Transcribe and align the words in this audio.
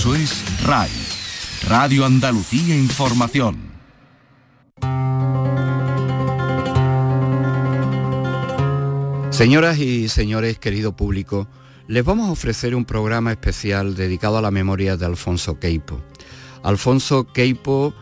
Eso 0.00 0.14
es 0.14 0.62
RAI, 0.64 0.88
Radio 1.68 2.06
Andalucía 2.06 2.74
Información. 2.74 3.58
Señoras 9.28 9.76
y 9.78 10.08
señores, 10.08 10.58
querido 10.58 10.96
público, 10.96 11.48
les 11.86 12.02
vamos 12.02 12.30
a 12.30 12.32
ofrecer 12.32 12.74
un 12.74 12.86
programa 12.86 13.30
especial 13.30 13.94
dedicado 13.94 14.38
a 14.38 14.40
la 14.40 14.50
memoria 14.50 14.96
de 14.96 15.04
Alfonso 15.04 15.60
Queipo. 15.60 16.00
Alfonso 16.62 17.26
Queipo 17.26 17.92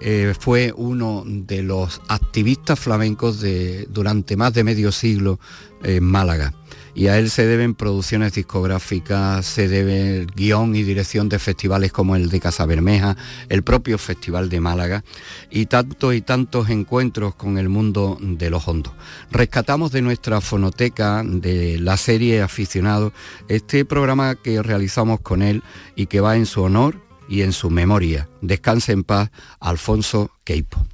eh, 0.00 0.34
fue 0.38 0.72
uno 0.76 1.24
de 1.26 1.64
los 1.64 2.00
activistas 2.06 2.78
flamencos 2.78 3.40
de, 3.40 3.88
durante 3.90 4.36
más 4.36 4.54
de 4.54 4.62
medio 4.62 4.92
siglo 4.92 5.40
en 5.82 6.04
Málaga 6.04 6.54
y 6.94 7.08
a 7.08 7.18
él 7.18 7.30
se 7.30 7.46
deben 7.46 7.74
producciones 7.74 8.32
discográficas, 8.32 9.46
se 9.46 9.68
debe 9.68 10.26
guion 10.34 10.74
y 10.74 10.82
dirección 10.82 11.28
de 11.28 11.38
festivales 11.38 11.92
como 11.92 12.16
el 12.16 12.30
de 12.30 12.40
Casa 12.40 12.66
Bermeja, 12.66 13.16
el 13.48 13.62
propio 13.62 13.98
Festival 13.98 14.48
de 14.48 14.60
Málaga 14.60 15.04
y 15.50 15.66
tantos 15.66 16.14
y 16.14 16.20
tantos 16.20 16.70
encuentros 16.70 17.34
con 17.34 17.58
el 17.58 17.68
mundo 17.68 18.18
de 18.20 18.50
los 18.50 18.66
hondos. 18.68 18.92
Rescatamos 19.30 19.92
de 19.92 20.02
nuestra 20.02 20.40
fonoteca 20.40 21.22
de 21.24 21.78
la 21.78 21.96
serie 21.96 22.42
Aficionado 22.42 23.12
este 23.48 23.84
programa 23.84 24.34
que 24.34 24.62
realizamos 24.62 25.20
con 25.20 25.42
él 25.42 25.62
y 25.96 26.06
que 26.06 26.20
va 26.20 26.36
en 26.36 26.46
su 26.46 26.62
honor 26.62 27.00
y 27.28 27.42
en 27.42 27.52
su 27.52 27.70
memoria. 27.70 28.28
Descanse 28.40 28.92
en 28.92 29.04
paz, 29.04 29.30
Alfonso 29.60 30.30
Queipo. 30.44 30.84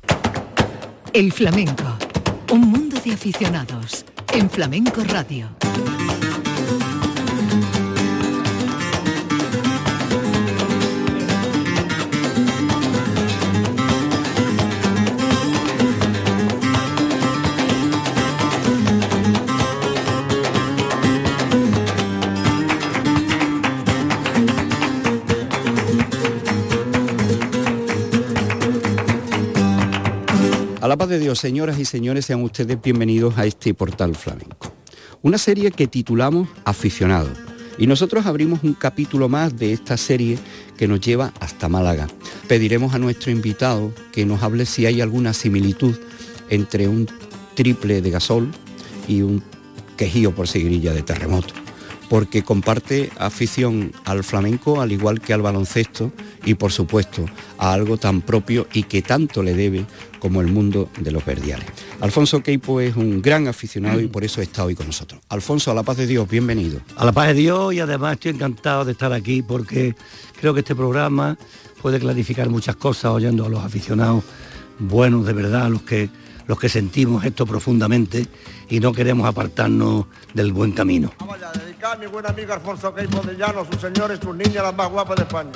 El 1.13 1.33
flamenco, 1.33 1.97
un 2.51 2.63
mundo 2.63 3.01
de 3.05 3.13
aficionados 3.13 4.05
en 4.33 4.51
Flamenco 4.51 5.03
Radio. 5.05 5.49
A 30.85 30.87
la 30.87 30.99
paz 30.99 31.09
de 31.09 31.19
Dios, 31.19 31.39
señoras 31.39 31.79
y 31.79 31.87
señores, 31.87 32.27
sean 32.27 32.43
ustedes 32.43 32.79
bienvenidos 32.79 33.39
a 33.39 33.47
este 33.47 33.73
portal 33.73 34.15
flamenco. 34.15 34.71
Una 35.23 35.39
serie 35.39 35.71
que 35.71 35.87
titulamos 35.87 36.47
Aficionado. 36.67 37.31
Y 37.79 37.87
nosotros 37.87 38.27
abrimos 38.27 38.63
un 38.65 38.75
capítulo 38.75 39.31
más 39.31 39.57
de 39.57 39.73
esta 39.73 39.97
serie 39.97 40.39
que 40.77 40.87
nos 40.87 41.01
lleva 41.01 41.33
hasta 41.41 41.71
Málaga. 41.71 42.07
Pediremos 42.49 42.93
a 42.93 42.99
nuestro 42.99 43.33
invitado 43.33 43.95
que 44.13 44.27
nos 44.27 44.43
hable 44.43 44.67
si 44.67 44.85
hay 44.85 45.01
alguna 45.01 45.33
similitud 45.33 45.97
entre 46.51 46.87
un 46.87 47.09
triple 47.55 48.03
de 48.03 48.11
gasol 48.11 48.51
y 49.09 49.23
un 49.23 49.43
quejío 49.97 50.35
por 50.35 50.49
seguirilla 50.49 50.93
de 50.93 51.01
terremoto 51.01 51.64
porque 52.09 52.43
comparte 52.43 53.11
afición 53.19 53.93
al 54.05 54.25
flamenco 54.25 54.81
al 54.81 54.93
igual 54.93 55.21
que 55.21 55.33
al 55.33 55.43
baloncesto 55.43 56.13
y 56.45 56.55
por 56.55 56.73
supuesto 56.73 57.25
a 57.59 57.73
algo 57.73 57.97
tan 57.97 58.21
propio 58.21 58.67
y 58.73 58.85
que 58.85 59.03
tanto 59.03 59.43
le 59.43 59.55
debe 59.55 59.87
como 60.19 60.41
el 60.41 60.49
mundo 60.49 60.89
de 60.99 61.11
los 61.11 61.25
verdiales. 61.25 61.67
Alfonso 62.01 62.43
Queipo 62.43 62.81
es 62.81 62.97
un 62.97 63.21
gran 63.21 63.47
aficionado 63.47 64.01
y 64.01 64.07
por 64.07 64.25
eso 64.25 64.41
está 64.41 64.65
hoy 64.65 64.75
con 64.75 64.87
nosotros. 64.87 65.21
Alfonso, 65.29 65.71
a 65.71 65.75
la 65.75 65.83
paz 65.83 65.99
de 65.99 66.07
Dios, 66.07 66.29
bienvenido. 66.29 66.81
A 66.97 67.05
la 67.05 67.13
paz 67.13 67.29
de 67.29 67.35
Dios 67.35 67.75
y 67.75 67.81
además 67.81 68.15
estoy 68.15 68.33
encantado 68.33 68.85
de 68.85 68.93
estar 68.93 69.13
aquí 69.13 69.43
porque 69.43 69.95
creo 70.41 70.55
que 70.55 70.61
este 70.61 70.75
programa 70.75 71.37
puede 71.83 71.99
clarificar 71.99 72.49
muchas 72.49 72.77
cosas 72.77 73.07
oyendo 73.07 73.45
a 73.45 73.49
los 73.49 73.63
aficionados 73.63 74.25
buenos 74.79 75.27
de 75.27 75.33
verdad, 75.33 75.69
los 75.69 75.83
que 75.83 76.09
los 76.47 76.59
que 76.59 76.69
sentimos 76.69 77.25
esto 77.25 77.47
profundamente 77.47 78.27
y 78.69 78.81
no 78.81 78.93
queremos 78.93 79.27
apartarnos 79.27 80.07
del 80.35 80.53
buen 80.53 80.73
camino. 80.73 81.13
Vamos 81.19 81.39
mi 81.99 82.07
buen 82.07 82.27
amigo 82.27 82.53
Alfonso 82.55 82.95
Queipo 82.95 83.21
de 83.21 83.37
Llano, 83.37 83.67
sus 83.71 83.79
señores, 83.79 84.19
sus 84.21 84.35
niñas, 84.35 84.65
las 84.65 84.75
más 84.75 84.91
guapas 84.91 85.17
de 85.17 85.23
España. 85.23 85.53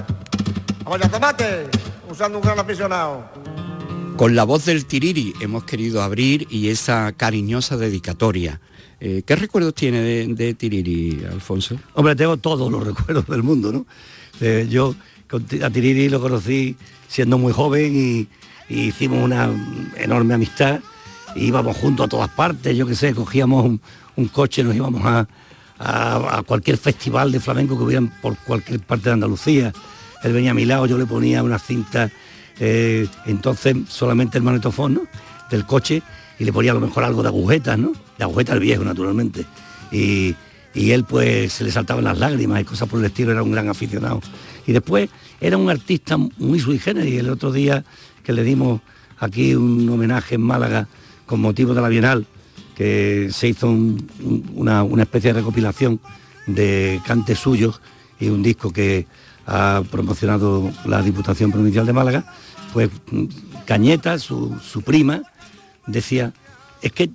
Vamos 0.84 1.02
a 1.02 1.08
tomate, 1.08 1.66
usando 2.08 2.38
un 2.38 2.44
gran 2.44 2.58
aficionado. 2.58 3.24
Con 4.16 4.36
la 4.36 4.44
voz 4.44 4.66
del 4.66 4.84
Tiriri 4.84 5.32
hemos 5.40 5.64
querido 5.64 6.02
abrir 6.02 6.46
y 6.50 6.68
esa 6.68 7.12
cariñosa 7.12 7.78
dedicatoria. 7.78 8.60
Eh, 9.00 9.22
¿Qué 9.24 9.36
recuerdos 9.36 9.74
tiene 9.74 10.02
de, 10.02 10.26
de, 10.34 10.54
Tiriri, 10.54 11.24
Alfonso? 11.24 11.76
Hombre, 11.94 12.14
tengo 12.14 12.36
todos 12.36 12.70
los 12.70 12.86
recuerdos 12.86 13.26
del 13.26 13.42
mundo, 13.42 13.72
¿no? 13.72 13.86
Eh, 14.40 14.66
yo 14.68 14.94
a 15.64 15.70
Tiriri 15.70 16.10
lo 16.10 16.20
conocí 16.20 16.76
siendo 17.08 17.38
muy 17.38 17.54
joven 17.54 17.96
y, 17.96 18.28
y 18.68 18.88
hicimos 18.88 19.24
una 19.24 19.50
enorme 19.96 20.34
amistad, 20.34 20.80
íbamos 21.34 21.76
juntos 21.78 22.04
a 22.04 22.08
todas 22.08 22.28
partes, 22.28 22.76
yo 22.76 22.86
qué 22.86 22.94
sé, 22.94 23.14
cogíamos 23.14 23.64
un, 23.64 23.80
un 24.16 24.28
coche, 24.28 24.62
nos 24.62 24.76
íbamos 24.76 25.04
a, 25.06 25.26
a, 25.78 26.42
cualquier 26.46 26.76
festival 26.76 27.32
de 27.32 27.40
flamenco 27.40 27.76
que 27.76 27.84
hubiera 27.84 28.06
por 28.20 28.36
cualquier 28.38 28.80
parte 28.80 29.04
de 29.04 29.12
Andalucía. 29.14 29.72
Él 30.22 30.32
venía 30.32 30.50
a 30.50 30.54
mi 30.54 30.64
lado, 30.64 30.86
yo 30.86 30.98
le 30.98 31.06
ponía 31.06 31.42
una 31.42 31.58
cinta, 31.58 32.10
eh, 32.58 33.06
entonces 33.26 33.76
solamente 33.88 34.38
el 34.38 34.44
manetofón 34.44 35.08
del 35.50 35.64
coche 35.64 36.02
y 36.38 36.44
le 36.44 36.52
ponía 36.52 36.72
a 36.72 36.74
lo 36.74 36.80
mejor 36.80 37.04
algo 37.04 37.22
de 37.22 37.28
agujetas, 37.28 37.78
¿no? 37.78 37.92
De 38.16 38.24
agujetas 38.24 38.58
viejo, 38.58 38.84
naturalmente. 38.84 39.46
Y, 39.92 40.34
y 40.74 40.90
él 40.90 41.04
pues 41.04 41.52
se 41.52 41.64
le 41.64 41.70
saltaban 41.70 42.04
las 42.04 42.18
lágrimas 42.18 42.60
y 42.60 42.64
cosas 42.64 42.88
por 42.88 42.98
el 42.98 43.06
estilo, 43.06 43.32
era 43.32 43.42
un 43.42 43.52
gran 43.52 43.68
aficionado. 43.68 44.20
Y 44.66 44.72
después 44.72 45.08
era 45.40 45.56
un 45.56 45.70
artista 45.70 46.16
muy 46.16 46.60
sui 46.60 46.78
generis. 46.78 47.20
El 47.20 47.30
otro 47.30 47.52
día 47.52 47.84
que 48.22 48.32
le 48.32 48.42
dimos 48.42 48.80
aquí 49.18 49.54
un 49.54 49.88
homenaje 49.88 50.34
en 50.34 50.42
Málaga 50.42 50.88
con 51.26 51.40
motivo 51.40 51.74
de 51.74 51.80
la 51.80 51.88
Bienal, 51.88 52.26
que 52.78 53.28
se 53.32 53.48
hizo 53.48 53.68
un, 53.68 54.08
un, 54.22 54.50
una, 54.54 54.84
una, 54.84 55.02
especie 55.02 55.32
de 55.32 55.40
recopilación 55.40 55.98
de 56.46 57.00
cantes 57.04 57.40
suyos 57.40 57.80
y 58.20 58.28
un 58.28 58.40
disco 58.40 58.72
que 58.72 59.08
ha 59.46 59.82
promocionado 59.90 60.70
la 60.84 61.02
Diputación 61.02 61.50
Provincial 61.50 61.86
de 61.86 61.92
Málaga, 61.92 62.32
pues 62.72 62.88
Cañeta, 63.66 64.16
su, 64.20 64.56
su 64.62 64.82
prima, 64.82 65.22
decía, 65.88 66.32
es 66.80 66.92
que 66.92 67.10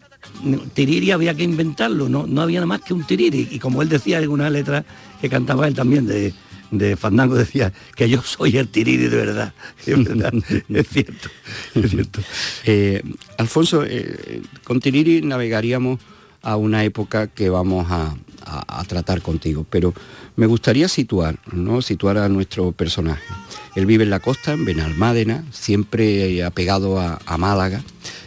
Tiriri 0.73 1.11
había 1.11 1.33
que 1.33 1.43
inventarlo, 1.43 2.09
no, 2.09 2.27
no 2.27 2.41
había 2.41 2.59
nada 2.59 2.67
más 2.67 2.81
que 2.81 2.93
un 2.93 3.05
Tiriri. 3.05 3.47
Y 3.49 3.59
como 3.59 3.81
él 3.81 3.87
decía 3.87 4.19
en 4.19 4.29
una 4.29 4.49
letra 4.49 4.83
que 5.21 5.29
cantaba 5.29 5.65
él 5.69 5.75
también 5.75 6.05
de, 6.05 6.33
de 6.77 6.95
Fandango 6.95 7.35
decía 7.35 7.71
que 7.95 8.09
yo 8.09 8.21
soy 8.21 8.57
el 8.57 8.67
tiriri 8.67 9.07
de 9.07 9.17
verdad. 9.25 9.53
Es, 9.85 10.87
cierto. 10.89 11.29
Es 11.75 11.91
cierto. 11.91 12.21
Eh, 12.65 13.01
Alfonso, 13.37 13.83
eh, 13.85 14.41
con 14.63 14.79
Tiriri 14.79 15.21
navegaríamos 15.21 15.99
a 16.41 16.57
una 16.57 16.83
época 16.83 17.27
que 17.27 17.49
vamos 17.49 17.89
a, 17.89 18.15
a, 18.45 18.79
a, 18.79 18.83
tratar 18.83 19.21
contigo, 19.21 19.65
pero 19.69 19.93
me 20.35 20.45
gustaría 20.45 20.87
situar, 20.89 21.39
¿no? 21.51 21.81
situar 21.81 22.17
a 22.17 22.27
nuestro 22.27 22.71
personaje. 22.73 23.23
Él 23.75 23.85
vive 23.85 24.03
en 24.03 24.09
la 24.09 24.19
costa, 24.19 24.53
en 24.53 24.65
Benalmádena, 24.65 25.43
siempre 25.51 26.43
apegado 26.43 26.99
a, 26.99 27.19
a 27.25 27.37
Málaga. 27.37 27.81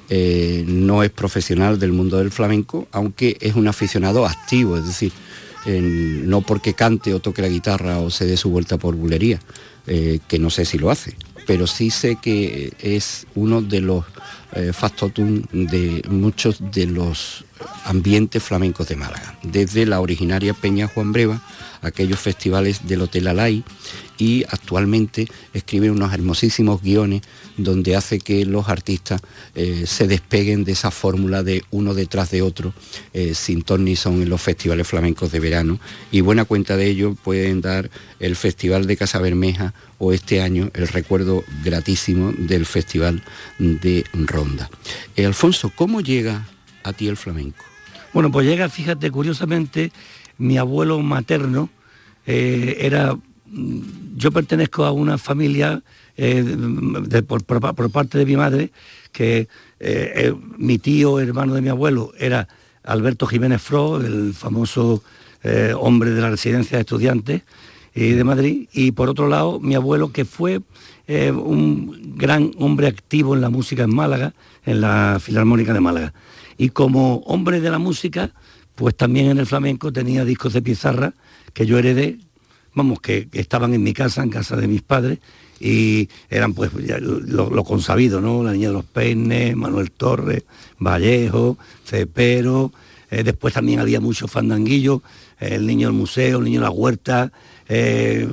Eh, 0.08 0.64
no 0.68 1.02
es 1.02 1.10
profesional 1.10 1.80
del 1.80 1.92
mundo 1.92 2.18
del 2.18 2.30
flamenco, 2.30 2.86
aunque 2.92 3.36
es 3.40 3.56
un 3.56 3.66
aficionado 3.66 4.24
activo, 4.24 4.76
es 4.76 4.86
decir, 4.86 5.12
no 5.66 6.40
porque 6.42 6.74
cante 6.74 7.12
o 7.14 7.20
toque 7.20 7.42
la 7.42 7.48
guitarra 7.48 7.98
o 7.98 8.10
se 8.10 8.26
dé 8.26 8.36
su 8.36 8.50
vuelta 8.50 8.78
por 8.78 8.94
bulería, 8.94 9.40
eh, 9.86 10.20
que 10.28 10.38
no 10.38 10.50
sé 10.50 10.64
si 10.64 10.78
lo 10.78 10.90
hace, 10.90 11.16
pero 11.46 11.66
sí 11.66 11.90
sé 11.90 12.16
que 12.20 12.72
es 12.80 13.26
uno 13.34 13.62
de 13.62 13.80
los 13.80 14.04
eh, 14.52 14.72
factotum 14.72 15.42
de 15.52 16.02
muchos 16.08 16.58
de 16.72 16.86
los 16.86 17.44
ambientes 17.84 18.42
flamencos 18.42 18.88
de 18.88 18.96
Málaga, 18.96 19.38
desde 19.42 19.86
la 19.86 20.00
originaria 20.00 20.54
Peña 20.54 20.88
Juan 20.88 21.12
Breva, 21.12 21.42
aquellos 21.82 22.18
festivales 22.18 22.86
del 22.86 23.02
Hotel 23.02 23.28
Alay 23.28 23.64
y 24.18 24.44
actualmente 24.44 25.28
escribe 25.52 25.90
unos 25.90 26.12
hermosísimos 26.12 26.82
guiones 26.82 27.22
donde 27.56 27.96
hace 27.96 28.18
que 28.20 28.44
los 28.44 28.68
artistas 28.68 29.20
eh, 29.54 29.84
se 29.86 30.06
despeguen 30.06 30.64
de 30.64 30.72
esa 30.72 30.90
fórmula 30.90 31.42
de 31.42 31.64
uno 31.70 31.94
detrás 31.94 32.30
de 32.30 32.42
otro 32.42 32.74
eh, 33.12 33.34
sin 33.34 33.62
ton 33.62 33.84
ni 33.84 33.96
son 33.96 34.22
en 34.22 34.28
los 34.28 34.40
festivales 34.40 34.86
flamencos 34.86 35.32
de 35.32 35.40
verano 35.40 35.78
y 36.10 36.20
buena 36.20 36.44
cuenta 36.44 36.76
de 36.76 36.86
ello 36.86 37.14
pueden 37.14 37.60
dar 37.60 37.90
el 38.20 38.36
Festival 38.36 38.86
de 38.86 38.96
Casa 38.96 39.18
Bermeja 39.18 39.74
o 39.98 40.12
este 40.12 40.42
año 40.42 40.70
el 40.74 40.88
recuerdo 40.88 41.44
gratísimo 41.64 42.32
del 42.36 42.66
Festival 42.66 43.22
de 43.58 44.04
Ronda. 44.12 44.70
Eh, 45.16 45.24
Alfonso, 45.24 45.72
¿cómo 45.74 46.00
llega 46.00 46.46
a 46.82 46.92
ti 46.92 47.08
el 47.08 47.16
flamenco? 47.16 47.64
Bueno, 48.12 48.30
pues 48.30 48.46
llega, 48.46 48.68
fíjate, 48.68 49.10
curiosamente, 49.10 49.92
mi 50.38 50.58
abuelo 50.58 51.00
materno 51.00 51.68
era, 52.24 53.16
yo 54.16 54.32
pertenezco 54.32 54.84
a 54.84 54.90
una 54.90 55.16
familia 55.18 55.82
eh, 56.16 57.22
por, 57.26 57.44
parte 57.90 58.18
de 58.18 58.26
mi 58.26 58.36
madre, 58.36 58.70
que 59.12 59.40
eh, 59.40 59.48
eh, 59.80 60.34
mi 60.58 60.78
tío, 60.78 61.20
hermano 61.20 61.54
de 61.54 61.62
mi 61.62 61.68
abuelo, 61.68 62.12
era 62.18 62.48
Alberto 62.84 63.26
Jiménez 63.26 63.60
Fro, 63.62 64.00
el 64.00 64.32
famoso 64.34 65.02
hombre 65.78 66.10
de 66.10 66.20
la 66.20 66.30
residencia 66.30 66.76
de 66.76 66.80
estudiantes, 66.80 67.42
de 67.94 68.24
Madrid, 68.24 68.68
y 68.72 68.90
por 68.90 69.08
otro 69.08 69.28
lado 69.28 69.60
mi 69.60 69.76
abuelo 69.76 70.10
que 70.10 70.24
fue 70.24 70.60
un 71.08 72.14
gran 72.16 72.50
hombre 72.58 72.88
activo 72.88 73.32
en 73.36 73.42
la 73.42 73.48
música 73.48 73.84
en 73.84 73.94
Málaga, 73.94 74.34
en 74.64 74.80
la 74.80 75.18
Filarmónica 75.20 75.72
de 75.72 75.78
Málaga. 75.78 76.14
Y 76.58 76.70
como 76.70 77.18
hombre 77.26 77.60
de 77.60 77.70
la 77.70 77.78
música, 77.78 78.32
pues 78.74 78.96
también 78.96 79.26
en 79.26 79.38
el 79.38 79.46
flamenco 79.46 79.92
tenía 79.92 80.24
discos 80.24 80.52
de 80.52 80.62
pizarra 80.62 81.14
que 81.52 81.64
yo 81.64 81.78
heredé, 81.78 82.18
vamos, 82.76 83.00
que, 83.00 83.28
estaban 83.32 83.74
en 83.74 83.82
mi 83.82 83.92
casa, 83.92 84.22
en 84.22 84.30
casa 84.30 84.54
de 84.54 84.68
mis 84.68 84.82
padres, 84.82 85.18
y 85.58 86.08
eran 86.28 86.52
pues 86.52 86.70
lo, 86.74 87.64
consabido, 87.64 88.20
¿no? 88.20 88.44
La 88.44 88.52
Niña 88.52 88.68
de 88.68 88.74
los 88.74 88.84
Peines, 88.84 89.56
Manuel 89.56 89.90
Torres, 89.90 90.44
Vallejo, 90.78 91.56
Cepero, 91.84 92.72
eh, 93.10 93.24
después 93.24 93.54
también 93.54 93.80
había 93.80 94.00
muchos 94.00 94.30
fandanguillos, 94.30 95.00
el 95.40 95.66
niño 95.66 95.88
del 95.88 95.96
museo, 95.96 96.38
el 96.38 96.44
niño 96.44 96.60
de 96.60 96.66
la 96.66 96.70
huerta, 96.70 97.32
eh, 97.68 98.28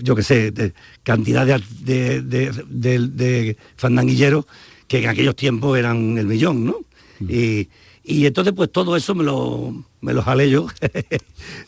yo 0.00 0.14
qué 0.14 0.22
sé, 0.22 0.72
cantidad 1.02 1.60
de, 1.80 2.22
de, 2.22 3.56
fandanguilleros 3.76 4.46
que 4.86 5.02
en 5.02 5.08
aquellos 5.08 5.34
tiempos 5.34 5.76
eran 5.76 6.16
el 6.16 6.26
millón, 6.26 6.64
¿no? 6.64 6.76
Mm. 7.18 7.26
Y, 7.28 7.68
y 8.04 8.24
entonces 8.24 8.54
pues 8.54 8.70
todo 8.70 8.96
eso 8.96 9.14
me 9.16 9.24
lo, 9.24 9.84
me 10.00 10.14
lo 10.14 10.22
jalé 10.22 10.48
yo, 10.48 10.68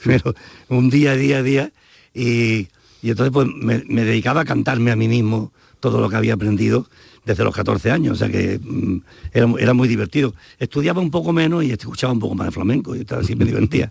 un 0.68 0.88
día, 0.88 1.16
día, 1.16 1.42
día, 1.42 1.72
y, 2.14 2.68
y 3.02 3.10
entonces 3.10 3.32
pues 3.32 3.48
me, 3.54 4.04
dedicaba 4.04 4.42
a 4.42 4.44
cantarme 4.44 4.90
a 4.90 4.96
mí 4.96 5.08
mismo 5.08 5.52
todo 5.80 6.00
lo 6.00 6.08
que 6.08 6.16
había 6.16 6.34
aprendido 6.34 6.86
desde 7.24 7.44
los 7.44 7.54
14 7.54 7.90
años, 7.90 8.14
o 8.14 8.16
sea 8.16 8.28
que 8.28 8.58
mm, 8.58 9.02
era, 9.32 9.74
muy 9.74 9.88
divertido. 9.88 10.34
Estudiaba 10.58 11.00
un 11.00 11.10
poco 11.10 11.32
menos 11.32 11.64
y 11.64 11.70
escuchaba 11.70 12.12
un 12.12 12.18
poco 12.18 12.34
más 12.34 12.48
de 12.48 12.52
flamenco 12.52 12.96
y 12.96 13.00
estaba, 13.00 13.22
así 13.22 13.36
me 13.36 13.44
divertía. 13.44 13.88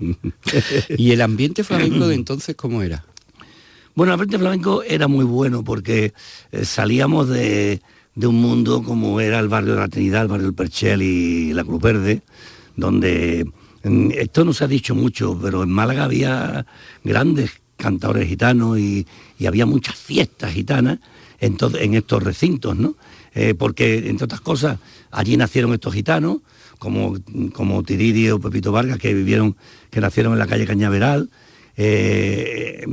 ¿Y 0.97 1.11
el 1.11 1.21
ambiente 1.21 1.63
flamenco 1.63 2.07
de 2.07 2.15
entonces 2.15 2.55
cómo 2.55 2.81
era? 2.81 3.05
Bueno, 3.95 4.13
el 4.13 4.19
ambiente 4.19 4.39
flamenco 4.39 4.83
era 4.83 5.07
muy 5.07 5.25
bueno 5.25 5.63
porque 5.63 6.13
eh, 6.51 6.65
salíamos 6.65 7.29
de, 7.29 7.81
de 8.15 8.27
un 8.27 8.41
mundo 8.41 8.83
como 8.83 9.19
era 9.19 9.39
el 9.39 9.47
barrio 9.47 9.73
de 9.73 9.79
la 9.79 9.87
Trinidad, 9.87 10.23
el 10.23 10.27
barrio 10.27 10.45
del 10.47 10.55
Perchel 10.55 11.01
y 11.01 11.53
la 11.53 11.63
Cruz 11.63 11.81
Verde, 11.81 12.21
donde 12.75 13.49
esto 14.15 14.43
no 14.43 14.53
se 14.53 14.63
ha 14.65 14.67
dicho 14.67 14.93
mucho, 14.93 15.39
pero 15.41 15.63
en 15.63 15.69
Málaga 15.69 16.03
había 16.03 16.65
grandes 17.03 17.51
cantadores 17.79 18.27
gitanos 18.27 18.77
y, 18.77 19.07
había 19.47 19.65
muchas 19.65 19.95
fiestas 19.95 20.51
gitanas 20.51 20.99
en, 21.39 21.93
estos 21.93 22.21
recintos, 22.21 22.75
¿no? 22.75 22.95
Eh, 23.33 23.53
porque, 23.57 24.09
entre 24.09 24.25
otras 24.25 24.41
cosas, 24.41 24.79
allí 25.11 25.37
nacieron 25.37 25.73
estos 25.73 25.93
gitanos, 25.93 26.39
como, 26.77 27.17
como 27.53 27.77
o 27.77 27.83
Pepito 27.83 28.71
Vargas, 28.71 28.97
que 28.97 29.13
vivieron, 29.13 29.55
que 29.89 30.01
nacieron 30.01 30.33
en 30.33 30.39
la 30.39 30.47
calle 30.47 30.65
Cañaveral, 30.65 31.29
eh, 31.77 32.85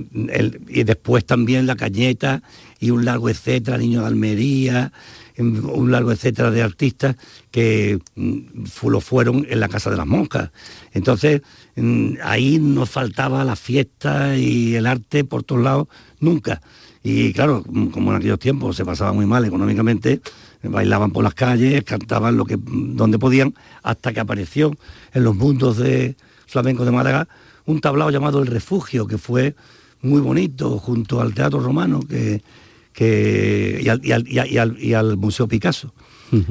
y 0.69 0.85
después 0.85 1.25
también 1.25 1.67
la 1.67 1.75
Cañeta 1.75 2.43
y 2.79 2.91
un 2.91 3.05
largo 3.05 3.29
etcétera, 3.29 3.79
Niño 3.79 4.03
de 4.03 4.07
Almería, 4.07 4.93
un 5.39 5.91
largo 5.91 6.13
etcétera 6.13 6.51
de 6.51 6.63
artistas 6.63 7.17
que 7.51 7.99
mm, 8.15 8.65
lo 8.89 9.01
fueron 9.01 9.47
en 9.49 9.61
la 9.61 9.69
Casa 9.69 9.91
de 9.91 9.97
las 9.97 10.07
Monjas. 10.07 10.51
Entonces, 10.93 11.43
mm, 11.77 12.15
ahí 12.23 12.59
nos 12.59 12.91
faltaba 12.91 13.45
la 13.45 13.57
fiesta 13.57 14.37
y 14.37 14.75
el 14.75 14.87
arte 14.87 15.25
por 15.25 15.43
todos 15.43 15.63
lados, 15.63 15.89
nunca. 16.21 16.61
Y 17.03 17.33
claro, 17.33 17.65
mm, 17.69 17.87
como 17.89 18.11
en 18.11 18.19
aquellos 18.19 18.39
tiempos 18.39 18.77
se 18.77 18.85
pasaba 18.85 19.13
muy 19.13 19.27
mal 19.27 19.45
económicamente, 19.45 20.21
bailaban 20.63 21.11
por 21.11 21.23
las 21.23 21.35
calles, 21.35 21.85
cantaban 21.85 22.37
lo 22.37 22.45
que, 22.45 22.57
donde 22.59 23.19
podían, 23.19 23.55
hasta 23.83 24.13
que 24.13 24.21
apareció 24.21 24.77
en 25.13 25.25
los 25.25 25.37
mundos 25.37 25.77
de 25.77 26.17
flamenco 26.47 26.85
de 26.85 26.91
Málaga 26.93 27.29
un 27.67 27.81
tablao 27.81 28.11
llamado 28.11 28.41
El 28.41 28.47
Refugio, 28.47 29.07
que 29.07 29.19
fue 29.19 29.55
muy 30.03 30.21
bonito, 30.21 30.79
junto 30.79 31.21
al 31.21 31.35
Teatro 31.35 31.61
Romano 31.61 32.01
que, 32.01 32.43
y, 33.05 34.95
al, 34.95 35.17
Museo 35.17 35.47
Picasso. 35.47 35.93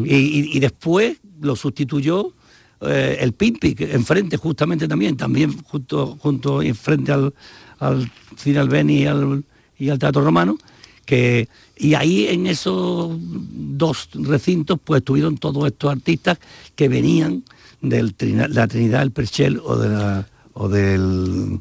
y, 0.04 0.60
después 0.60 1.18
lo 1.42 1.56
sustituyó 1.56 2.34
eh, 2.82 3.18
el 3.22 3.34
Pimpi, 3.34 3.76
enfrente 3.80 4.38
justamente 4.38 4.88
también, 4.88 5.18
también 5.18 5.58
junto, 5.64 6.18
junto 6.20 6.62
enfrente 6.62 7.12
al, 7.12 7.34
al 7.80 8.12
Cine 8.38 8.60
Albeni 8.60 9.04
y 9.04 9.06
al, 9.06 9.44
y 9.78 9.90
al 9.90 10.00
Teatro 10.00 10.24
Romano, 10.24 10.58
que, 11.06 11.48
y 11.78 11.94
ahí 11.94 12.28
en 12.28 12.48
esos 12.48 13.18
dos 13.20 14.10
recintos 14.14 14.80
pues 14.84 15.04
tuvieron 15.04 15.38
todos 15.38 15.68
estos 15.68 15.92
artistas 15.92 16.40
que 16.76 16.90
venían 16.90 17.44
de 17.82 18.04
la 18.50 18.68
Trinidad 18.68 19.00
del 19.00 19.12
Perchel 19.12 19.60
o 19.64 19.78
de 19.78 19.90
la 19.90 20.28
o 20.54 20.70
del 20.70 21.60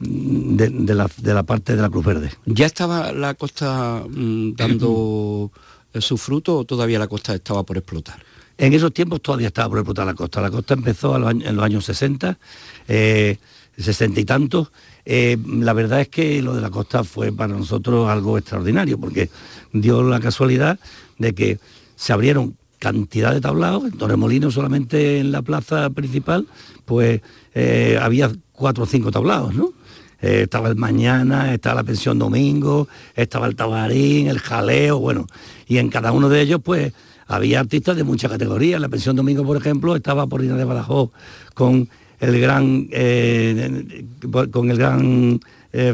de, 0.00 0.94
la, 0.94 1.42
parte 1.42 1.76
de 1.76 1.82
la 1.82 1.90
Cruz 1.90 2.04
Verde. 2.04 2.30
¿Ya 2.46 2.66
estaba 2.66 3.12
la 3.12 3.34
costa 3.34 4.02
mm, 4.08 4.54
dando 4.54 5.50
su 5.98 6.16
fruto 6.16 6.58
o 6.58 6.64
todavía 6.64 6.98
la 6.98 7.06
costa 7.06 7.34
estaba 7.34 7.62
por 7.62 7.76
explotar? 7.76 8.22
En 8.56 8.72
esos 8.72 8.92
tiempos 8.92 9.22
todavía 9.22 9.48
estaba 9.48 9.68
por 9.68 9.78
explotar 9.78 10.06
la 10.06 10.14
costa. 10.14 10.40
La 10.40 10.50
costa 10.50 10.74
empezó 10.74 11.16
en 11.30 11.56
los 11.56 11.64
años 11.64 11.84
60, 11.84 12.38
eh, 12.88 13.38
60 13.76 14.20
y 14.20 14.24
tantos. 14.24 14.70
Eh, 15.04 15.38
la 15.46 15.72
verdad 15.72 16.02
es 16.02 16.08
que 16.08 16.42
lo 16.42 16.54
de 16.54 16.60
la 16.60 16.70
costa 16.70 17.04
fue 17.04 17.32
para 17.32 17.54
nosotros 17.54 18.08
algo 18.08 18.36
extraordinario, 18.36 18.98
porque 18.98 19.30
dio 19.72 20.02
la 20.02 20.20
casualidad 20.20 20.78
de 21.18 21.34
que 21.34 21.58
se 21.96 22.12
abrieron 22.12 22.56
cantidad 22.78 23.32
de 23.32 23.40
tablados, 23.40 23.84
en 23.84 23.92
Torremolinos 23.92 24.54
solamente 24.54 25.20
en 25.20 25.32
la 25.32 25.42
plaza 25.42 25.90
principal, 25.90 26.46
pues 26.86 27.20
eh, 27.54 27.98
había 28.00 28.30
cuatro 28.52 28.84
o 28.84 28.86
cinco 28.86 29.10
tablados, 29.10 29.54
¿no? 29.54 29.72
Eh, 30.22 30.42
estaba 30.42 30.68
el 30.68 30.76
Mañana, 30.76 31.54
estaba 31.54 31.76
la 31.76 31.84
Pensión 31.84 32.18
Domingo, 32.18 32.88
estaba 33.14 33.46
el 33.46 33.56
Tabarín, 33.56 34.26
el 34.26 34.38
Jaleo, 34.38 34.98
bueno, 34.98 35.26
y 35.66 35.78
en 35.78 35.88
cada 35.88 36.12
uno 36.12 36.28
de 36.28 36.42
ellos 36.42 36.60
pues 36.62 36.92
había 37.26 37.60
artistas 37.60 37.96
de 37.96 38.04
mucha 38.04 38.28
categoría. 38.28 38.78
La 38.78 38.88
Pensión 38.88 39.16
Domingo, 39.16 39.44
por 39.44 39.56
ejemplo, 39.56 39.96
estaba 39.96 40.26
por 40.26 40.44
Ina 40.44 40.56
de 40.56 40.64
Badajoz 40.64 41.10
con 41.54 41.88
el 42.20 42.40
gran 42.40 42.88
eh, 42.90 44.04
con 44.50 44.70
el 44.70 44.76
gran 44.76 45.40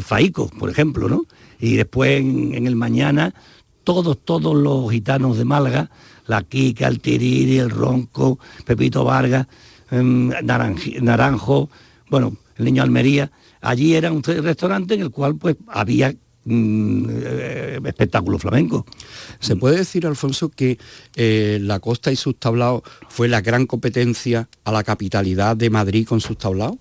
Faico, 0.01 0.49
por 0.49 0.71
ejemplo, 0.71 1.09
¿no? 1.09 1.27
Y 1.61 1.77
después 1.77 2.21
en, 2.21 2.67
el 2.67 2.77
Mañana, 2.77 3.35
todos, 3.85 4.19
todos 4.25 4.57
los 4.57 4.91
gitanos 4.91 5.39
de 5.39 5.45
Málaga, 5.45 5.91
la 6.27 6.43
Kika, 6.43 6.89
el 6.89 7.01
Tiriri, 7.01 7.59
el 7.59 7.71
Ronco, 7.71 8.39
Pepito 8.65 9.05
Vargas, 9.05 9.47
em, 9.91 10.31
Naranjo, 10.43 11.69
bueno, 12.11 12.37
el 12.57 12.65
Niño 12.65 12.83
Almería, 12.83 13.31
allí 13.61 13.95
era 13.95 14.13
un 14.13 14.23
restaurante 14.23 14.95
en 14.95 15.03
el 15.03 15.11
cual 15.11 15.37
pues 15.37 15.57
había 15.69 16.15
mm, 16.45 17.07
eh, 17.11 17.81
espectáculo 17.85 18.39
flamenco. 18.39 18.87
¿Se 19.41 19.57
puede 19.57 19.79
decir, 19.79 20.07
Alfonso, 20.07 20.49
que 20.49 20.79
eh, 21.15 21.59
la 21.61 21.81
costa 21.81 22.13
y 22.13 22.17
sus 22.17 22.39
tablaos 22.39 22.83
fue 23.09 23.29
la 23.29 23.41
gran 23.41 23.67
competencia 23.67 24.49
a 24.65 24.73
la 24.73 24.85
capitalidad 24.85 25.57
de 25.57 25.71
Madrid 25.71 26.07
con 26.07 26.21
sus 26.21 26.39
tablaos? 26.39 26.77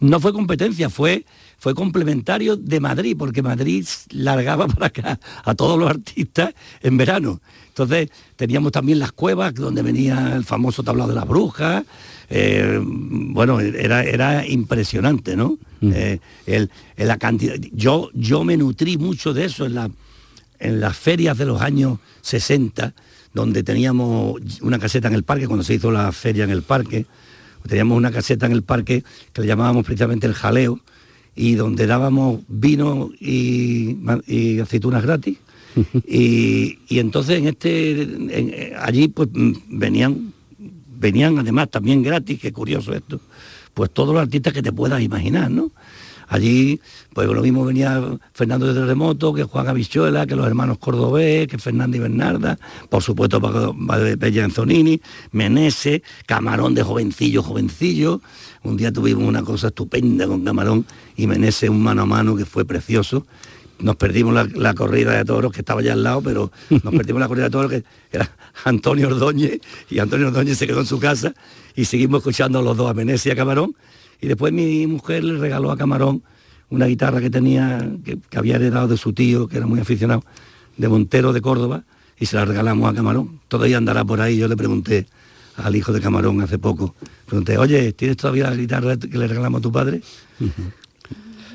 No 0.00 0.20
fue 0.20 0.32
competencia, 0.32 0.90
fue, 0.90 1.24
fue 1.58 1.74
complementario 1.74 2.56
de 2.56 2.80
Madrid, 2.80 3.16
porque 3.18 3.42
Madrid 3.42 3.86
largaba 4.10 4.66
para 4.68 4.86
acá 4.86 5.20
a 5.44 5.54
todos 5.54 5.78
los 5.78 5.90
artistas 5.90 6.54
en 6.82 6.96
verano. 6.96 7.40
Entonces 7.68 8.10
teníamos 8.36 8.72
también 8.72 8.98
las 8.98 9.12
cuevas, 9.12 9.54
donde 9.54 9.82
venía 9.82 10.34
el 10.34 10.44
famoso 10.44 10.82
tablado 10.82 11.10
de 11.10 11.14
las 11.16 11.26
brujas, 11.26 11.84
eh, 12.30 12.78
bueno, 12.82 13.60
era, 13.60 14.04
era 14.04 14.46
impresionante, 14.46 15.36
¿no? 15.36 15.58
Mm. 15.80 15.92
Eh, 15.94 16.68
la 16.96 17.16
cantidad, 17.16 17.54
yo, 17.72 18.10
yo 18.12 18.44
me 18.44 18.56
nutrí 18.56 18.98
mucho 18.98 19.32
de 19.32 19.46
eso 19.46 19.64
en, 19.64 19.74
la, 19.74 19.90
en 20.58 20.80
las 20.80 20.96
ferias 20.96 21.38
de 21.38 21.46
los 21.46 21.62
años 21.62 21.98
60, 22.22 22.94
donde 23.32 23.62
teníamos 23.62 24.40
una 24.60 24.78
caseta 24.78 25.08
en 25.08 25.14
el 25.14 25.22
parque, 25.22 25.46
cuando 25.46 25.64
se 25.64 25.74
hizo 25.74 25.90
la 25.90 26.12
feria 26.12 26.44
en 26.44 26.50
el 26.50 26.62
parque, 26.62 27.06
teníamos 27.66 27.96
una 27.96 28.10
caseta 28.10 28.46
en 28.46 28.52
el 28.52 28.62
parque 28.62 29.04
que 29.32 29.40
le 29.42 29.46
llamábamos 29.46 29.84
precisamente 29.84 30.26
el 30.26 30.34
jaleo, 30.34 30.80
y 31.38 31.54
donde 31.54 31.86
dábamos 31.86 32.40
vino 32.48 33.10
y, 33.20 33.96
aceitunas 34.60 35.02
gratis. 35.02 35.38
y, 36.06 36.78
entonces 36.90 37.38
en 37.38 37.46
este 37.46 38.74
allí 38.78 39.08
pues 39.08 39.28
venían 39.68 40.32
venían 40.98 41.38
además 41.38 41.70
también 41.70 42.02
gratis, 42.02 42.40
qué 42.40 42.52
curioso 42.52 42.92
esto, 42.92 43.20
pues 43.72 43.90
todos 43.92 44.12
los 44.12 44.22
artistas 44.22 44.52
que 44.52 44.62
te 44.62 44.72
puedas 44.72 45.00
imaginar, 45.00 45.48
¿no? 45.48 45.70
Allí, 46.28 46.80
pues 47.14 47.26
lo 47.26 47.40
mismo 47.40 47.64
venía 47.64 48.02
Fernando 48.34 48.66
de 48.66 48.74
Terremoto, 48.74 49.32
que 49.32 49.44
Juan 49.44 49.68
Avichuela, 49.68 50.26
que 50.26 50.36
los 50.36 50.46
hermanos 50.46 50.78
Cordobés, 50.78 51.48
que 51.48 51.58
Fernando 51.58 51.96
y 51.96 52.00
Bernarda, 52.00 52.58
por 52.90 53.02
supuesto 53.02 53.40
Bella 54.18 54.44
Anzonini, 54.44 55.00
Menese, 55.32 56.02
Camarón 56.26 56.74
de 56.74 56.82
jovencillo, 56.82 57.42
jovencillo. 57.42 58.20
Un 58.62 58.76
día 58.76 58.92
tuvimos 58.92 59.24
una 59.24 59.42
cosa 59.42 59.68
estupenda 59.68 60.26
con 60.26 60.44
Camarón 60.44 60.84
y 61.16 61.26
Menese 61.26 61.68
un 61.68 61.82
mano 61.82 62.02
a 62.02 62.06
mano 62.06 62.36
que 62.36 62.44
fue 62.44 62.64
precioso 62.64 63.24
nos 63.80 63.96
perdimos 63.96 64.34
la, 64.54 64.74
corrida 64.74 65.12
de 65.12 65.24
toros 65.24 65.52
que 65.52 65.60
estaba 65.60 65.80
allá 65.80 65.92
al 65.92 66.02
lado, 66.02 66.22
pero 66.22 66.50
nos 66.70 66.94
perdimos 66.94 67.20
la 67.20 67.28
corrida 67.28 67.44
de 67.44 67.50
toros 67.50 67.70
que 67.70 67.84
era 68.10 68.30
Antonio 68.64 69.06
Ordóñez 69.06 69.60
y 69.88 69.98
Antonio 69.98 70.28
Ordóñez 70.28 70.58
se 70.58 70.66
quedó 70.66 70.80
en 70.80 70.86
su 70.86 70.98
casa 70.98 71.32
y 71.76 71.84
seguimos 71.84 72.18
escuchando 72.18 72.58
a 72.58 72.62
los 72.62 72.76
dos, 72.76 72.90
a 72.90 73.02
y 73.02 73.30
a 73.30 73.36
Camarón. 73.36 73.74
Y 74.20 74.26
después 74.26 74.52
mi 74.52 74.86
mujer 74.86 75.24
le 75.24 75.38
regaló 75.38 75.70
a 75.70 75.76
Camarón 75.76 76.22
una 76.70 76.86
guitarra 76.86 77.20
que 77.20 77.30
tenía, 77.30 77.88
que, 78.04 78.18
que 78.28 78.38
había 78.38 78.56
heredado 78.56 78.88
de 78.88 78.96
su 78.96 79.12
tío, 79.12 79.48
que 79.48 79.56
era 79.56 79.66
muy 79.66 79.80
aficionado, 79.80 80.24
de 80.76 80.88
Montero 80.88 81.32
de 81.32 81.40
Córdoba, 81.40 81.84
y 82.18 82.26
se 82.26 82.36
la 82.36 82.44
regalamos 82.44 82.90
a 82.90 82.94
Camarón. 82.94 83.40
Todavía 83.48 83.78
andará 83.78 84.04
por 84.04 84.20
ahí, 84.20 84.36
yo 84.36 84.48
le 84.48 84.56
pregunté 84.56 85.06
al 85.56 85.74
hijo 85.74 85.92
de 85.92 86.00
Camarón 86.00 86.40
hace 86.40 86.58
poco, 86.58 86.94
pregunté, 87.26 87.58
oye, 87.58 87.92
¿tienes 87.92 88.16
todavía 88.16 88.50
la 88.50 88.56
guitarra 88.56 88.96
que 88.96 89.18
le 89.18 89.26
regalamos 89.26 89.58
a 89.58 89.62
tu 89.62 89.72
padre? 89.72 90.02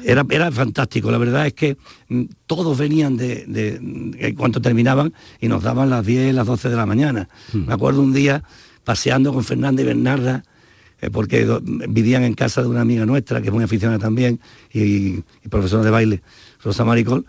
Era, 0.04 0.26
era 0.30 0.52
fantástico, 0.52 1.10
la 1.10 1.18
verdad 1.18 1.48
es 1.48 1.54
que 1.54 1.78
mm, 2.10 2.24
todos 2.46 2.78
venían 2.78 3.16
de, 3.16 3.46
de, 3.48 3.80
de 3.80 4.36
cuanto 4.36 4.62
terminaban 4.62 5.14
y 5.40 5.48
nos 5.48 5.64
daban 5.64 5.90
las 5.90 6.06
10, 6.06 6.36
las 6.36 6.46
12 6.46 6.70
de 6.70 6.76
la 6.76 6.86
mañana. 6.86 7.30
Me 7.54 7.74
acuerdo 7.74 8.02
un 8.02 8.12
día 8.12 8.44
paseando 8.84 9.34
con 9.34 9.46
Fernanda 9.46 9.82
y 9.82 9.86
Bernarda, 9.86 10.44
porque 11.12 11.46
do- 11.46 11.62
vivían 11.64 12.24
en 12.24 12.34
casa 12.34 12.62
de 12.62 12.68
una 12.68 12.82
amiga 12.82 13.06
nuestra, 13.06 13.42
que 13.42 13.48
es 13.48 13.54
muy 13.54 13.64
aficionada 13.64 14.00
también, 14.00 14.40
y, 14.74 15.22
profesora 15.50 15.84
de 15.84 15.92
baile, 15.92 16.22
Rosa 16.64 16.86
Maricol, 16.86 17.26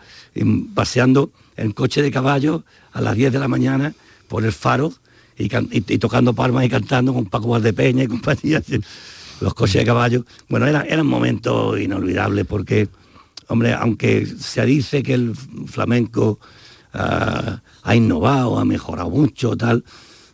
paseando 0.75 1.31
en 1.57 1.73
coche 1.73 2.03
de 2.03 2.11
caballo 2.11 2.65
a 2.93 3.01
las 3.01 3.15
10 3.17 3.33
de 3.33 3.39
la 3.39 3.49
mañana 3.49 3.95
por 4.29 4.45
el 4.45 4.53
faro 4.53 4.93
y, 5.39 5.49
can- 5.49 5.69
y- 5.73 5.85
y 5.93 5.99
tocando 5.99 6.33
palmas 6.35 6.65
y 6.65 6.69
cantando 6.69 7.13
con 7.15 7.27
Paco 7.27 7.49
Valdepeña 7.49 8.05
y 8.05 8.07
compañía, 8.17 8.63
los 9.41 9.55
coches 9.55 9.81
de 9.81 9.85
caballo. 9.85 10.25
Bueno, 10.49 10.67
eran, 10.67 10.87
eran 10.89 11.07
momentos 11.07 11.79
inolvidables 11.81 12.47
porque, 12.47 12.89
hombre, 13.49 13.73
aunque 13.75 14.27
se 14.27 14.65
dice 14.65 15.03
que 15.03 15.15
el 15.15 15.35
flamenco 15.67 16.39
ah, 16.93 17.61
ha 17.83 17.95
innovado, 17.97 18.59
ha 18.59 18.65
mejorado 18.65 19.11
mucho, 19.11 19.57
tal, 19.57 19.85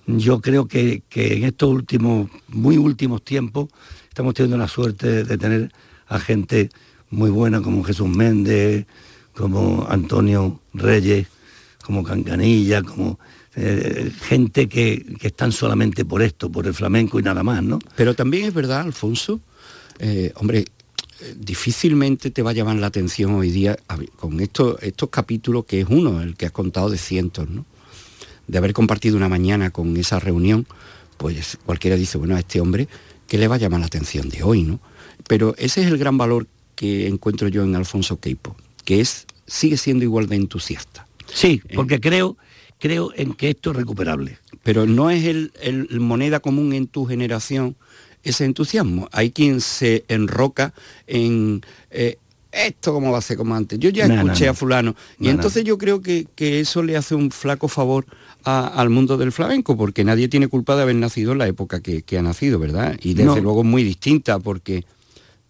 yo 0.07 0.41
creo 0.41 0.67
que, 0.67 1.03
que 1.09 1.37
en 1.37 1.45
estos 1.45 1.71
últimos, 1.71 2.31
muy 2.49 2.77
últimos 2.77 3.23
tiempos, 3.23 3.69
estamos 4.09 4.35
teniendo 4.35 4.59
la 4.59 4.69
suerte 4.69 5.25
de 5.25 5.39
tener 5.39 5.73
a 6.09 6.19
gente 6.19 6.71
muy 7.11 7.31
buena 7.31 7.61
como 7.61 7.85
Jesús 7.85 8.09
Méndez, 8.09 8.87
como 9.35 9.87
Antonio 9.89 10.61
Reyes, 10.75 11.27
como 11.85 12.03
Cancanilla, 12.03 12.83
como 12.83 13.19
eh, 13.57 14.13
gente 14.23 14.69
que, 14.69 15.17
que 15.19 15.29
están 15.29 15.53
solamente 15.53 16.05
por 16.05 16.23
esto, 16.23 16.51
por 16.51 16.67
el 16.67 16.75
flamenco 16.75 17.19
y 17.19 17.23
nada 17.23 17.43
más, 17.43 17.63
¿no? 17.63 17.79
Pero 17.97 18.15
también 18.15 18.47
es 18.47 18.55
verdad, 18.55 18.83
Alfonso, 18.83 19.41
eh, 19.99 20.33
hombre, 20.37 20.67
eh, 21.21 21.35
difícilmente 21.37 22.31
te 22.31 22.43
va 22.43 22.51
a 22.51 22.55
llamar 22.55 22.77
la 22.77 22.87
atención 22.87 23.35
hoy 23.35 23.51
día 23.51 23.77
con 24.17 24.41
estos, 24.41 24.83
estos 24.83 25.11
capítulos, 25.11 25.65
que 25.65 25.81
es 25.81 25.87
uno, 25.89 26.23
el 26.23 26.37
que 26.37 26.47
has 26.47 26.53
contado 26.53 26.91
de 26.91 26.99
cientos, 26.99 27.49
¿no? 27.49 27.67
De 28.51 28.59
haber 28.59 28.73
compartido 28.73 29.17
una 29.17 29.29
mañana 29.29 29.71
con 29.71 29.97
esa 29.97 30.19
reunión, 30.19 30.67
pues 31.17 31.59
cualquiera 31.67 31.97
dice, 31.97 32.19
bueno, 32.19 32.35
a 32.37 32.41
este 32.41 32.61
hombre, 32.61 32.89
¿qué 33.29 33.39
le 33.39 33.47
va 33.49 33.55
a 33.55 33.59
llamar 33.59 33.81
la 33.81 33.87
atención 33.87 34.29
de 34.29 34.43
hoy, 34.43 34.63
no? 34.65 34.81
Pero 35.29 35.55
ese 35.59 35.83
es 35.83 35.87
el 35.87 35.99
gran 35.99 36.19
valor 36.19 36.47
que 36.75 37.07
encuentro 37.07 37.49
yo 37.49 37.63
en 37.63 37.77
Alfonso 37.77 38.19
Queipo, 38.19 38.57
que 38.85 39.01
es, 39.01 39.27
sigue 39.47 39.77
siendo 39.77 40.05
igual 40.05 40.27
de 40.29 40.37
entusiasta. 40.37 41.07
Sí, 41.33 41.63
porque 41.75 42.01
creo, 42.01 42.37
creo 42.79 43.13
en 43.15 43.35
que 43.35 43.51
esto 43.51 43.71
es 43.71 43.77
recuperable. 43.77 44.39
pero 44.65 44.87
no 44.87 45.11
es 45.11 45.25
el, 45.25 45.53
moneda 46.01 46.41
común 46.41 46.73
en 46.73 46.87
tu 46.89 47.07
generación 47.07 47.77
ese 48.25 48.45
entusiasmo. 48.47 49.09
Hay 49.13 49.31
quien 49.31 49.61
se 49.61 50.05
enroca 50.09 50.75
en 51.07 51.61
eh, 51.91 52.17
esto 52.53 52.93
como 52.93 53.13
va 53.13 53.19
a 53.19 53.23
ser 53.23 53.37
como 53.37 53.55
antes. 53.55 53.79
Yo 53.79 53.91
ya 53.91 54.09
No, 54.09 54.15
escuché 54.15 54.45
no, 54.45 54.47
no. 54.47 54.51
a 54.53 54.55
fulano. 54.55 54.97
Y 55.21 55.29
entonces 55.29 55.63
yo 55.65 55.79
creo 55.79 56.03
que, 56.03 56.27
que 56.35 56.59
eso 56.61 56.83
le 56.83 56.97
hace 56.97 57.15
un 57.15 57.31
flaco 57.31 57.69
favor 57.69 58.07
a- 58.45 58.67
al 58.67 58.91
mundo 58.91 59.17
del 59.17 59.33
flamenco, 59.33 59.77
porque 59.77 60.05
nadie 60.05 60.29
tiene 60.29 60.49
culpa 60.49 60.77
de 60.77 60.83
haber 60.83 60.97
nacido 60.97 61.33
en 61.33 61.39
la 61.39 61.47
época 61.49 61.81
que, 61.81 62.03
que 62.03 62.19
ha 62.19 62.23
nacido, 62.23 62.59
¿verdad? 62.59 62.97
Y 63.03 63.15
desde 63.15 63.37
No. 63.37 63.41
luego 63.43 63.65
muy 63.65 63.83
distinta, 63.85 64.39
porque 64.39 64.85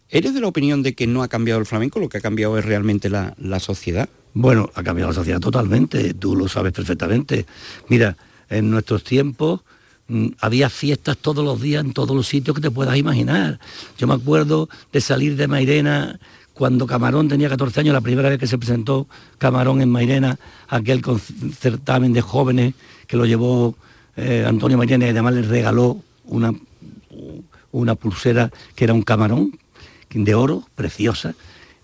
¿eres 0.09 0.35
de 0.35 0.41
la 0.41 0.49
opinión 0.49 0.83
de 0.83 0.95
que 0.95 1.07
no 1.07 1.23
ha 1.23 1.29
cambiado 1.29 1.61
el 1.61 1.67
flamenco? 1.67 2.01
Lo 2.01 2.09
que 2.09 2.19
ha 2.19 2.21
cambiado 2.21 2.59
es 2.59 2.65
realmente 2.65 3.09
la, 3.11 3.35
la 3.39 3.61
sociedad. 3.61 4.09
Bueno, 4.35 4.71
ha 4.75 4.83
cambiado 4.83 5.11
la 5.11 5.15
sociedad 5.15 5.41
totalmente, 5.41 6.15
tú 6.15 6.37
lo 6.37 6.49
sabes 6.49 6.73
perfectamente. 6.73 7.47
Mira, 7.89 8.17
en 8.49 8.71
nuestros 8.71 9.03
tiempos 9.05 9.61
había 10.41 10.69
fiestas 10.69 11.17
todos 11.17 11.45
los 11.45 11.61
días 11.61 11.85
en 11.85 11.93
todos 11.93 12.17
los 12.17 12.27
sitios 12.27 12.55
que 12.55 12.63
te 12.63 12.71
puedas 12.71 12.97
imaginar. 12.97 13.59
Yo 13.99 14.07
me 14.07 14.15
acuerdo 14.15 14.69
de 14.93 15.01
salir 15.01 15.37
de 15.37 15.47
Mairena 15.47 16.19
cuando 16.55 16.87
Camarón 16.87 17.29
tenía 17.29 17.49
14 17.49 17.81
años, 17.81 17.95
la 17.95 18.01
primera 18.01 18.29
vez 18.29 18.39
que 18.39 18.47
se 18.47 18.59
presentó 18.59 19.07
Camarón 19.39 19.81
en 19.81 19.89
Mairena, 19.89 20.39
aquel 20.69 21.03
certamen 21.59 22.13
de 22.13 22.21
jóvenes 22.21 22.75
que 23.07 23.17
lo 23.17 23.25
llevó 23.25 23.77
eh, 24.17 24.45
Antonio 24.47 24.77
Mairena 24.77 25.07
y 25.07 25.11
además 25.11 25.35
le 25.35 25.43
regaló 25.43 26.03
una, 26.27 26.53
una 27.73 27.95
pulsera 27.95 28.51
que 28.75 28.85
era 28.85 28.93
un 28.93 29.03
camarón 29.03 29.59
de 30.11 30.35
oro, 30.35 30.65
preciosa, 30.75 31.35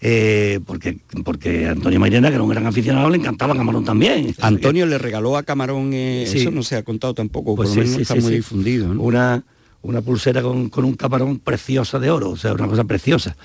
eh, 0.01 0.61
porque, 0.67 0.99
porque 1.25 1.67
Antonio 1.69 1.99
Mairena, 1.99 2.29
que 2.29 2.35
era 2.35 2.43
un 2.43 2.51
gran 2.51 2.67
aficionado, 2.67 3.09
le 3.11 3.17
encantaba 3.19 3.57
Camarón 3.57 3.85
también. 3.85 4.35
Antonio 4.41 4.87
le 4.87 4.99
regaló 4.99 5.37
a 5.37 5.43
Camarón, 5.43 5.91
eh, 5.95 6.27
Sí. 6.29 6.41
eso 6.41 6.51
no 6.51 6.63
se 6.63 6.77
ha 6.77 6.83
contado 6.83 7.15
tampoco, 7.15 7.57
Pues 7.57 7.71
por 7.71 7.75
sí, 7.75 7.81
lo 7.81 7.85
menos 7.85 7.97
sí, 7.97 8.03
está 8.03 8.15
muy 8.17 8.37
difundido. 8.37 8.93
¿no? 8.93 9.03
Una, 9.03 9.45
una 9.83 10.03
pulsera 10.03 10.43
con, 10.43 10.69
con 10.69 10.85
un 10.85 10.95
camarón 10.95 11.39
preciosa 11.39 11.99
de 11.99 12.11
oro, 12.11 12.31
o 12.31 12.37
sea, 12.37 12.53
una 12.53 12.67
cosa 12.69 12.85
preciosa. 12.85 13.37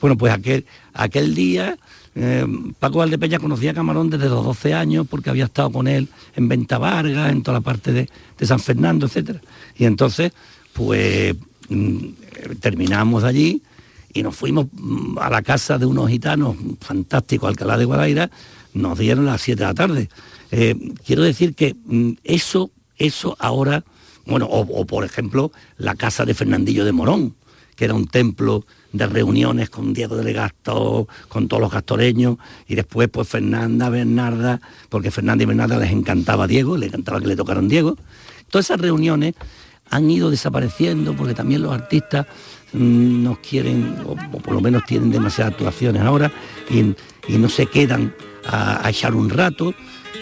Bueno, 0.00 0.16
pues 0.16 0.32
aquel, 0.32 0.64
aquel 0.94 1.34
día 1.34 1.76
eh, 2.14 2.44
Paco 2.80 2.98
Valdepeña 2.98 3.38
conocía 3.38 3.70
a 3.70 3.74
Camarón 3.74 4.10
desde 4.10 4.28
los 4.28 4.44
12 4.44 4.74
años 4.74 5.06
porque 5.08 5.30
había 5.30 5.44
estado 5.44 5.70
con 5.70 5.86
él 5.86 6.08
en 6.34 6.48
Venta 6.48 6.78
Vargas, 6.78 7.30
en 7.30 7.42
toda 7.42 7.58
la 7.58 7.60
parte 7.60 7.92
de, 7.92 8.08
de 8.38 8.46
San 8.46 8.58
Fernando, 8.58 9.06
etcétera. 9.06 9.40
Y 9.76 9.84
entonces, 9.84 10.32
pues 10.72 11.36
mm, 11.68 11.98
terminamos 12.60 13.22
allí 13.24 13.62
y 14.12 14.22
nos 14.22 14.36
fuimos 14.36 14.66
mm, 14.72 15.18
a 15.18 15.30
la 15.30 15.42
casa 15.42 15.78
de 15.78 15.86
unos 15.86 16.08
gitanos 16.08 16.56
fantásticos, 16.80 17.48
Alcalá 17.48 17.76
de 17.76 17.84
Guadaira, 17.84 18.30
nos 18.74 18.98
dieron 18.98 19.26
las 19.26 19.42
7 19.42 19.60
de 19.60 19.66
la 19.66 19.74
tarde. 19.74 20.08
Eh, 20.50 20.74
quiero 21.04 21.22
decir 21.22 21.54
que 21.54 21.76
mm, 21.84 22.12
eso, 22.24 22.70
eso 22.96 23.36
ahora, 23.38 23.84
bueno, 24.26 24.46
o, 24.46 24.86
por 24.86 25.04
ejemplo 25.04 25.52
la 25.76 25.94
casa 25.94 26.24
de 26.24 26.34
Fernandillo 26.34 26.84
de 26.84 26.92
Morón, 26.92 27.34
que 27.76 27.84
era 27.84 27.94
un 27.94 28.06
templo 28.06 28.64
de 28.92 29.06
reuniones 29.06 29.70
con 29.70 29.92
Diego 29.92 30.16
de 30.16 30.24
Legasto, 30.24 31.06
con 31.28 31.46
todos 31.46 31.60
los 31.60 31.70
gastoreños, 31.70 32.38
y 32.66 32.74
después 32.74 33.08
pues 33.08 33.28
Fernanda, 33.28 33.88
Bernarda, 33.88 34.60
porque 34.88 35.10
Fernanda 35.10 35.44
y 35.44 35.46
Bernarda 35.46 35.78
les 35.78 35.92
encantaba 35.92 36.46
Diego, 36.46 36.76
les 36.76 36.88
encantaba 36.88 37.20
que 37.20 37.28
le 37.28 37.36
tocaran 37.36 37.68
Diego. 37.68 37.96
Todas 38.50 38.66
esas 38.66 38.80
reuniones 38.80 39.34
han 39.90 40.10
ido 40.10 40.30
desapareciendo 40.30 41.14
porque 41.14 41.34
también 41.34 41.62
los 41.62 41.72
artistas 41.72 42.26
nos 42.72 43.38
quieren, 43.38 43.96
o, 44.06 44.12
o 44.12 44.38
por 44.40 44.54
lo 44.54 44.60
menos 44.60 44.84
tienen 44.84 45.10
demasiadas 45.10 45.52
actuaciones 45.54 46.02
ahora, 46.02 46.30
y, 46.70 46.80
y 47.32 47.38
no 47.38 47.48
se 47.48 47.66
quedan 47.66 48.14
a, 48.46 48.86
a 48.86 48.90
echar 48.90 49.14
un 49.14 49.30
rato. 49.30 49.74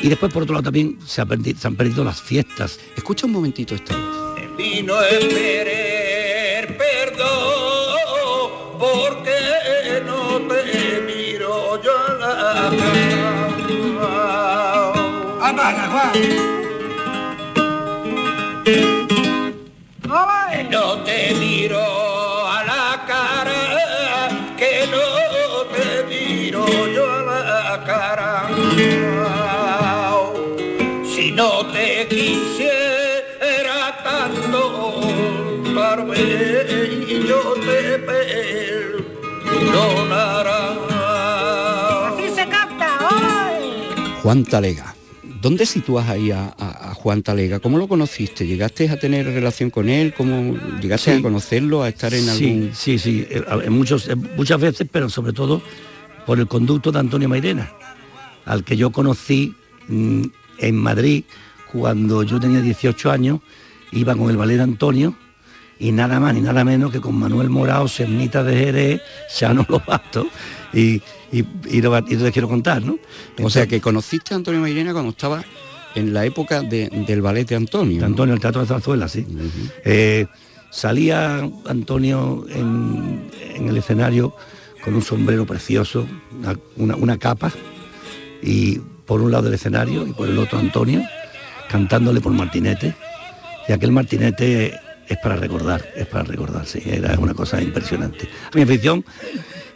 Y 0.02 0.08
después, 0.08 0.32
por 0.32 0.42
otro 0.42 0.54
lado, 0.54 0.64
también 0.64 0.98
se, 1.06 1.20
ha 1.22 1.26
perdi- 1.26 1.56
se 1.56 1.66
han 1.66 1.76
perdido 1.76 2.04
las 2.04 2.20
fiestas. 2.20 2.78
Escucha 2.96 3.26
un 3.26 3.32
momentito 3.32 3.74
esta 3.74 3.96
voz. 3.96 4.38
Y 4.58 4.82
no 4.82 5.00
esperer 5.02 6.76
perdón, 6.76 8.50
porque 8.78 10.02
no 10.06 10.38
te 10.48 11.00
miro 11.06 11.82
yo 11.82 11.92
a 11.96 12.12
la 12.18 12.76
cara. 12.76 13.46
Juan 44.26 44.42
Talega. 44.42 44.92
¿Dónde 45.40 45.64
sitúas 45.66 46.08
ahí 46.08 46.32
a, 46.32 46.52
a- 46.58 46.90
a 46.90 46.94
Juan 46.94 47.22
Talega? 47.22 47.60
¿Cómo 47.60 47.78
lo 47.78 47.86
conociste? 47.86 48.44
¿Llegaste 48.44 48.88
a 48.90 48.98
tener 48.98 49.24
relación 49.24 49.70
con 49.70 49.88
él? 49.88 50.14
¿Cómo 50.16 50.56
llegaste 50.80 51.12
Sí. 51.12 51.18
a 51.20 51.22
conocerlo, 51.22 51.84
a 51.84 51.88
estar 51.90 52.12
en 52.12 52.24
sí, 52.24 52.30
algún...? 52.48 52.70
Sí, 52.74 52.98
sí, 52.98 53.24
eh, 53.30 53.44
en 53.62 53.72
muchos, 53.72 54.08
en 54.08 54.28
muchas 54.36 54.60
veces, 54.60 54.88
pero 54.90 55.08
sobre 55.08 55.32
todo 55.32 55.62
por 56.26 56.40
el 56.40 56.48
conducto 56.48 56.90
de 56.90 56.98
Antonio 56.98 57.28
Mairena, 57.28 57.70
al 58.46 58.64
que 58.64 58.76
yo 58.76 58.90
conocí 58.90 59.54
mm, 59.86 60.22
en 60.58 60.74
Madrid 60.74 61.22
cuando 61.70 62.24
yo 62.24 62.40
tenía 62.40 62.60
18 62.60 63.12
años, 63.12 63.38
iba 63.92 64.16
con 64.16 64.28
el 64.28 64.36
ballet 64.36 64.56
de 64.56 64.62
Antonio 64.64 65.16
y 65.78 65.92
nada 65.92 66.18
más 66.20 66.34
ni 66.34 66.40
nada 66.40 66.64
menos 66.64 66.90
que 66.90 67.00
con 67.00 67.14
Manuel 67.16 67.50
Morao, 67.50 67.86
Cernita 67.88 68.42
de 68.42 68.56
Jerez, 68.56 69.00
Chano 69.34 69.64
Lobato 69.68 70.26
y, 70.72 71.02
y, 71.32 71.44
y, 71.70 71.82
lo, 71.82 71.96
y 71.98 72.16
te 72.16 72.32
quiero 72.32 72.48
contar, 72.48 72.82
¿no? 72.82 72.98
O 73.42 73.50
sea, 73.50 73.66
que 73.66 73.80
conociste 73.80 74.34
a 74.34 74.36
Antonio 74.38 74.60
Mairena 74.60 74.92
cuando 74.92 75.10
estaba 75.10 75.42
en 75.94 76.12
la 76.14 76.24
época 76.24 76.62
de- 76.62 76.88
del 77.06 77.22
ballet 77.22 77.46
de 77.48 77.56
Antonio. 77.56 77.94
de 77.96 78.00
¿no? 78.00 78.06
Antonio, 78.06 78.34
el 78.34 78.40
Teatro 78.40 78.60
de 78.62 78.66
Zarzuela, 78.68 79.08
sí. 79.08 79.26
Eh, 79.84 80.26
salía 80.70 81.48
Antonio 81.66 82.44
en, 82.50 83.30
en 83.54 83.68
el 83.68 83.76
escenario 83.76 84.34
con 84.84 84.94
un 84.94 85.02
sombrero 85.02 85.46
precioso, 85.46 86.06
una, 86.76 86.94
una 86.96 87.18
capa, 87.18 87.50
y 88.42 88.78
por 89.06 89.20
un 89.22 89.30
lado 89.32 89.44
del 89.44 89.54
escenario 89.54 90.06
y 90.06 90.12
por 90.12 90.28
el 90.28 90.38
otro 90.38 90.58
Antonio, 90.58 91.02
cantándole 91.70 92.20
por 92.20 92.32
Martinete. 92.32 92.94
Y 93.68 93.72
aquel 93.72 93.90
Martinete 93.92 94.78
es 95.08 95.18
para 95.18 95.36
recordar, 95.36 95.84
es 95.94 96.06
para 96.06 96.24
recordar, 96.24 96.66
sí, 96.66 96.80
era 96.84 97.18
una 97.18 97.34
cosa 97.34 97.62
impresionante. 97.62 98.28
Mi 98.54 98.62
afición 98.62 99.04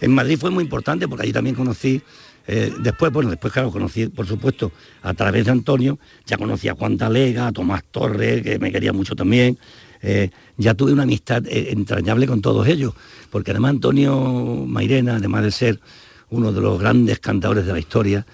en 0.01 0.13
Madrid 0.13 0.39
fue 0.39 0.51
muy 0.51 0.65
importante 0.65 1.07
porque 1.07 1.25
allí 1.25 1.33
también 1.33 1.55
conocí, 1.55 2.03
eh, 2.47 2.73
después, 2.81 3.13
bueno, 3.13 3.31
después 3.31 3.53
claro, 3.53 3.71
conocí, 3.71 4.09
por 4.09 4.27
supuesto, 4.27 4.73
a 5.03 5.15
través 5.15 5.45
de 5.45 5.53
Antonio, 5.53 5.99
ya 6.27 6.37
conocí 6.37 6.69
a 6.69 6.75
Juan 6.75 6.97
Talega, 6.97 7.49
a 7.49 7.53
Tomás 7.53 7.85
Torres, 7.91 8.43
que 8.43 8.59
me 8.59 8.73
quería 8.73 8.93
mucho 8.93 9.15
también, 9.15 9.59
eh, 10.03 10.31
ya 10.57 10.75
tuve 10.75 10.93
una 10.93 11.03
amistad 11.05 11.47
eh, 11.47 11.71
entrañable 11.71 12.27
con 12.27 12.41
todos 12.41 12.67
ellos, 12.67 12.95
porque 13.31 13.53
además 13.53 13.71
Antonio 13.71 14.65
Mairena, 14.67 15.17
además 15.17 15.45
de 15.45 15.51
ser 15.51 15.81
uno 16.31 16.53
de 16.53 16.61
los 16.61 16.81
grandes 16.81 17.21
cantadores 17.21 17.67
de 17.67 17.73
la 17.73 17.79
historia, 17.79 18.27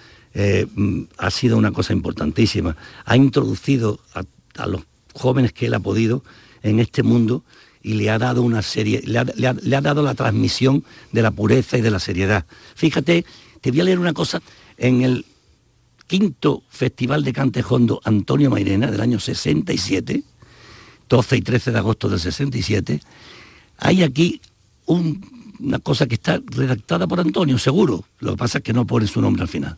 mm, 0.75 1.01
ha 1.17 1.31
sido 1.31 1.57
una 1.57 1.71
cosa 1.71 1.93
importantísima. 1.93 2.77
Ha 3.05 3.17
introducido 3.17 3.99
a 4.13 4.67
los 4.67 4.83
jóvenes 5.13 5.51
que 5.51 5.65
él 5.65 5.73
ha 5.73 5.79
podido 5.79 6.23
en 6.67 6.79
este 6.79 7.03
mundo 7.03 7.43
y 7.81 7.93
le 7.93 8.09
ha 8.09 8.19
dado 8.19 8.41
una 8.41 8.61
serie, 8.61 9.01
le 9.05 9.17
ha, 9.17 9.81
dado 9.81 10.03
la 10.03 10.13
transmisión 10.13 10.83
de 11.11 11.21
la 11.21 11.31
pureza 11.31 11.77
y 11.77 11.81
de 11.81 11.91
la 11.91 11.99
seriedad. 11.99 12.45
Fíjate, 12.75 13.25
te 13.61 13.71
voy 13.71 13.81
a 13.81 13.83
leer 13.85 13.99
una 13.99 14.13
cosa, 14.13 14.41
en 14.77 15.01
el 15.01 15.25
quinto 16.07 16.63
Festival 16.69 17.23
de 17.23 17.33
Cantejondo 17.33 18.01
Antonio 18.03 18.49
Mairena 18.49 18.91
del 18.91 19.01
año 19.01 19.19
67, 19.19 20.23
12 21.09 21.37
y 21.37 21.41
13 21.41 21.71
de 21.71 21.77
agosto 21.77 22.09
del 22.09 22.19
67, 22.19 23.01
hay 23.77 24.03
aquí 24.03 24.41
una 24.85 25.79
cosa 25.79 26.07
que 26.07 26.15
está 26.15 26.41
redactada 26.45 27.07
por 27.07 27.19
Antonio, 27.19 27.57
seguro, 27.57 28.03
lo 28.19 28.31
que 28.31 28.37
pasa 28.37 28.57
es 28.59 28.63
que 28.63 28.73
no 28.73 28.85
pone 28.85 29.07
su 29.07 29.21
nombre 29.21 29.43
al 29.43 29.49
final. 29.49 29.77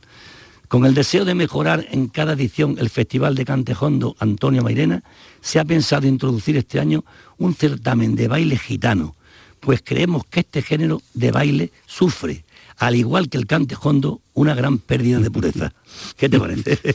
Con 0.67 0.85
el 0.85 0.93
deseo 0.93 1.25
de 1.25 1.33
mejorar 1.33 1.87
en 1.89 2.07
cada 2.07 2.33
edición 2.33 2.75
el 2.77 2.89
Festival 2.89 3.33
de 3.33 3.43
Cantejondo 3.43 4.15
Antonio 4.19 4.61
Mairena, 4.61 5.03
se 5.41 5.59
ha 5.59 5.65
pensado 5.65 6.07
introducir 6.07 6.57
este 6.57 6.79
año 6.79 7.03
un 7.37 7.55
certamen 7.55 8.15
de 8.15 8.27
baile 8.27 8.57
gitano, 8.57 9.15
pues 9.59 9.81
creemos 9.83 10.25
que 10.25 10.41
este 10.41 10.61
género 10.61 11.01
de 11.13 11.31
baile 11.31 11.71
sufre, 11.85 12.45
al 12.77 12.95
igual 12.95 13.29
que 13.29 13.37
el 13.37 13.45
cantejondo, 13.45 14.21
una 14.33 14.55
gran 14.55 14.77
pérdida 14.77 15.19
de 15.19 15.31
pureza. 15.31 15.73
¿Qué 16.15 16.29
te 16.29 16.39
parece? 16.39 16.79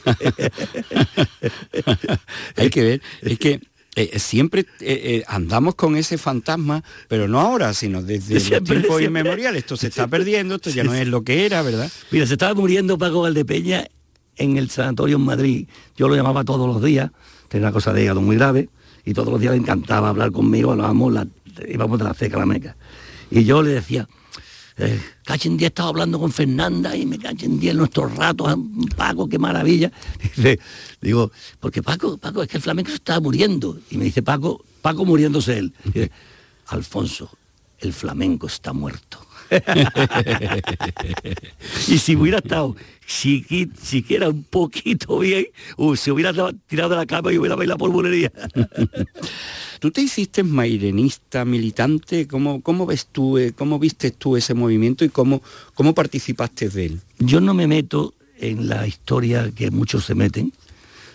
Hay 2.56 2.70
que 2.70 2.82
ver, 2.82 3.02
es 3.22 3.38
que 3.38 3.60
eh, 3.96 4.18
siempre 4.18 4.62
eh, 4.62 4.66
eh, 4.80 5.24
andamos 5.28 5.76
con 5.76 5.96
ese 5.96 6.18
fantasma, 6.18 6.82
pero 7.06 7.28
no 7.28 7.40
ahora, 7.40 7.72
sino 7.74 8.02
desde 8.02 8.38
el 8.38 8.64
tiempo 8.64 8.98
inmemorial. 8.98 9.56
Esto 9.56 9.76
se 9.76 9.88
está 9.88 10.08
perdiendo, 10.08 10.56
esto 10.56 10.70
ya 10.70 10.82
no 10.82 10.94
es 10.94 11.06
lo 11.06 11.22
que 11.22 11.46
era, 11.46 11.62
¿verdad? 11.62 11.90
Mira, 12.10 12.26
se 12.26 12.32
estaba 12.32 12.54
muriendo 12.54 12.98
Paco 12.98 13.20
Valdepeña 13.20 13.86
en 14.36 14.56
el 14.56 14.70
sanatorio 14.70 15.16
en 15.16 15.22
Madrid. 15.22 15.68
Yo 15.96 16.08
lo 16.08 16.16
llamaba 16.16 16.44
todos 16.44 16.66
los 16.66 16.82
días, 16.82 17.12
tenía 17.54 17.68
una 17.68 17.72
cosa 17.72 17.92
de 17.92 18.02
hígado 18.02 18.20
muy 18.20 18.34
grave, 18.34 18.68
y 19.04 19.14
todos 19.14 19.28
los 19.28 19.40
días 19.40 19.52
le 19.52 19.60
encantaba 19.60 20.08
hablar 20.08 20.32
conmigo, 20.32 20.72
hablábamos, 20.72 21.12
la, 21.12 21.24
íbamos 21.68 22.00
de 22.00 22.04
la 22.04 22.12
ceca 22.12 22.36
la 22.36 22.46
meca. 22.46 22.74
Y 23.30 23.44
yo 23.44 23.62
le 23.62 23.74
decía, 23.74 24.08
eh, 24.76 25.00
cachen 25.22 25.56
día 25.56 25.68
estaba 25.68 25.90
hablando 25.90 26.18
con 26.18 26.32
Fernanda 26.32 26.96
y 26.96 27.06
me 27.06 27.16
cachen 27.16 27.60
día 27.60 27.70
en 27.70 27.76
nuestros 27.76 28.12
ratos, 28.16 28.58
Paco, 28.96 29.28
qué 29.28 29.38
maravilla. 29.38 29.92
digo, 31.00 31.30
porque 31.60 31.80
Paco, 31.80 32.18
Paco, 32.18 32.42
es 32.42 32.48
que 32.48 32.56
el 32.56 32.62
flamenco 32.64 32.90
se 32.90 32.96
estaba 32.96 33.20
muriendo. 33.20 33.78
Y 33.88 33.98
me 33.98 34.06
dice 34.06 34.24
Paco, 34.24 34.64
Paco 34.82 35.04
muriéndose 35.04 35.56
él. 35.56 35.72
Alfonso, 36.66 37.30
el 37.78 37.92
flamenco 37.92 38.48
está 38.48 38.72
muerto. 38.72 39.24
y 41.88 41.98
si 41.98 42.16
hubiera 42.16 42.38
estado 42.38 42.76
siquiera 43.06 44.28
un 44.28 44.44
poquito 44.44 45.18
bien, 45.18 45.46
uh, 45.76 45.96
se 45.96 46.10
hubiera 46.10 46.32
tirado 46.66 46.90
de 46.90 46.96
la 46.96 47.06
cama 47.06 47.32
y 47.32 47.38
hubiera 47.38 47.56
bailado 47.56 47.78
por 47.78 47.90
bulería. 47.90 48.32
¿Tú 49.80 49.90
te 49.90 50.00
hiciste 50.00 50.42
mairenista, 50.42 51.44
militante? 51.44 52.26
¿Cómo, 52.26 52.62
cómo 52.62 52.86
ves 52.86 53.08
tú, 53.12 53.38
eh, 53.38 53.52
cómo 53.52 53.78
viste 53.78 54.10
tú 54.10 54.36
ese 54.36 54.54
movimiento 54.54 55.04
y 55.04 55.10
cómo, 55.10 55.42
cómo 55.74 55.94
participaste 55.94 56.70
de 56.70 56.86
él? 56.86 57.00
Yo 57.18 57.40
no 57.40 57.52
me 57.52 57.66
meto 57.66 58.14
en 58.38 58.68
la 58.68 58.86
historia 58.86 59.50
que 59.54 59.70
muchos 59.70 60.06
se 60.06 60.14
meten, 60.14 60.52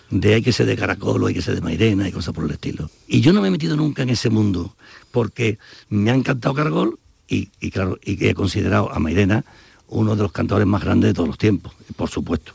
de 0.09 0.35
hay 0.35 0.41
que 0.41 0.51
ser 0.51 0.65
de 0.65 0.75
Caracol 0.75 1.23
o 1.23 1.27
hay 1.27 1.33
que 1.33 1.41
ser 1.41 1.55
de 1.55 1.61
Mairena 1.61 2.07
y 2.07 2.11
cosas 2.11 2.33
por 2.33 2.45
el 2.45 2.51
estilo. 2.51 2.89
Y 3.07 3.21
yo 3.21 3.33
no 3.33 3.41
me 3.41 3.47
he 3.47 3.51
metido 3.51 3.75
nunca 3.75 4.03
en 4.03 4.09
ese 4.09 4.29
mundo, 4.29 4.75
porque 5.11 5.59
me 5.89 6.11
ha 6.11 6.15
encantado 6.15 6.55
Caracol 6.55 6.99
y, 7.29 7.71
claro, 7.71 7.99
y 8.03 8.27
he 8.27 8.33
considerado 8.33 8.91
a 8.91 8.99
Mairena 8.99 9.45
uno 9.89 10.15
de 10.15 10.23
los 10.23 10.31
cantadores 10.31 10.67
más 10.67 10.83
grandes 10.83 11.09
de 11.09 11.13
todos 11.13 11.29
los 11.29 11.37
tiempos, 11.37 11.73
por 11.95 12.09
supuesto. 12.09 12.53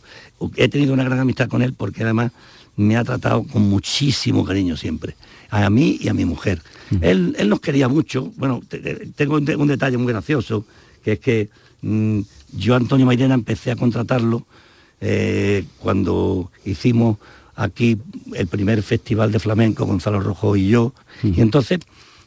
He 0.57 0.69
tenido 0.69 0.93
una 0.93 1.05
gran 1.05 1.21
amistad 1.21 1.49
con 1.49 1.63
él 1.63 1.73
porque 1.73 2.03
además 2.03 2.33
me 2.77 2.97
ha 2.97 3.05
tratado 3.05 3.45
con 3.45 3.63
muchísimo 3.63 4.45
cariño 4.45 4.77
siempre, 4.77 5.17
a 5.51 5.71
mí 5.71 5.99
y 6.01 6.09
a 6.09 6.15
mi 6.15 6.25
mujer. 6.25 6.61
él, 7.01 7.37
nos 7.47 7.61
quería 7.61 7.89
mucho, 7.89 8.33
bueno, 8.37 8.63
tengo 9.17 9.37
un, 9.37 9.67
detalle 9.67 9.97
muy 9.97 10.13
gracioso, 10.13 10.65
que 11.05 11.13
es 11.13 11.19
que 11.21 11.49
mm, 11.83 12.21
yo, 12.57 12.75
Antonio 12.75 13.07
Mairena, 13.07 13.35
empecé 13.35 13.71
a 13.71 13.77
contratarlo 13.77 14.47
eh, 15.01 15.65
cuando 15.79 16.51
hicimos 16.65 17.19
aquí 17.57 17.99
el 18.35 18.47
primer 18.49 18.83
festival 18.83 19.31
de 19.31 19.39
flamenco, 19.39 19.87
Gonzalo 19.87 20.21
Rojo 20.21 20.57
y 20.57 20.69
yo, 20.69 20.93
y 21.23 21.41
entonces 21.41 21.81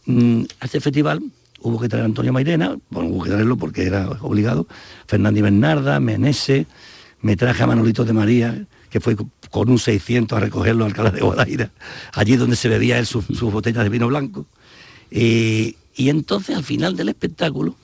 mm, 0.05 0.43
a 0.59 0.65
ese 0.65 0.79
festival 0.79 1.21
hubo 1.61 1.79
que 1.79 1.89
traer 1.89 2.03
a 2.03 2.05
Antonio 2.05 2.33
Mairena, 2.33 2.77
bueno, 2.89 3.09
hubo 3.09 3.23
que 3.23 3.29
traerlo 3.29 3.57
porque 3.57 3.85
era 3.85 4.09
obligado, 4.21 4.67
Fernández 5.07 5.43
Bernarda, 5.43 5.99
Menese, 5.99 6.65
me 7.21 7.35
traje 7.35 7.63
a 7.63 7.67
Manolito 7.67 8.05
de 8.05 8.13
María, 8.13 8.65
que 8.89 8.99
fue 8.99 9.15
con 9.51 9.69
un 9.69 9.79
600 9.79 10.37
a 10.37 10.41
recogerlo 10.41 10.85
al 10.85 10.91
Alcalá 10.91 11.11
de 11.11 11.21
Guadaira, 11.21 11.71
allí 12.13 12.35
donde 12.35 12.55
se 12.55 12.69
bebía 12.69 12.99
él 12.99 13.05
sus, 13.05 13.25
botellas 13.41 13.83
de 13.83 13.89
vino 13.89 14.07
blanco. 14.07 14.45
y 15.09 15.75
entonces 15.97 16.55
al 16.55 16.63
final 16.63 16.95
del 16.95 17.09
espectáculo, 17.09 17.75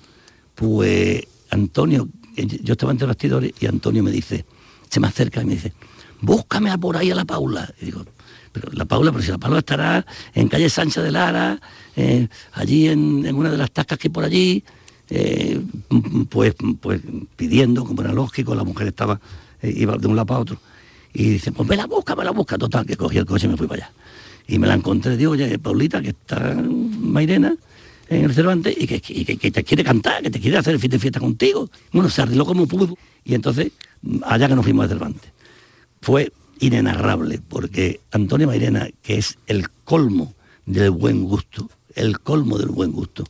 pues 0.55 1.25
Antonio, 1.49 2.09
yo 2.35 2.73
estaba 2.73 2.91
entre 2.91 3.07
bastidores 3.07 3.53
y 3.59 3.65
Antonio 3.65 4.03
me 4.03 4.11
dice, 4.11 4.45
se 4.89 4.99
me 4.99 5.07
acerca 5.07 5.41
y 5.41 5.45
me 5.45 5.53
dice, 5.53 5.73
búscame 6.21 6.71
a 6.71 6.77
por 6.77 6.97
ahí 6.97 7.11
a 7.11 7.15
la 7.15 7.25
Paula. 7.25 7.73
Y 7.81 7.85
digo, 7.85 8.05
pero 8.53 8.71
la 8.71 8.85
Paula, 8.85 9.11
pero 9.11 9.23
si 9.23 9.31
la 9.31 9.39
Paula 9.39 9.59
estará 9.59 10.05
en 10.33 10.47
calle 10.47 10.69
Sancha 10.69 11.01
de 11.01 11.11
Lara, 11.11 11.59
eh, 11.95 12.27
allí 12.53 12.87
en, 12.87 13.33
una 13.35 13.51
de 13.51 13.57
las 13.57 13.71
tascas 13.71 13.97
que 13.97 14.07
hay 14.07 14.11
por 14.11 14.23
allí, 14.23 14.63
eh, 15.09 15.59
pues, 16.29 16.55
pues 16.79 17.01
pidiendo, 17.35 17.83
como 17.83 18.03
era 18.03 18.13
lógico, 18.13 18.55
la 18.55 18.63
mujer 18.63 18.87
estaba, 18.87 19.19
eh, 19.61 19.73
iba 19.75 19.97
de 19.97 20.07
un 20.07 20.15
lado 20.15 20.27
para 20.27 20.39
otro. 20.39 20.57
Y 21.13 21.31
dice, 21.31 21.51
pues 21.51 21.67
me 21.67 21.75
la 21.75 21.87
busca, 21.87 22.15
me 22.15 22.23
la 22.23 22.31
busca, 22.31 22.57
total, 22.57 22.85
que 22.85 22.95
cogí 22.95 23.17
el 23.17 23.25
coche 23.25 23.47
y 23.47 23.49
me 23.49 23.57
fui 23.57 23.67
para 23.67 23.85
allá. 23.85 23.93
Y 24.47 24.59
me 24.59 24.67
la 24.67 24.75
encontré, 24.75 25.17
digo, 25.17 25.31
oye, 25.31 25.57
Paulita, 25.57 26.01
que 26.01 26.09
está 26.09 26.55
Mairena 26.63 27.55
en 28.09 28.25
el 28.25 28.33
Cervantes 28.33 28.75
y 28.77 28.87
que, 28.87 29.51
te 29.51 29.63
quiere 29.63 29.83
cantar, 29.83 30.21
que 30.21 30.29
te 30.29 30.39
quiere 30.39 30.57
hacer 30.57 30.73
el 30.73 30.79
fin 30.79 30.91
de 30.91 30.99
fiesta 30.99 31.19
contigo. 31.19 31.69
Bueno, 31.91 32.09
se 32.09 32.21
arregló 32.21 32.45
como 32.45 32.67
pudo. 32.67 32.97
Y 33.23 33.33
entonces, 33.33 33.71
allá 34.23 34.47
que 34.47 34.55
nos 34.55 34.63
fuimos 34.63 34.83
al 34.83 34.89
Cervantes. 34.89 35.31
Fue 36.01 36.31
inenarrable, 36.65 37.41
porque 37.47 37.99
Antonio 38.11 38.47
Mairena, 38.47 38.87
que 39.01 39.17
es 39.17 39.37
el 39.47 39.69
colmo 39.69 40.33
del 40.65 40.91
buen 40.91 41.23
gusto, 41.23 41.69
el 41.93 42.19
colmo 42.19 42.57
del 42.57 42.69
buen 42.69 42.91
gusto, 42.91 43.25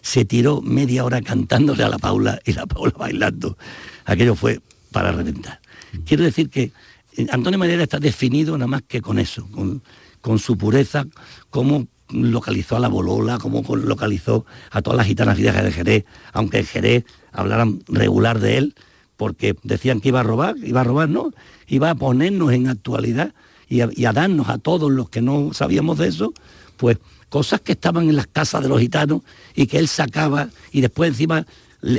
se 0.00 0.24
tiró 0.24 0.62
media 0.62 1.04
hora 1.04 1.20
cantándole 1.20 1.84
a 1.84 1.88
la 1.88 1.98
Paula 1.98 2.40
y 2.44 2.54
la 2.54 2.66
Paula 2.66 2.94
bailando. 2.96 3.58
Aquello 4.06 4.34
fue 4.34 4.60
para 4.90 5.12
reventar. 5.12 5.60
Quiero 6.06 6.24
decir 6.24 6.48
que 6.48 6.72
eh, 7.16 7.26
Antonio 7.30 7.58
Mairena 7.58 7.82
está 7.82 7.98
definido 7.98 8.56
nada 8.56 8.68
más 8.68 8.82
que 8.88 9.02
con 9.02 9.18
eso, 9.18 9.46
con, 9.50 9.82
con 10.22 10.38
su 10.38 10.56
pureza, 10.56 11.04
cómo 11.50 11.86
localizó 12.08 12.76
a 12.76 12.80
la 12.80 12.88
Bolola, 12.88 13.38
cómo 13.38 13.62
localizó 13.76 14.46
a 14.70 14.80
todas 14.80 14.96
las 14.96 15.06
gitanas 15.06 15.36
viejas 15.36 15.62
de 15.62 15.72
Jerez, 15.72 16.04
aunque 16.32 16.60
en 16.60 16.66
Jerez 16.66 17.04
hablaran 17.32 17.82
regular 17.86 18.40
de 18.40 18.58
él, 18.58 18.74
porque 19.22 19.54
decían 19.62 20.00
que 20.00 20.08
iba 20.08 20.18
a 20.18 20.24
robar, 20.24 20.56
iba 20.64 20.80
a 20.80 20.82
robar, 20.82 21.08
no, 21.08 21.30
iba 21.68 21.90
a 21.90 21.94
ponernos 21.94 22.52
en 22.52 22.66
actualidad 22.66 23.32
y 23.68 23.80
a, 23.80 24.12
darnos 24.12 24.48
a 24.48 24.58
todos 24.58 24.90
los 24.90 25.10
que 25.10 25.22
no 25.22 25.54
sabíamos 25.54 25.98
de 25.98 26.08
eso, 26.08 26.34
pues 26.76 26.98
cosas 27.28 27.60
que 27.60 27.70
estaban 27.70 28.08
en 28.08 28.16
las 28.16 28.26
casas 28.26 28.64
de 28.64 28.68
los 28.68 28.80
gitanos 28.80 29.22
y 29.54 29.68
que 29.68 29.78
él 29.78 29.86
sacaba 29.86 30.48
y 30.72 30.80
después 30.80 31.10
encima 31.10 31.46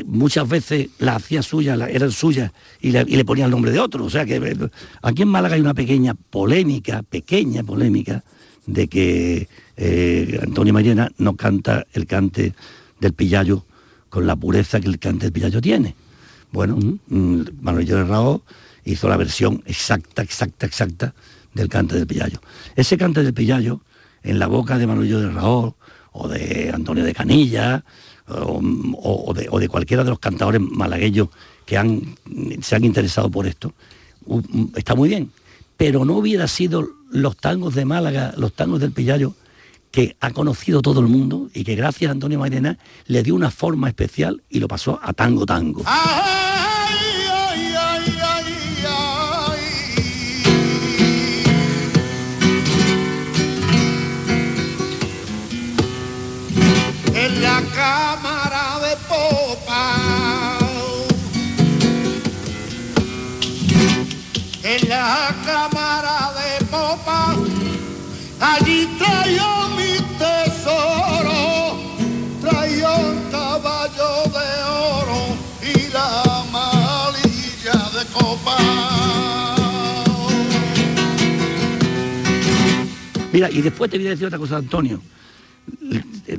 muchas 0.06 0.50
veces 0.50 0.90
las 1.00 1.16
hacía 1.16 1.42
suyas, 1.44 1.80
eran 1.90 2.12
suyas 2.12 2.52
y 2.82 2.92
le, 2.92 3.24
ponía 3.24 3.46
el 3.46 3.52
nombre 3.52 3.72
de 3.72 3.80
otro. 3.80 4.04
O 4.04 4.10
sea 4.10 4.26
que 4.26 4.58
aquí 5.02 5.22
en 5.22 5.30
Málaga 5.30 5.56
hay 5.56 5.62
una 5.62 5.74
pequeña 5.74 6.16
polémica, 6.16 7.04
pequeña 7.04 7.64
polémica, 7.64 8.22
de 8.66 8.90
que 8.90 9.48
eh, 9.78 10.42
Antonio 10.44 10.74
Mayena 10.74 11.10
no 11.20 11.38
canta 11.38 11.88
el 11.94 12.06
cante 12.06 12.54
del 13.00 13.14
pillayo 13.14 13.66
con 14.10 14.28
la 14.28 14.36
pureza 14.36 14.82
que 14.82 14.90
el 14.90 15.00
cante 15.00 15.28
del 15.28 15.32
pillayo 15.32 15.62
tiene. 15.62 15.96
Bueno, 16.54 16.78
mm, 16.78 17.42
Manuel 17.62 17.86
de 17.86 18.04
Raúl 18.04 18.42
hizo 18.86 19.10
la 19.10 19.18
versión 19.18 19.64
exacta, 19.66 20.22
exacta, 20.22 20.68
exacta 20.68 21.14
del 21.54 21.68
cante 21.68 21.96
del 21.96 22.06
Pillayo. 22.06 22.40
Ese 22.76 22.96
cante 22.96 23.24
del 23.24 23.34
Pillayo, 23.34 23.82
en 24.22 24.38
la 24.38 24.46
boca 24.46 24.78
de 24.78 24.86
Manuel 24.86 25.10
de 25.10 25.32
Raúl 25.32 25.74
o 26.12 26.28
de 26.28 26.72
Antonio 26.72 27.04
de 27.04 27.14
Canilla 27.14 27.84
o, 28.28 29.34
de, 29.34 29.48
o 29.50 29.60
de 29.60 29.68
cualquiera 29.68 30.04
de 30.04 30.12
los 30.12 30.20
cantadores 30.20 30.62
malagueños 30.62 31.30
que 31.66 31.78
han, 31.78 32.16
se 32.62 32.76
han 32.76 32.84
interesado 32.84 33.32
por 33.32 33.48
esto, 33.48 33.74
está 34.76 34.94
muy 34.94 35.10
bien. 35.10 35.32
Pero 35.76 36.06
no 36.06 36.18
hubiera 36.18 36.48
sido 36.48 36.88
los 37.10 37.36
tangos 37.36 37.74
de 37.74 37.84
Málaga, 37.84 38.34
los 38.38 38.54
tangos 38.54 38.80
del 38.80 38.92
Pillayo, 38.92 39.34
que 39.94 40.18
ha 40.22 40.32
conocido 40.32 40.82
todo 40.82 41.02
el 41.02 41.06
mundo 41.06 41.52
y 41.54 41.64
que 41.64 41.76
gracias 41.76 42.10
a 42.10 42.14
Antonio 42.14 42.40
Mairena 42.40 42.80
le 43.06 43.22
dio 43.22 43.36
una 43.36 43.52
forma 43.52 43.88
especial 43.88 44.42
y 44.50 44.60
lo 44.60 44.68
pasó 44.68 45.00
a 45.04 45.14
tango 45.14 45.46
tango. 45.46 45.84
Mira, 83.34 83.50
y 83.50 83.62
después 83.64 83.90
te 83.90 83.98
voy 83.98 84.08
a 84.08 84.12
decir 84.12 84.28
otra 84.28 84.38
cosa, 84.38 84.58
Antonio. 84.58 85.02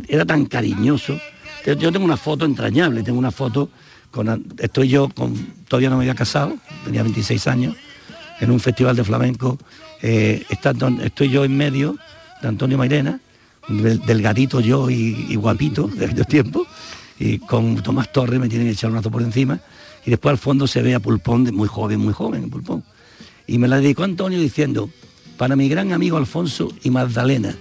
Era 0.07 0.25
tan 0.25 0.47
cariñoso. 0.47 1.19
Yo 1.67 1.91
tengo 1.91 2.05
una 2.05 2.17
foto 2.17 2.45
entrañable, 2.45 3.03
tengo 3.03 3.19
una 3.19 3.33
foto 3.33 3.69
con 4.15 4.45
estoy 4.59 4.89
yo 4.89 5.09
con 5.09 5.35
todavía 5.67 5.91
no 5.91 5.97
me 5.97 6.05
había 6.05 6.15
casado, 6.15 6.57
tenía 6.85 7.03
26 7.03 7.49
años, 7.49 7.75
en 8.39 8.51
un 8.53 8.61
festival 8.61 8.95
de 8.95 9.03
flamenco. 9.03 9.59
eh, 10.03 10.45
está 10.51 10.73
estoy 11.03 11.31
yo 11.31 11.45
en 11.45 11.57
medio 11.57 11.99
de 12.41 12.49
Antonio 12.49 12.79
Mairena, 12.79 13.19
del, 13.69 13.99
delgadito 14.01 14.61
yo 14.61 14.89
y, 14.89 15.27
y 15.29 15.35
guapito 15.35 15.89
de 15.99 16.05
aquellos 16.05 16.29
tiempos, 16.29 16.69
y 17.19 17.39
con 17.39 17.83
Tomás 17.83 18.13
Torres 18.13 18.39
me 18.39 18.49
tienen 18.49 18.69
que 18.69 18.75
echar 18.75 18.91
un 18.91 18.95
brazo 18.95 19.11
por 19.11 19.23
encima, 19.23 19.59
y 20.07 20.11
después 20.11 20.33
al 20.33 20.39
fondo 20.39 20.67
se 20.67 20.83
ve 20.83 20.95
a 20.95 21.01
Pulpón, 21.01 21.55
muy 21.55 21.69
joven, 21.69 22.01
muy 22.01 22.13
joven, 22.13 22.51
Pulpón. 22.51 22.85
Y 23.47 23.59
me 23.59 23.69
la 23.69 23.79
dedicó 23.79 24.05
Antonio 24.05 24.41
diciendo, 24.41 24.91
para 25.37 25.57
mi 25.57 25.69
gran 25.69 25.93
amigo 25.93 26.17
Alfonso 26.17 26.73
y 26.83 26.91
Magdalena, 26.91 27.57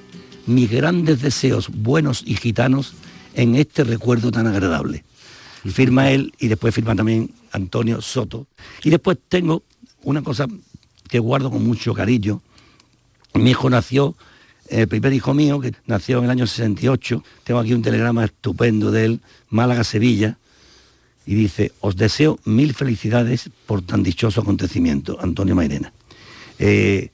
mis 0.46 0.70
grandes 0.70 1.22
deseos 1.22 1.70
buenos 1.70 2.24
y 2.26 2.36
gitanos 2.36 2.94
en 3.34 3.56
este 3.56 3.84
recuerdo 3.84 4.32
tan 4.32 4.48
agradable. 4.48 5.04
Firma 5.66 6.12
él 6.12 6.34
y 6.40 6.48
después 6.48 6.76
firma 6.76 6.96
también 6.96 7.34
Antonio 7.52 8.02
Soto. 8.02 8.48
Y 8.84 8.90
después 8.90 9.18
tengo 9.30 9.64
una 10.04 10.22
cosa 10.22 10.48
que 11.08 11.20
guardo 11.20 11.50
con 11.50 11.66
mucho 11.66 11.94
cariño. 11.94 12.42
Mi 13.34 13.52
hijo 13.52 13.70
nació, 13.70 14.16
el 14.68 14.88
primer 14.88 15.14
hijo 15.14 15.34
mío, 15.34 15.60
que 15.60 15.74
nació 15.86 16.20
en 16.20 16.26
el 16.26 16.32
año 16.32 16.48
68. 16.48 17.24
Tengo 17.44 17.60
aquí 17.60 17.74
un 17.74 17.82
telegrama 17.82 18.26
estupendo 18.26 18.92
de 18.92 19.06
él, 19.06 19.22
Málaga-Sevilla, 19.50 20.38
y 21.26 21.36
dice, 21.36 21.72
os 21.82 21.96
deseo 21.96 22.40
mil 22.46 22.74
felicidades 22.74 23.50
por 23.66 23.82
tan 23.82 24.04
dichoso 24.04 24.42
acontecimiento, 24.42 25.18
Antonio 25.22 25.56
Mairena. 25.56 25.94
Eh, 26.60 27.10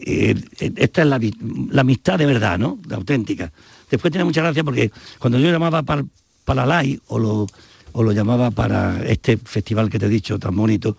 eh, 0.00 0.34
esta 0.76 1.02
es 1.02 1.08
la, 1.08 1.80
amistad 1.80 2.18
de 2.18 2.26
verdad, 2.26 2.58
¿no? 2.58 2.78
La 2.88 2.96
auténtica. 2.96 3.50
Después 3.90 4.10
tiene 4.12 4.24
mucha 4.24 4.42
gracia 4.42 4.62
porque 4.64 4.90
cuando 5.18 5.38
yo 5.38 5.50
llamaba 5.50 5.82
para, 5.82 6.04
para 6.44 6.66
la 6.66 6.76
LAI 6.76 7.00
o 7.08 7.18
lo, 7.18 7.46
o 7.92 8.02
lo 8.02 8.12
llamaba 8.12 8.50
para 8.50 9.02
este 9.06 9.36
festival 9.38 9.88
que 9.88 9.98
te 9.98 10.06
he 10.06 10.10
dicho 10.10 10.38
tan 10.38 10.54
bonito, 10.54 10.96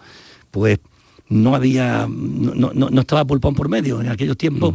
pues 0.49 0.79
no 1.29 1.53
había, 1.55 2.07
no- 2.09 2.71
no- 2.73 2.89
no 2.89 3.01
estaba 3.01 3.25
pulpón 3.25 3.53
por 3.53 3.69
medio. 3.69 4.01
En 4.01 4.09
aquellos 4.09 4.37
tiempos 4.37 4.73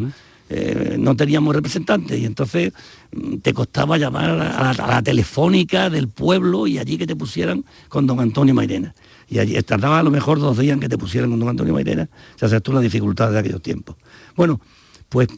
eh, 0.54 0.96
no 0.98 1.16
teníamos 1.16 1.54
representantes 1.54 2.18
y 2.20 2.24
entonces 2.26 2.72
mm, 3.12 3.36
te 3.38 3.52
costaba 3.54 3.96
llamar 3.98 4.30
a 4.30 4.36
la, 4.36 4.70
a 4.70 4.74
la 4.88 5.02
telefónica 5.02 5.88
del 5.90 6.08
pueblo 6.08 6.66
y 6.66 6.78
allí 6.78 6.98
que 6.98 7.06
te 7.06 7.16
pusieran 7.16 7.64
con 7.88 8.06
don 8.06 8.20
Antonio 8.20 8.54
Mairena. 8.54 8.94
Y 9.28 9.38
allí 9.38 9.60
tardaba 9.62 9.98
a 9.98 10.02
lo 10.02 10.10
mejor 10.10 10.38
dos 10.40 10.58
días 10.58 10.74
en 10.74 10.80
que 10.80 10.88
te 10.88 10.98
pusieran 10.98 11.30
con 11.30 11.40
don 11.40 11.48
Antonio 11.48 11.72
Mairena. 11.72 12.08
Sabes 12.36 12.62
tú 12.62 12.72
las 12.72 12.82
dificultades 12.82 13.32
de 13.32 13.38
aquellos 13.40 13.62
tiempos. 13.62 13.96
Bueno, 14.36 14.60
pues 15.08 15.28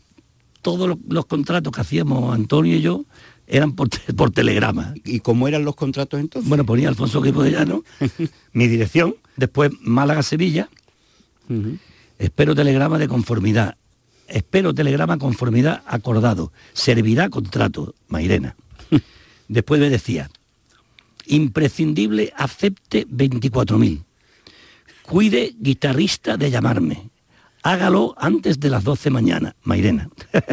todos 0.62 0.88
los, 0.88 0.98
los 1.08 1.26
contratos 1.26 1.72
que 1.72 1.80
hacíamos 1.80 2.34
Antonio 2.34 2.76
y 2.76 2.80
yo 2.80 3.04
eran 3.46 3.72
por, 3.72 3.90
te- 3.90 4.12
por 4.14 4.30
telegrama. 4.30 4.94
¿Y 5.04 5.20
cómo 5.20 5.46
eran 5.46 5.64
los 5.64 5.76
contratos 5.76 6.18
entonces? 6.18 6.48
Bueno, 6.48 6.64
ponía 6.64 6.88
Alfonso 6.88 7.20
Guipo 7.20 7.42
de 7.42 7.52
Llano, 7.52 7.84
mi 8.52 8.66
dirección, 8.66 9.14
después 9.36 9.70
Málaga-Sevilla, 9.82 10.68
espero 12.18 12.54
telegrama 12.54 12.98
de 12.98 13.06
conformidad, 13.08 13.76
espero 14.28 14.74
telegrama 14.74 15.18
conformidad 15.18 15.82
acordado, 15.86 16.52
servirá 16.72 17.28
contrato, 17.28 17.94
Mairena. 18.08 18.56
Después 19.48 19.80
me 19.80 19.90
decía, 19.90 20.30
imprescindible 21.26 22.32
acepte 22.36 23.06
24.000, 23.06 24.02
cuide 25.02 25.54
guitarrista 25.58 26.36
de 26.36 26.50
llamarme, 26.50 27.10
hágalo 27.62 28.14
antes 28.18 28.60
de 28.60 28.70
las 28.70 28.84
12 28.84 29.10
mañana, 29.10 29.56
Mairena. 29.62 30.08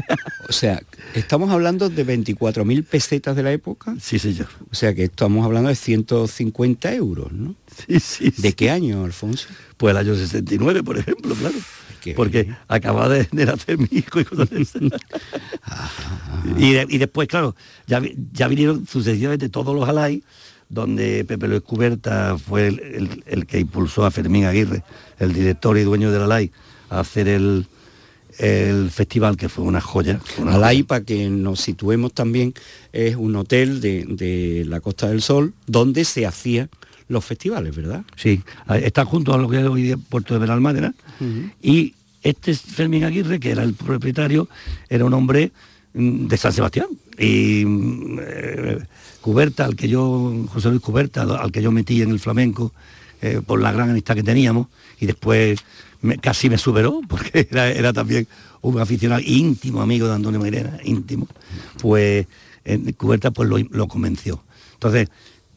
O 0.49 0.53
sea, 0.53 0.81
estamos 1.15 1.49
hablando 1.49 1.89
de 1.89 2.05
24.000 2.05 2.83
pesetas 2.83 3.37
de 3.37 3.43
la 3.43 3.53
época. 3.53 3.95
sí, 4.01 4.19
señor. 4.19 4.49
O 4.69 4.75
sea 4.75 4.93
que 4.93 5.05
estamos 5.05 5.45
hablando 5.45 5.69
de 5.69 5.75
150 5.75 6.93
euros, 6.93 7.31
¿no? 7.31 7.55
Sí, 7.87 8.01
sí, 8.01 8.33
¿De 8.37 8.49
sí. 8.49 8.53
qué 8.53 8.69
año, 8.69 9.05
Alfonso? 9.05 9.47
Pues 9.77 9.91
el 9.91 9.97
año 9.97 10.13
69, 10.13 10.83
por 10.83 10.97
ejemplo, 10.97 11.33
claro. 11.35 11.55
Qué 12.01 12.13
Porque 12.15 12.43
bien. 12.43 12.57
acababa 12.67 13.07
de, 13.09 13.27
de 13.31 13.45
nacer 13.45 13.77
mi 13.77 13.87
hijo 13.91 14.19
y 14.19 14.25
cosas 14.25 14.49
de 14.49 14.61
esas. 14.61 14.81
y, 16.57 16.73
de- 16.73 16.87
y 16.89 16.97
después, 16.97 17.27
claro, 17.27 17.55
ya, 17.87 18.01
ya 18.33 18.47
vinieron 18.47 18.85
sucesivamente 18.87 19.49
todos 19.49 19.75
los 19.75 19.87
alay, 19.87 20.23
donde 20.69 21.23
Pepe 21.25 21.47
Luis 21.47 21.61
Cuberta 21.61 22.37
fue 22.37 22.67
el, 22.67 22.79
el- 22.79 23.23
el 23.25 23.45
que 23.45 23.59
impulsó 23.59 24.05
a 24.05 24.11
Fermín 24.11 24.45
Aguirre, 24.45 24.83
el 25.19 25.33
director 25.33 25.77
y 25.77 25.83
dueño 25.83 26.11
del 26.11 26.23
alay, 26.23 26.51
a 26.89 27.01
hacer 27.01 27.27
el, 27.27 27.67
el 28.39 28.89
festival, 28.89 29.37
que 29.37 29.49
fue 29.49 29.63
una 29.65 29.81
joya. 29.81 30.19
una 30.37 30.55
Alay, 30.55 30.83
para 30.83 31.03
que 31.05 31.29
nos 31.29 31.59
situemos 31.61 32.13
también, 32.13 32.53
es 32.93 33.15
un 33.15 33.35
hotel 33.35 33.81
de, 33.81 34.05
de 34.07 34.65
la 34.67 34.79
Costa 34.79 35.07
del 35.09 35.21
Sol 35.21 35.53
donde 35.67 36.05
se 36.05 36.25
hacían 36.25 36.69
los 37.11 37.23
festivales, 37.25 37.75
¿verdad? 37.75 38.03
Sí, 38.15 38.41
está 38.81 39.05
junto 39.05 39.33
a 39.33 39.37
lo 39.37 39.49
que 39.49 39.59
es 39.59 39.65
hoy 39.65 39.83
día 39.83 39.97
Puerto 39.97 40.33
de 40.33 40.39
Benalmádena. 40.39 40.93
Y 41.61 41.93
este 42.23 42.53
Fermín 42.55 43.03
Aguirre, 43.03 43.39
que 43.39 43.51
era 43.51 43.63
el 43.63 43.73
propietario, 43.73 44.47
era 44.89 45.05
un 45.05 45.13
hombre 45.13 45.51
mm, 45.93 46.27
de 46.27 46.37
San 46.37 46.53
Sebastián. 46.53 46.87
Y 47.19 47.63
mm, 47.65 48.19
eh, 48.21 48.77
Cuberta, 49.21 49.65
al 49.65 49.75
que 49.75 49.87
yo, 49.87 50.45
José 50.49 50.69
Luis 50.69 50.81
Cuberta, 50.81 51.21
al 51.23 51.51
que 51.51 51.61
yo 51.61 51.71
metí 51.71 52.01
en 52.01 52.09
el 52.11 52.19
flamenco, 52.19 52.73
eh, 53.21 53.41
por 53.45 53.61
la 53.61 53.71
gran 53.71 53.89
amistad 53.91 54.15
que 54.15 54.23
teníamos, 54.23 54.67
y 54.99 55.05
después 55.05 55.59
me- 56.01 56.17
casi 56.17 56.49
me 56.49 56.57
superó, 56.57 57.01
porque 57.07 57.47
era, 57.51 57.69
era 57.69 57.93
también 57.93 58.27
un 58.61 58.79
aficionado 58.79 59.21
íntimo 59.25 59.81
amigo 59.81 60.07
de 60.07 60.13
Antonio 60.13 60.39
Mairena, 60.39 60.77
íntimo, 60.83 61.27
pues 61.79 62.25
eh, 62.65 62.93
Cuberta 62.97 63.31
pues 63.31 63.49
lo, 63.49 63.57
lo 63.59 63.87
convenció. 63.87 64.41
Entonces, 64.73 65.09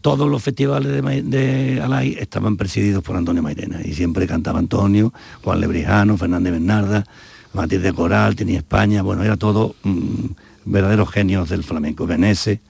todos 0.04 0.28
los 0.30 0.42
festivales 0.42 0.92
de, 0.92 1.22
de 1.22 1.80
Alay 1.80 2.14
estaban 2.20 2.58
presididos 2.58 3.02
por 3.02 3.16
Antonio 3.16 3.42
Mairena 3.42 3.80
y 3.82 3.94
siempre 3.94 4.26
cantaba 4.26 4.58
Antonio, 4.58 5.14
Juan 5.42 5.62
Lebrijano, 5.62 6.18
Fernández 6.18 6.52
Bernarda, 6.52 7.06
Matilde 7.54 7.90
Coral, 7.94 8.36
tenía 8.36 8.58
España, 8.58 9.00
bueno, 9.00 9.24
era 9.24 9.38
todo 9.38 9.76
mm, 9.82 10.26
verdaderos 10.66 11.08
genios 11.10 11.48
del 11.48 11.64
flamenco, 11.64 12.06
Venese. 12.06 12.60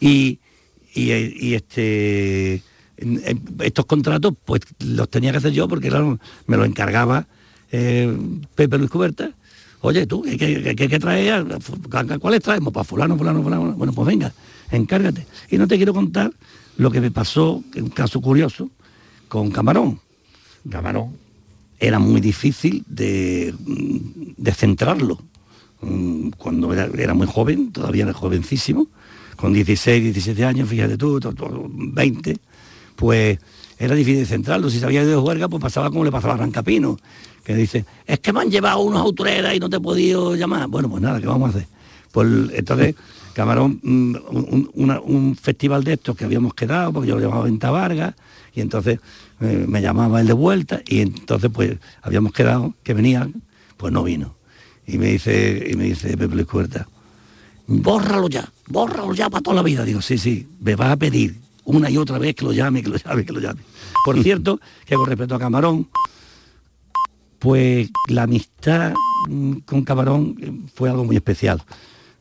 Y, 0.00 0.40
y, 0.92 1.54
este 1.54 2.64
estos 3.60 3.86
contratos 3.86 4.34
pues 4.44 4.62
los 4.80 5.08
tenía 5.08 5.30
que 5.30 5.38
hacer 5.38 5.52
yo 5.52 5.68
porque 5.68 5.92
me 6.48 6.56
lo 6.56 6.64
encargaba 6.64 7.24
eh, 7.70 8.12
Pepe 8.56 8.78
Luis 8.78 8.90
Cuberta. 8.90 9.30
Oye, 9.82 10.08
tú, 10.08 10.22
¿qué, 10.22 10.36
qué, 10.76 10.88
qué- 10.88 10.98
traes? 10.98 11.44
¿Cuáles 12.20 12.42
traemos? 12.42 12.72
Para 12.72 12.82
fulano, 12.82 13.16
fulano, 13.16 13.44
fulano. 13.44 13.72
Bueno, 13.74 13.92
pues 13.92 14.08
venga, 14.08 14.32
encárgate. 14.72 15.24
Y 15.50 15.56
no 15.56 15.68
te 15.68 15.76
quiero 15.76 15.94
contar 15.94 16.32
lo 16.80 16.90
que 16.90 17.00
me 17.00 17.10
pasó, 17.10 17.62
un 17.76 17.90
caso 17.90 18.20
curioso, 18.22 18.70
con 19.28 19.50
Camarón. 19.50 20.00
Camarón 20.68 21.10
era 21.78 21.98
muy 21.98 22.20
difícil 22.22 22.84
de, 22.88 23.54
mm, 23.66 23.96
de 24.38 24.52
centrarlo. 24.54 25.18
Mm, 25.82 26.30
Cuando 26.38 26.72
era, 26.72 26.88
era 26.98 27.12
muy 27.14 27.26
joven, 27.26 27.70
todavía 27.70 28.04
era 28.04 28.14
jovencísimo, 28.14 28.86
con 29.36 29.52
16, 29.52 30.02
17 30.02 30.44
años, 30.44 30.68
fíjate 30.68 30.96
tú, 30.96 31.20
to- 31.20 31.34
to- 31.34 31.66
20, 31.70 32.36
pues 32.96 33.38
era 33.78 33.94
difícil 33.94 34.20
de 34.20 34.26
centrarlo. 34.26 34.70
Si 34.70 34.78
sabía 34.80 35.04
de 35.04 35.16
juerga, 35.16 35.48
pues 35.48 35.62
pasaba 35.62 35.90
como 35.90 36.04
le 36.04 36.10
pasaba 36.10 36.34
a 36.34 36.36
Rancapino, 36.38 36.96
que 37.44 37.54
dice, 37.54 37.84
es 38.06 38.20
que 38.20 38.32
me 38.32 38.40
han 38.40 38.50
llevado 38.50 38.80
unos 38.80 39.00
autoreras 39.02 39.54
y 39.54 39.58
no 39.60 39.68
te 39.68 39.76
he 39.76 39.80
podido 39.80 40.34
llamar. 40.34 40.66
Bueno, 40.68 40.88
pues 40.88 41.02
nada, 41.02 41.20
¿qué 41.20 41.26
vamos 41.26 41.48
a 41.54 41.58
hacer? 41.58 41.68
Pues 42.12 42.26
entonces 42.54 42.94
Camarón, 43.34 43.80
un, 43.82 44.70
una- 44.74 45.00
un 45.00 45.36
festival 45.36 45.84
de 45.84 45.94
estos 45.94 46.16
que 46.16 46.24
habíamos 46.24 46.54
quedado, 46.54 46.92
porque 46.92 47.08
yo 47.08 47.16
lo 47.16 47.22
llamaba 47.22 47.44
Venta 47.44 47.70
Vargas, 47.70 48.14
y 48.54 48.60
entonces 48.60 48.98
eh, 49.40 49.64
me 49.68 49.80
llamaba 49.80 50.20
él 50.20 50.26
de 50.26 50.32
vuelta, 50.32 50.80
y 50.86 51.00
entonces 51.00 51.50
pues 51.52 51.78
habíamos 52.02 52.32
quedado 52.32 52.74
que 52.82 52.94
venía, 52.94 53.28
pues 53.76 53.92
no 53.92 54.02
vino. 54.02 54.34
Y 54.86 54.98
me 54.98 55.06
dice, 55.12 55.68
y 55.70 55.76
me 55.76 55.84
dice 55.84 56.16
Pepe 56.16 56.34
Luis 56.34 56.46
Cuerta, 56.46 56.88
bórralo 57.66 58.28
ya, 58.28 58.50
bórralo 58.66 59.14
ya 59.14 59.30
para 59.30 59.42
toda 59.42 59.56
la 59.56 59.62
vida. 59.62 59.84
Digo, 59.84 60.02
sí, 60.02 60.18
sí, 60.18 60.48
me 60.60 60.74
vas 60.74 60.90
a 60.90 60.96
pedir 60.96 61.36
una 61.64 61.88
y 61.88 61.96
otra 61.96 62.18
vez 62.18 62.34
que 62.34 62.44
lo 62.44 62.52
llame, 62.52 62.82
que 62.82 62.88
lo 62.88 62.96
llame, 62.96 63.24
que 63.24 63.32
lo 63.32 63.38
llame. 63.40 63.60
Por 64.04 64.20
cierto, 64.22 64.60
que 64.84 64.96
con 64.96 65.06
respecto 65.06 65.36
a 65.36 65.38
Camarón, 65.38 65.86
pues 67.38 67.88
la 68.08 68.24
amistad 68.24 68.92
mm, 69.28 69.58
con 69.64 69.82
Camarón 69.84 70.36
eh, 70.40 70.52
fue 70.74 70.90
algo 70.90 71.04
muy 71.04 71.16
especial. 71.16 71.62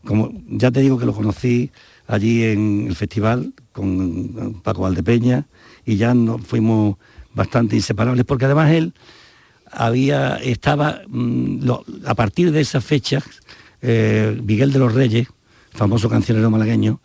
Como 0.06 0.32
ya 0.48 0.72
te 0.72 0.82
digo 0.82 0.98
que 0.98 1.06
lo 1.06 1.14
conocí 1.14 1.72
allí 2.08 2.44
en 2.44 2.86
el 2.88 2.96
festival 2.96 3.54
con 3.72 4.62
Paco 4.64 4.82
Valdepeña 4.84 5.46
y 5.86 5.98
ya 5.98 6.14
nos 6.14 6.42
fuimos 6.42 6.98
bastante 7.34 7.76
inseparables 7.76 8.26
porque 8.26 8.46
además 8.46 8.72
él 8.72 8.94
había 9.72 10.36
estaba 10.38 11.02
mm, 11.08 11.64
lo- 11.64 11.86
a 12.06 12.16
partir 12.16 12.52
de 12.52 12.62
esas 12.62 12.84
fechas 12.84 13.24
eh, 13.82 14.40
Miguel 14.44 14.74
de 14.74 14.80
los 14.80 14.94
Reyes, 14.94 15.28
famoso 15.72 16.10
cancionero 16.10 16.50
malagueño, 16.50 17.00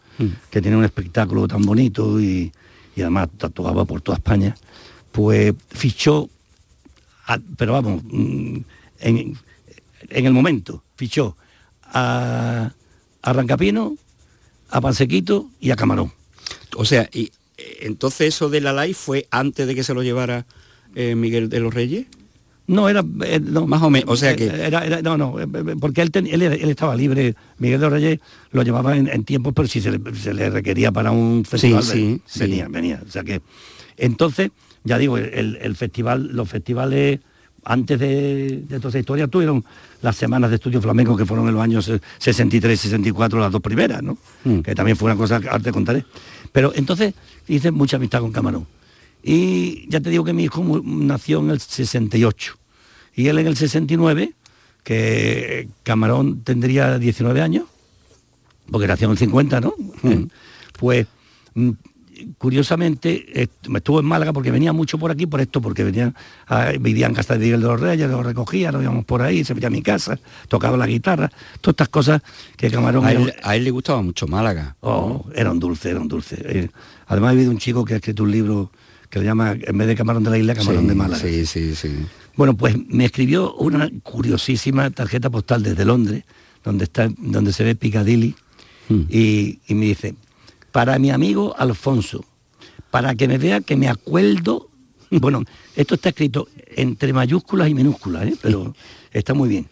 que 0.51 0.63
tiene 0.63 0.77
un 0.77 0.85
espectáculo 0.85 1.47
tan 1.47 1.63
bonito 1.63 2.21
y, 2.21 2.53
y 2.97 3.01
además 3.03 3.29
tatuaba 3.37 3.85
por 3.85 4.01
toda 4.01 4.17
España, 4.19 4.55
pues 5.13 5.53
fichó 5.69 6.29
a- 7.27 7.39
pero 7.57 7.73
vamos, 7.75 8.03
mm, 8.05 8.57
en, 9.01 9.37
en 10.09 10.27
el 10.27 10.33
momento, 10.33 10.83
fichó 10.97 11.37
a, 11.83 12.73
a 13.25 13.33
Rancapino, 13.33 13.97
a 14.71 14.81
Pansequito 14.81 15.49
y 15.61 15.71
a 15.71 15.77
Camarón. 15.77 16.13
O 16.77 16.85
sea, 16.85 17.09
y 17.13 17.31
eh, 17.57 17.79
entonces 17.83 18.29
eso 18.35 18.51
de 18.51 18.61
la 18.61 18.73
live 18.85 18.95
fue 18.95 19.27
antes 19.31 19.67
de 19.67 19.75
que 19.75 19.83
se 19.83 19.95
lo 19.95 20.03
llevara 20.03 20.45
eh, 20.95 21.15
Miguel 21.15 21.49
de 21.49 21.61
los 21.61 21.73
Reyes. 21.73 22.07
No, 22.67 22.89
era... 22.89 23.05
eh, 23.25 23.41
no, 23.41 23.67
Más 23.67 23.83
o 23.83 23.91
menos, 23.91 24.09
o 24.11 24.17
sea 24.17 24.35
que- 24.37 24.47
Era, 24.47 24.85
era- 24.87 25.03
no, 25.03 25.17
no, 25.19 25.37
porque 25.81 26.01
él, 26.03 26.11
ten- 26.11 26.27
él, 26.27 26.41
él 26.43 26.69
estaba 26.71 26.97
libre, 26.97 27.35
Miguel 27.59 27.81
de 27.81 27.87
los 27.87 27.93
Reyes 27.93 28.21
lo 28.53 28.63
llevaba 28.63 28.97
en, 28.97 29.09
en 29.09 29.25
tiempos, 29.25 29.53
pero 29.55 29.69
si 29.69 29.81
se 29.81 29.91
le, 29.91 30.15
se 30.15 30.33
le 30.35 30.49
requería 30.51 30.91
para 30.93 31.11
un 31.11 31.45
festival, 31.45 31.83
sí, 31.83 31.93
ven- 32.05 32.23
sí. 32.27 32.41
venía, 32.41 32.69
venía. 32.69 33.03
O 33.07 33.11
sea 33.11 33.23
que, 33.23 33.41
entonces, 33.97 34.51
ya 34.83 34.99
digo, 34.99 35.19
el, 35.19 35.59
el 35.61 35.77
festival, 35.77 36.29
los 36.33 36.49
festivales 36.49 37.21
antes 37.64 37.98
de, 37.98 38.64
de 38.68 38.79
toda 38.79 38.90
esa 38.90 38.98
historia 38.98 39.27
tuvieron 39.29 39.64
las 40.03 40.16
semanas 40.16 40.50
de 40.50 40.57
estudio 40.57 40.81
flamenco 40.83 41.16
que 41.16 41.24
fueron 41.24 41.48
en 41.48 41.55
los 41.55 41.62
años 41.62 41.90
63, 42.18 42.79
64, 42.81 43.40
las 43.40 43.50
dos 43.50 43.62
primeras, 43.62 44.03
¿no? 44.03 44.18
Mm. 44.44 44.61
Que 44.61 44.74
también 44.74 44.96
fue 44.96 45.11
una 45.11 45.16
cosa 45.16 45.40
que 45.40 45.48
ahora 45.48 45.62
te 45.62 45.72
contaré. 45.72 46.05
Pero 46.53 46.72
entonces 46.74 47.14
hice 47.48 47.70
mucha 47.70 47.96
amistad 47.96 48.20
con 48.20 48.33
Camarón. 48.33 48.66
Y 49.22 49.88
ya 49.88 50.00
te 50.00 50.11
digo 50.11 50.24
que 50.24 50.35
mi 50.35 50.44
hijo 50.44 50.83
nació 50.85 51.40
en 51.40 51.50
el 51.50 51.61
68 51.61 52.59
y 53.16 53.29
él 53.29 53.38
en 53.38 53.46
el 53.46 53.57
69, 53.57 54.35
que 54.83 55.68
Camarón 55.83 56.42
tendría 56.42 56.98
19 56.98 57.40
años, 57.40 57.64
porque 58.70 58.87
nació 58.87 59.07
en 59.07 59.12
el 59.12 59.18
50, 59.18 59.61
¿no? 59.61 59.74
Eh, 60.03 60.27
Pues 60.79 61.07
mm, 61.55 61.70
curiosamente 62.39 63.43
eh, 63.43 63.49
me 63.69 63.79
estuvo 63.79 64.01
en 64.01 64.07
Málaga 64.07 64.33
porque 64.33 64.51
venía 64.51 64.73
mucho 64.73 64.99
por 64.99 65.11
aquí 65.11 65.27
por 65.27 65.41
esto, 65.41 65.61
porque 65.61 65.85
venían, 65.85 66.15
a- 66.47 66.73
vivía 66.81 67.07
en 67.07 67.15
casa 67.15 67.35
de 67.35 67.41
Miguel 67.41 67.61
de 67.61 67.67
los 67.67 67.81
Reyes, 67.81 68.09
lo 68.09 68.23
recogía, 68.23 68.71
lo 68.73 68.81
íbamos 68.83 69.05
por 69.05 69.23
ahí, 69.23 69.45
se 69.45 69.55
metía 69.55 69.69
a 69.69 69.71
mi 69.71 69.83
casa, 69.83 70.19
tocaba 70.49 70.77
la 70.77 70.87
guitarra, 70.87 71.31
todas 71.61 71.75
estas 71.75 71.89
cosas 71.89 72.23
que 72.57 72.71
Camarón 72.71 73.05
A 73.07 73.13
era- 73.13 73.21
él, 73.23 73.35
a 73.43 73.57
él 73.57 73.65
le 73.65 73.71
gustaba 73.71 74.03
mucho 74.03 74.27
Málaga. 74.27 74.77
Oh, 74.81 75.27
era 75.35 75.51
un 75.51 75.59
dulce, 75.61 75.91
era 75.91 76.01
un 76.01 76.09
dulce. 76.09 76.37
Eh, 76.45 76.69
además 77.07 77.31
he 77.31 77.37
habido 77.37 77.51
un 77.51 77.59
chico 77.59 77.85
que 77.85 77.95
ha 77.95 77.97
escrito 77.97 78.23
un 78.23 78.31
libro 78.31 78.71
que 79.11 79.19
le 79.21 79.25
llama, 79.27 79.53
en 79.61 79.79
vez 79.79 79.87
de 79.87 79.95
Camarón 79.95 80.25
de 80.25 80.31
la 80.31 80.39
Isla, 80.39 80.55
Camarón 80.55 80.83
Sí, 80.83 80.89
de 80.89 80.95
Málaga. 80.95 81.23
Sí, 81.23 81.47
sí, 81.47 81.75
sí. 81.77 81.89
Bueno, 82.37 82.57
pues 82.57 82.77
me 82.89 83.05
escribió 83.05 83.55
una 83.55 83.89
curiosísima 84.03 84.91
tarjeta 84.91 85.31
postal 85.31 85.63
desde 85.63 85.85
Londres, 85.85 86.25
donde, 86.65 86.85
está, 86.85 87.09
donde 87.19 87.53
se 87.53 87.63
ve 87.65 87.75
Piccadilly, 87.75 88.35
Mm. 88.89 89.01
y, 89.09 89.59
y 89.67 89.75
me 89.75 89.87
dice, 89.87 90.15
para 90.75 90.99
mi 90.99 91.13
amigo 91.13 91.55
Alfonso, 91.57 92.25
para 92.91 93.15
que 93.15 93.29
me 93.29 93.39
vea 93.39 93.61
que 93.61 93.77
me 93.77 93.89
acuerdo, 93.89 94.71
bueno, 95.13 95.45
esto 95.77 95.95
está 95.95 96.09
escrito 96.09 96.49
entre 96.67 97.13
mayúsculas 97.13 97.69
y 97.69 97.75
minúsculas, 97.75 98.27
¿eh? 98.27 98.37
pero 98.43 98.75
está 99.13 99.35
muy 99.35 99.49
bien. 99.49 99.69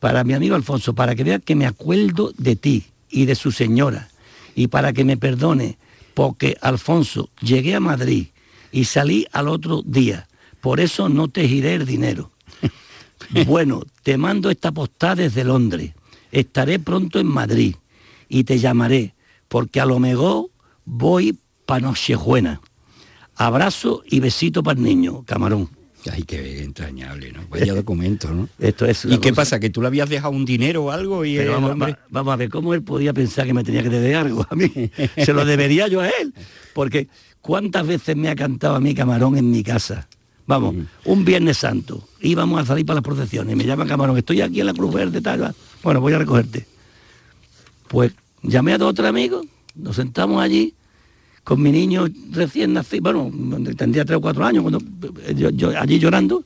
Para 0.00 0.24
mi 0.24 0.34
amigo 0.34 0.56
Alfonso, 0.56 0.96
para 0.96 1.14
que 1.14 1.22
vea 1.22 1.38
que 1.38 1.54
me 1.54 1.64
acuerdo 1.64 2.32
de 2.36 2.56
ti 2.56 2.86
y 3.08 3.26
de 3.26 3.36
su 3.36 3.52
señora, 3.52 4.08
y 4.56 4.66
para 4.66 4.92
que 4.92 5.04
me 5.04 5.16
perdone, 5.16 5.78
porque 6.12 6.56
Alfonso, 6.60 7.30
llegué 7.40 7.76
a 7.76 7.80
Madrid 7.80 8.26
y 8.72 8.86
salí 8.86 9.28
al 9.30 9.46
otro 9.46 9.82
día, 9.84 10.26
por 10.60 10.80
eso 10.80 11.08
no 11.08 11.28
te 11.28 11.46
giré 11.46 11.74
el 11.74 11.86
dinero. 11.86 12.32
Bueno, 13.46 13.84
te 14.02 14.18
mando 14.18 14.50
esta 14.50 14.72
postal 14.72 15.18
desde 15.18 15.44
Londres. 15.44 15.92
Estaré 16.32 16.80
pronto 16.80 17.20
en 17.20 17.28
Madrid 17.28 17.76
y 18.28 18.42
te 18.42 18.58
llamaré, 18.58 19.14
porque 19.52 19.80
a 19.80 19.86
lo 19.86 19.98
mejor 19.98 20.46
voy 20.84 21.38
pa' 21.66 21.78
Nochebuena. 21.78 22.60
Abrazo 23.36 24.02
y 24.10 24.18
besito 24.20 24.62
para 24.62 24.78
el 24.78 24.84
niño, 24.84 25.22
camarón. 25.24 25.68
Ay, 26.10 26.24
qué 26.24 26.64
entrañable, 26.64 27.30
¿no? 27.32 27.42
Vaya 27.48 27.74
documento, 27.74 28.28
¿no? 28.32 28.48
Esto 28.58 28.86
es 28.86 29.04
¿Y 29.04 29.18
qué 29.18 29.30
cosa- 29.30 29.34
pasa? 29.34 29.60
¿Que 29.60 29.70
tú 29.70 29.80
le 29.80 29.86
habías 29.86 30.08
dejado 30.08 30.32
un 30.34 30.44
dinero 30.44 30.84
o 30.84 30.90
algo? 30.90 31.24
Y 31.24 31.36
Pero 31.36 31.52
vamos, 31.52 31.70
hombre- 31.72 31.92
va- 31.92 31.98
vamos 32.10 32.32
a 32.32 32.36
ver, 32.36 32.48
¿cómo 32.48 32.74
él 32.74 32.82
podía 32.82 33.12
pensar 33.12 33.46
que 33.46 33.54
me 33.54 33.62
tenía 33.62 33.82
que 33.84 33.88
deber 33.90 34.16
algo 34.16 34.44
a 34.50 34.54
mí? 34.56 34.68
Se 35.24 35.32
lo 35.32 35.44
debería 35.44 35.86
yo 35.86 36.00
a 36.00 36.08
él. 36.08 36.34
Porque 36.74 37.06
¿cuántas 37.40 37.86
veces 37.86 38.16
me 38.16 38.28
ha 38.30 38.34
cantado 38.34 38.74
a 38.74 38.80
mí 38.80 38.94
Camarón 38.94 39.36
en 39.38 39.50
mi 39.50 39.62
casa? 39.62 40.08
Vamos, 40.46 40.74
un 41.04 41.24
Viernes 41.24 41.58
Santo, 41.58 42.08
íbamos 42.20 42.60
a 42.60 42.66
salir 42.66 42.84
para 42.84 42.96
las 42.96 43.04
procesiones, 43.04 43.54
me 43.56 43.64
llama 43.64 43.86
Camarón, 43.86 44.18
estoy 44.18 44.40
aquí 44.40 44.58
en 44.60 44.66
la 44.66 44.74
Cruz 44.74 44.92
Verde, 44.92 45.20
tal, 45.20 45.42
va. 45.44 45.54
bueno, 45.84 46.00
voy 46.00 46.14
a 46.14 46.18
recogerte. 46.18 46.66
Pues 47.86 48.12
llamé 48.42 48.72
a 48.72 48.78
dos 48.78 48.90
otros 48.90 49.08
amigos, 49.08 49.46
nos 49.74 49.96
sentamos 49.96 50.42
allí 50.42 50.74
con 51.44 51.60
mi 51.60 51.72
niño 51.72 52.06
recién 52.30 52.72
nacido, 52.72 53.02
bueno, 53.02 53.74
tendría 53.76 54.04
tres 54.04 54.18
o 54.18 54.20
cuatro 54.20 54.44
años, 54.44 54.62
cuando 54.62 54.80
yo, 55.34 55.50
yo 55.50 55.80
allí 55.80 55.98
llorando, 55.98 56.44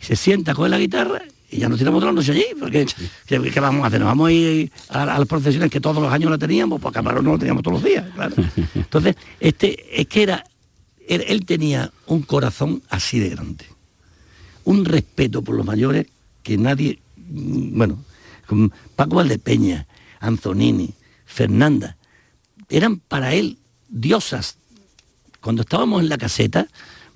y 0.00 0.04
se 0.04 0.16
sienta, 0.16 0.54
coge 0.54 0.68
la 0.68 0.78
guitarra 0.78 1.22
y 1.50 1.58
ya 1.58 1.68
nos 1.68 1.78
tiramos 1.78 2.00
toda 2.00 2.12
la 2.12 2.16
noche 2.16 2.32
allí, 2.32 2.44
porque 2.58 2.86
¿qué, 3.26 3.40
qué 3.40 3.60
vamos 3.60 3.82
a 3.82 3.88
hacer? 3.88 3.98
Nos 3.98 4.06
vamos 4.06 4.28
a 4.28 4.32
ir 4.32 4.70
a, 4.88 5.02
a 5.02 5.18
las 5.18 5.26
procesiones 5.26 5.70
que 5.70 5.80
todos 5.80 6.00
los 6.00 6.12
años 6.12 6.30
la 6.30 6.38
teníamos, 6.38 6.80
pues 6.80 6.94
Camarón 6.94 7.24
no 7.24 7.32
lo 7.32 7.38
teníamos 7.38 7.62
todos 7.62 7.82
los 7.82 7.90
días, 7.90 8.06
claro. 8.14 8.34
Entonces, 8.74 9.16
este, 9.40 10.00
es 10.00 10.06
que 10.06 10.22
era, 10.22 10.44
él, 11.08 11.24
él 11.26 11.44
tenía 11.44 11.90
un 12.06 12.22
corazón 12.22 12.82
así 12.88 13.18
de 13.18 13.30
grande, 13.30 13.64
un 14.64 14.84
respeto 14.84 15.42
por 15.42 15.56
los 15.56 15.66
mayores 15.66 16.06
que 16.44 16.56
nadie, 16.56 17.00
mm, 17.16 17.76
bueno, 17.76 17.98
con 18.46 18.72
Paco 18.94 19.16
Valdepeña, 19.16 19.86
Anzonini, 20.20 20.94
Fernanda, 21.30 21.96
eran 22.68 22.98
para 22.98 23.34
él 23.34 23.56
diosas. 23.88 24.56
Cuando 25.40 25.62
estábamos 25.62 26.02
en 26.02 26.08
la 26.08 26.18
caseta, 26.18 26.66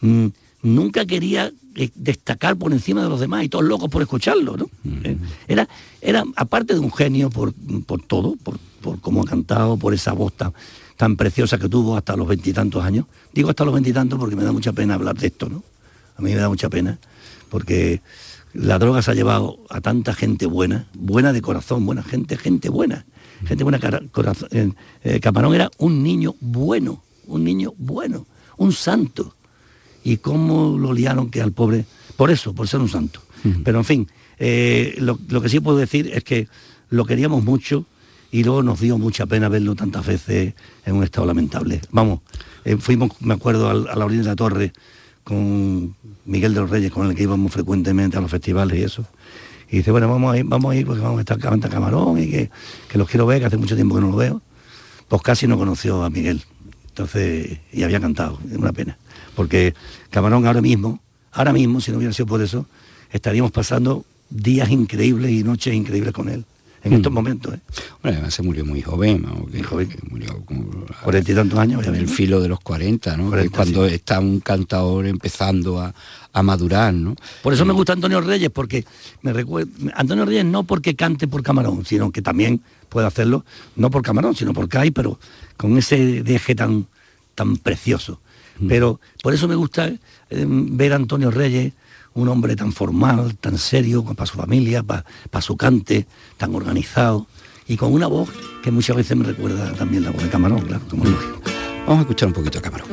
mm, 0.00 0.26
nunca 0.62 1.04
quería 1.04 1.52
eh, 1.74 1.90
destacar 1.94 2.56
por 2.56 2.72
encima 2.72 3.02
de 3.02 3.08
los 3.08 3.18
demás 3.18 3.44
y 3.44 3.48
todos 3.48 3.64
locos 3.64 3.90
por 3.90 4.00
escucharlo, 4.00 4.56
¿no? 4.56 4.70
Eh, 5.02 5.18
Era, 5.48 5.68
era, 6.00 6.22
aparte 6.36 6.74
de 6.74 6.80
un 6.80 6.92
genio 6.92 7.28
por, 7.28 7.52
por 7.84 8.00
todo, 8.02 8.36
por, 8.36 8.58
por 8.80 9.00
cómo 9.00 9.22
ha 9.22 9.24
cantado, 9.24 9.76
por 9.76 9.92
esa 9.92 10.12
voz 10.12 10.32
tan, 10.32 10.52
tan 10.96 11.16
preciosa 11.16 11.58
que 11.58 11.68
tuvo 11.68 11.96
hasta 11.96 12.16
los 12.16 12.28
veintitantos 12.28 12.84
años. 12.84 13.06
Digo 13.32 13.50
hasta 13.50 13.64
los 13.64 13.74
veintitantos 13.74 14.18
porque 14.18 14.36
me 14.36 14.44
da 14.44 14.52
mucha 14.52 14.72
pena 14.72 14.94
hablar 14.94 15.16
de 15.16 15.26
esto, 15.26 15.48
¿no? 15.48 15.64
A 16.16 16.22
mí 16.22 16.30
me 16.30 16.36
da 16.36 16.48
mucha 16.48 16.70
pena, 16.70 16.98
porque 17.50 18.00
la 18.52 18.78
droga 18.78 19.02
se 19.02 19.10
ha 19.10 19.14
llevado 19.14 19.58
a 19.68 19.80
tanta 19.80 20.14
gente 20.14 20.46
buena, 20.46 20.86
buena 20.94 21.32
de 21.32 21.42
corazón, 21.42 21.84
buena 21.84 22.04
gente, 22.04 22.36
gente 22.36 22.68
buena, 22.68 23.04
gente 23.46 23.64
buena 23.64 23.78
corazón. 24.12 24.48
eh, 24.52 24.70
eh, 25.04 25.20
Camarón 25.20 25.54
era 25.54 25.70
un 25.78 26.02
niño 26.02 26.34
bueno, 26.40 27.02
un 27.26 27.44
niño 27.44 27.72
bueno, 27.78 28.26
un 28.56 28.72
santo. 28.72 29.34
Y 30.02 30.18
cómo 30.18 30.76
lo 30.78 30.92
liaron 30.92 31.30
que 31.30 31.40
al 31.40 31.52
pobre, 31.52 31.86
por 32.16 32.30
eso, 32.30 32.54
por 32.54 32.68
ser 32.68 32.80
un 32.80 32.88
santo. 32.88 33.20
Pero 33.64 33.78
en 33.78 33.84
fin, 33.84 34.08
eh, 34.38 34.94
lo, 34.98 35.18
lo 35.28 35.40
que 35.42 35.48
sí 35.48 35.60
puedo 35.60 35.76
decir 35.78 36.10
es 36.12 36.24
que 36.24 36.48
lo 36.90 37.04
queríamos 37.06 37.42
mucho 37.44 37.86
y 38.30 38.42
luego 38.44 38.62
nos 38.62 38.80
dio 38.80 38.98
mucha 38.98 39.26
pena 39.26 39.48
verlo 39.48 39.74
tantas 39.74 40.04
veces 40.06 40.54
en 40.84 40.94
un 40.96 41.04
estado 41.04 41.26
lamentable. 41.26 41.80
Vamos, 41.90 42.20
eh, 42.64 42.76
fuimos, 42.76 43.10
me 43.20 43.34
acuerdo, 43.34 43.70
al- 43.70 43.88
a 43.88 43.94
la 43.96 44.04
orilla 44.04 44.22
de 44.22 44.28
la 44.28 44.36
torre 44.36 44.72
con 45.22 45.94
Miguel 46.26 46.52
de 46.54 46.60
los 46.60 46.70
Reyes, 46.70 46.90
con 46.92 47.08
el 47.08 47.14
que 47.16 47.22
íbamos 47.22 47.52
frecuentemente 47.52 48.16
a 48.16 48.20
los 48.20 48.30
festivales 48.30 48.78
y 48.78 48.82
eso. 48.82 49.06
Y 49.74 49.78
dice, 49.78 49.90
bueno, 49.90 50.08
vamos 50.08 50.32
a 50.32 50.38
ir, 50.38 50.44
vamos 50.44 50.72
a 50.72 50.76
ir 50.76 50.86
porque 50.86 51.02
vamos 51.02 51.18
a 51.18 51.20
estar 51.22 51.36
canta 51.36 51.68
Camarón 51.68 52.16
y 52.22 52.30
que, 52.30 52.48
que 52.88 52.96
los 52.96 53.08
quiero 53.08 53.26
ver, 53.26 53.40
que 53.40 53.46
hace 53.46 53.56
mucho 53.56 53.74
tiempo 53.74 53.96
que 53.96 54.02
no 54.02 54.10
lo 54.10 54.16
veo. 54.16 54.40
Pues 55.08 55.20
casi 55.20 55.48
no 55.48 55.58
conoció 55.58 56.04
a 56.04 56.10
Miguel. 56.10 56.44
Entonces, 56.90 57.58
y 57.72 57.82
había 57.82 57.98
cantado, 57.98 58.38
es 58.48 58.56
una 58.56 58.72
pena. 58.72 58.96
Porque 59.34 59.74
Camarón 60.10 60.46
ahora 60.46 60.60
mismo, 60.60 61.00
ahora 61.32 61.52
mismo, 61.52 61.80
si 61.80 61.90
no 61.90 61.96
hubiera 61.96 62.12
sido 62.12 62.26
por 62.26 62.40
eso, 62.40 62.68
estaríamos 63.10 63.50
pasando 63.50 64.04
días 64.30 64.70
increíbles 64.70 65.32
y 65.32 65.42
noches 65.42 65.74
increíbles 65.74 66.12
con 66.12 66.28
él. 66.28 66.44
En 66.84 66.92
estos 66.92 67.12
momentos. 67.12 67.54
¿eh? 67.54 67.60
Bueno, 68.02 68.18
además 68.18 68.34
se 68.34 68.42
murió 68.42 68.64
muy 68.64 68.82
joven, 68.82 69.22
¿no? 69.22 69.46
que, 69.46 69.62
joven. 69.62 69.88
que 69.88 69.98
murió 70.08 70.44
como 70.44 70.84
Cuarenta 71.02 71.32
y 71.32 71.34
tantos 71.34 71.58
años. 71.58 71.86
en 71.86 71.94
el 71.94 72.06
filo 72.08 72.40
de 72.40 72.48
los 72.48 72.60
40, 72.60 73.16
¿no? 73.16 73.24
Que 73.24 73.30
40, 73.30 73.44
es 73.44 73.50
cuando 73.50 73.86
está 73.86 74.20
un 74.20 74.40
cantador 74.40 75.06
empezando 75.06 75.80
a, 75.80 75.94
a 76.32 76.42
madurar, 76.42 76.92
¿no? 76.92 77.16
Por 77.42 77.52
eso 77.52 77.64
me 77.64 77.72
gusta 77.72 77.94
Antonio 77.94 78.20
Reyes, 78.20 78.50
porque 78.50 78.84
me 79.22 79.32
recuerda. 79.32 79.70
Antonio 79.94 80.24
Reyes 80.24 80.44
no 80.44 80.64
porque 80.64 80.94
cante 80.94 81.26
por 81.26 81.42
camarón, 81.42 81.84
sino 81.84 82.12
que 82.12 82.22
también 82.22 82.60
puede 82.88 83.06
hacerlo, 83.06 83.44
no 83.76 83.90
por 83.90 84.02
camarón, 84.02 84.36
sino 84.36 84.52
porque 84.52 84.78
hay, 84.78 84.90
pero 84.90 85.18
con 85.56 85.76
ese 85.78 86.22
deje 86.22 86.54
tan, 86.54 86.86
tan 87.34 87.56
precioso. 87.56 88.20
Pero 88.68 89.00
por 89.20 89.34
eso 89.34 89.48
me 89.48 89.56
gusta 89.56 89.88
eh, 89.88 89.98
ver 90.30 90.92
a 90.92 90.96
Antonio 90.96 91.32
Reyes, 91.32 91.72
un 92.14 92.28
hombre 92.28 92.56
tan 92.56 92.72
formal, 92.72 93.36
tan 93.36 93.58
serio, 93.58 94.04
para 94.04 94.26
su 94.26 94.36
familia, 94.36 94.82
para 94.82 95.04
su 95.40 95.56
cante, 95.56 96.06
tan 96.36 96.54
organizado, 96.54 97.26
y 97.66 97.76
con 97.76 97.92
una 97.92 98.06
voz 98.06 98.30
que 98.62 98.70
muchas 98.70 98.96
veces 98.96 99.16
me 99.16 99.24
recuerda 99.24 99.72
también 99.72 100.04
la 100.04 100.10
voz 100.10 100.22
de 100.22 100.28
camarón, 100.28 100.60
claro, 100.62 100.84
como 100.88 101.04
lógico. 101.04 101.40
Vamos 101.86 101.98
a 101.98 102.00
escuchar 102.02 102.28
un 102.28 102.34
poquito 102.34 102.58
de 102.58 102.62
Camarón. 102.62 102.88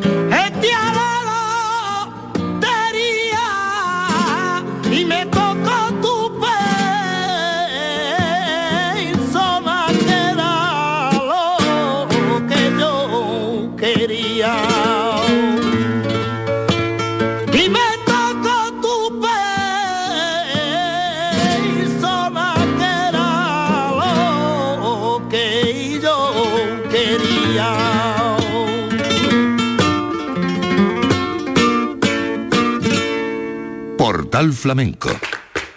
Portal 34.32 34.54
Flamenco 34.54 35.10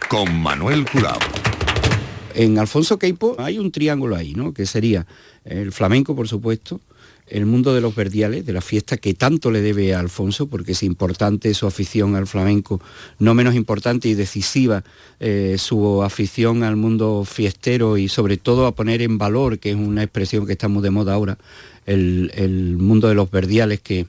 con 0.09 0.41
Manuel 0.41 0.85
Curao. 0.89 1.19
En 2.37 2.57
Alfonso 2.57 3.01
Queipo 3.01 3.35
hay 3.37 3.59
un 3.59 3.73
triángulo 3.73 4.15
ahí, 4.15 4.35
¿no? 4.35 4.55
Que 4.55 4.65
sería 4.65 5.09
el 5.45 5.73
flamenco, 5.73 6.15
por 6.15 6.29
supuesto, 6.29 6.81
el 7.27 7.47
mundo 7.47 7.75
de 7.75 7.81
los 7.81 7.97
verdiales, 7.97 8.47
de 8.47 8.53
la 8.53 8.61
fiesta 8.61 8.97
que 8.97 9.15
tanto 9.15 9.51
le 9.51 9.61
debe 9.61 9.93
a 9.93 9.99
Alfonso, 9.99 10.47
porque 10.47 10.71
es 10.71 10.85
importante 10.85 11.53
su 11.53 11.67
afición 11.67 12.15
al 12.15 12.29
flamenco, 12.29 12.81
no 13.19 13.35
menos 13.35 13.57
importante 13.57 14.07
y 14.07 14.15
decisiva 14.15 14.85
eh, 15.19 15.57
su 15.59 16.05
afición 16.05 16.63
al 16.63 16.77
mundo 16.77 17.25
fiestero 17.25 17.99
y 17.99 18.09
sobre 18.09 18.37
todo 18.37 18.69
a 18.69 18.75
poner 18.77 19.03
en 19.03 19.19
valor, 19.19 19.59
que 19.59 19.71
es 19.71 19.77
una 19.77 20.05
expresión 20.05 20.47
que 20.47 20.53
está 20.53 20.69
muy 20.69 20.85
de 20.85 20.91
moda 20.91 21.15
ahora, 21.15 21.39
el, 21.87 22.31
el 22.37 22.77
mundo 22.77 23.09
de 23.09 23.17
los 23.17 23.33
verdiales 23.33 23.81
que 23.81 24.07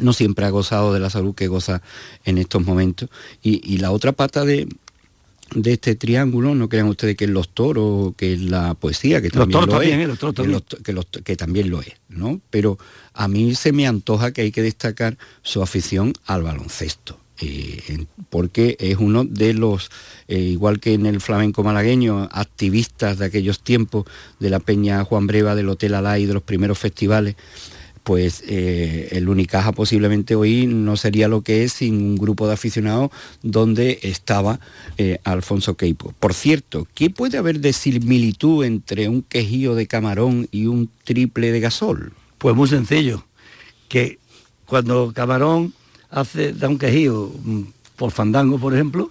no 0.00 0.12
siempre 0.12 0.46
ha 0.46 0.50
gozado 0.50 0.92
de 0.92 1.00
la 1.00 1.10
salud 1.10 1.34
que 1.34 1.48
goza 1.48 1.82
en 2.24 2.38
estos 2.38 2.64
momentos. 2.64 3.08
Y, 3.42 3.60
y 3.64 3.78
la 3.78 3.90
otra 3.90 4.12
pata 4.12 4.44
de, 4.44 4.68
de 5.54 5.72
este 5.72 5.94
triángulo, 5.94 6.54
no 6.54 6.68
crean 6.68 6.88
ustedes 6.88 7.16
que 7.16 7.24
es 7.24 7.30
los 7.30 7.48
toros, 7.50 8.14
que 8.16 8.34
es 8.34 8.40
la 8.40 8.74
poesía, 8.74 9.22
que 9.22 9.30
también 9.30 9.60
lo 9.60 9.68
también, 9.68 10.00
es, 10.00 10.04
¿eh? 10.04 10.08
Los 10.08 10.18
toros 10.18 10.34
que, 10.34 10.42
también. 10.42 10.62
los 10.70 10.82
que 10.82 10.92
los 10.92 11.06
que 11.06 11.36
también 11.36 11.70
lo 11.70 11.80
es, 11.80 11.92
¿no? 12.08 12.40
Pero 12.50 12.78
a 13.14 13.28
mí 13.28 13.54
se 13.54 13.72
me 13.72 13.86
antoja 13.86 14.32
que 14.32 14.42
hay 14.42 14.52
que 14.52 14.62
destacar 14.62 15.16
su 15.42 15.62
afición 15.62 16.12
al 16.26 16.42
baloncesto. 16.42 17.18
eh, 17.40 18.06
porque 18.30 18.76
es 18.80 18.96
uno 18.98 19.24
de 19.24 19.54
los, 19.54 19.90
eh, 20.28 20.38
igual 20.38 20.80
que 20.80 20.94
en 20.94 21.06
el 21.06 21.20
flamenco 21.20 21.62
malagueño, 21.62 22.28
activistas 22.32 23.18
de 23.18 23.26
aquellos 23.26 23.60
tiempos 23.62 24.04
de 24.40 24.50
la 24.50 24.58
Peña 24.58 25.04
Juan 25.04 25.26
Breva, 25.26 25.54
del 25.54 25.68
Hotel 25.68 25.94
Alá 25.94 26.18
y 26.18 26.26
de 26.26 26.34
los 26.34 26.42
primeros 26.42 26.78
festivales, 26.78 27.36
pues 28.06 28.44
eh, 28.46 29.08
el 29.10 29.28
Unicaja 29.28 29.72
posiblemente 29.72 30.36
hoy 30.36 30.68
no 30.68 30.96
sería 30.96 31.26
lo 31.26 31.40
que 31.40 31.64
es 31.64 31.72
sin 31.72 31.96
un 31.96 32.14
grupo 32.14 32.46
de 32.46 32.54
aficionados 32.54 33.10
donde 33.42 33.98
estaba 34.02 34.60
eh, 34.96 35.18
Alfonso 35.24 35.76
Queipo. 35.76 36.14
Por 36.20 36.32
cierto, 36.32 36.86
¿qué 36.94 37.10
puede 37.10 37.36
haber 37.36 37.58
de 37.58 37.72
similitud 37.72 38.64
entre 38.64 39.08
un 39.08 39.22
quejío 39.22 39.74
de 39.74 39.88
camarón 39.88 40.46
y 40.52 40.66
un 40.66 40.88
triple 41.02 41.50
de 41.50 41.58
gasol? 41.58 42.12
Pues 42.38 42.54
muy 42.54 42.68
sencillo, 42.68 43.24
que 43.88 44.20
cuando 44.66 45.12
Camarón 45.12 45.74
hace, 46.08 46.52
da 46.52 46.68
un 46.68 46.78
quejío 46.78 47.32
mm, 47.42 47.62
por 47.96 48.12
fandango, 48.12 48.60
por 48.60 48.72
ejemplo, 48.72 49.10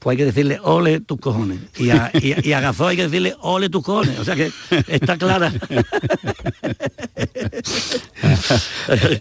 pues 0.00 0.14
hay 0.14 0.16
que 0.16 0.24
decirle 0.24 0.58
ole 0.64 1.00
tus 1.00 1.20
cojones. 1.20 1.60
Y 1.78 1.90
a, 1.90 2.10
y 2.20 2.32
a- 2.32 2.40
y 2.44 2.52
a 2.52 2.60
Gazó 2.60 2.88
hay 2.88 2.96
que 2.96 3.04
decirle 3.04 3.36
ole 3.40 3.68
tus 3.68 3.84
cojones. 3.84 4.18
O 4.18 4.24
sea 4.24 4.34
que 4.34 4.50
está 4.88 5.16
clara. 5.16 5.52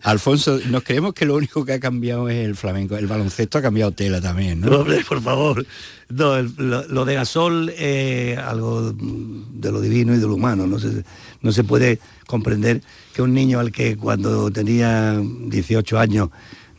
Alfonso, 0.03 0.59
nos 0.69 0.83
creemos 0.83 1.13
que 1.13 1.25
lo 1.25 1.35
único 1.35 1.65
que 1.65 1.73
ha 1.73 1.79
cambiado 1.79 2.29
es 2.29 2.45
el 2.45 2.55
flamenco. 2.55 2.95
El 2.97 3.07
baloncesto 3.07 3.57
ha 3.57 3.61
cambiado 3.61 3.91
tela 3.91 4.21
también, 4.21 4.61
¿no? 4.61 4.71
Hombre, 4.79 5.03
por 5.07 5.21
favor. 5.21 5.65
No, 6.09 6.35
el- 6.37 6.53
lo, 6.57 6.87
lo 6.87 7.05
de 7.05 7.13
Gasol 7.15 7.69
es 7.77 8.37
algo 8.37 8.91
de 8.93 9.71
lo 9.71 9.81
divino 9.81 10.13
y 10.13 10.17
de 10.17 10.27
lo 10.27 10.35
humano. 10.35 10.65
No 10.67 10.79
se, 10.79 11.03
no 11.41 11.51
se 11.51 11.63
puede 11.63 11.99
comprender 12.25 12.81
que 13.13 13.21
un 13.21 13.33
niño 13.33 13.59
al 13.59 13.71
que 13.71 13.97
cuando 13.97 14.49
tenía 14.51 15.19
18 15.21 15.99
años 15.99 16.29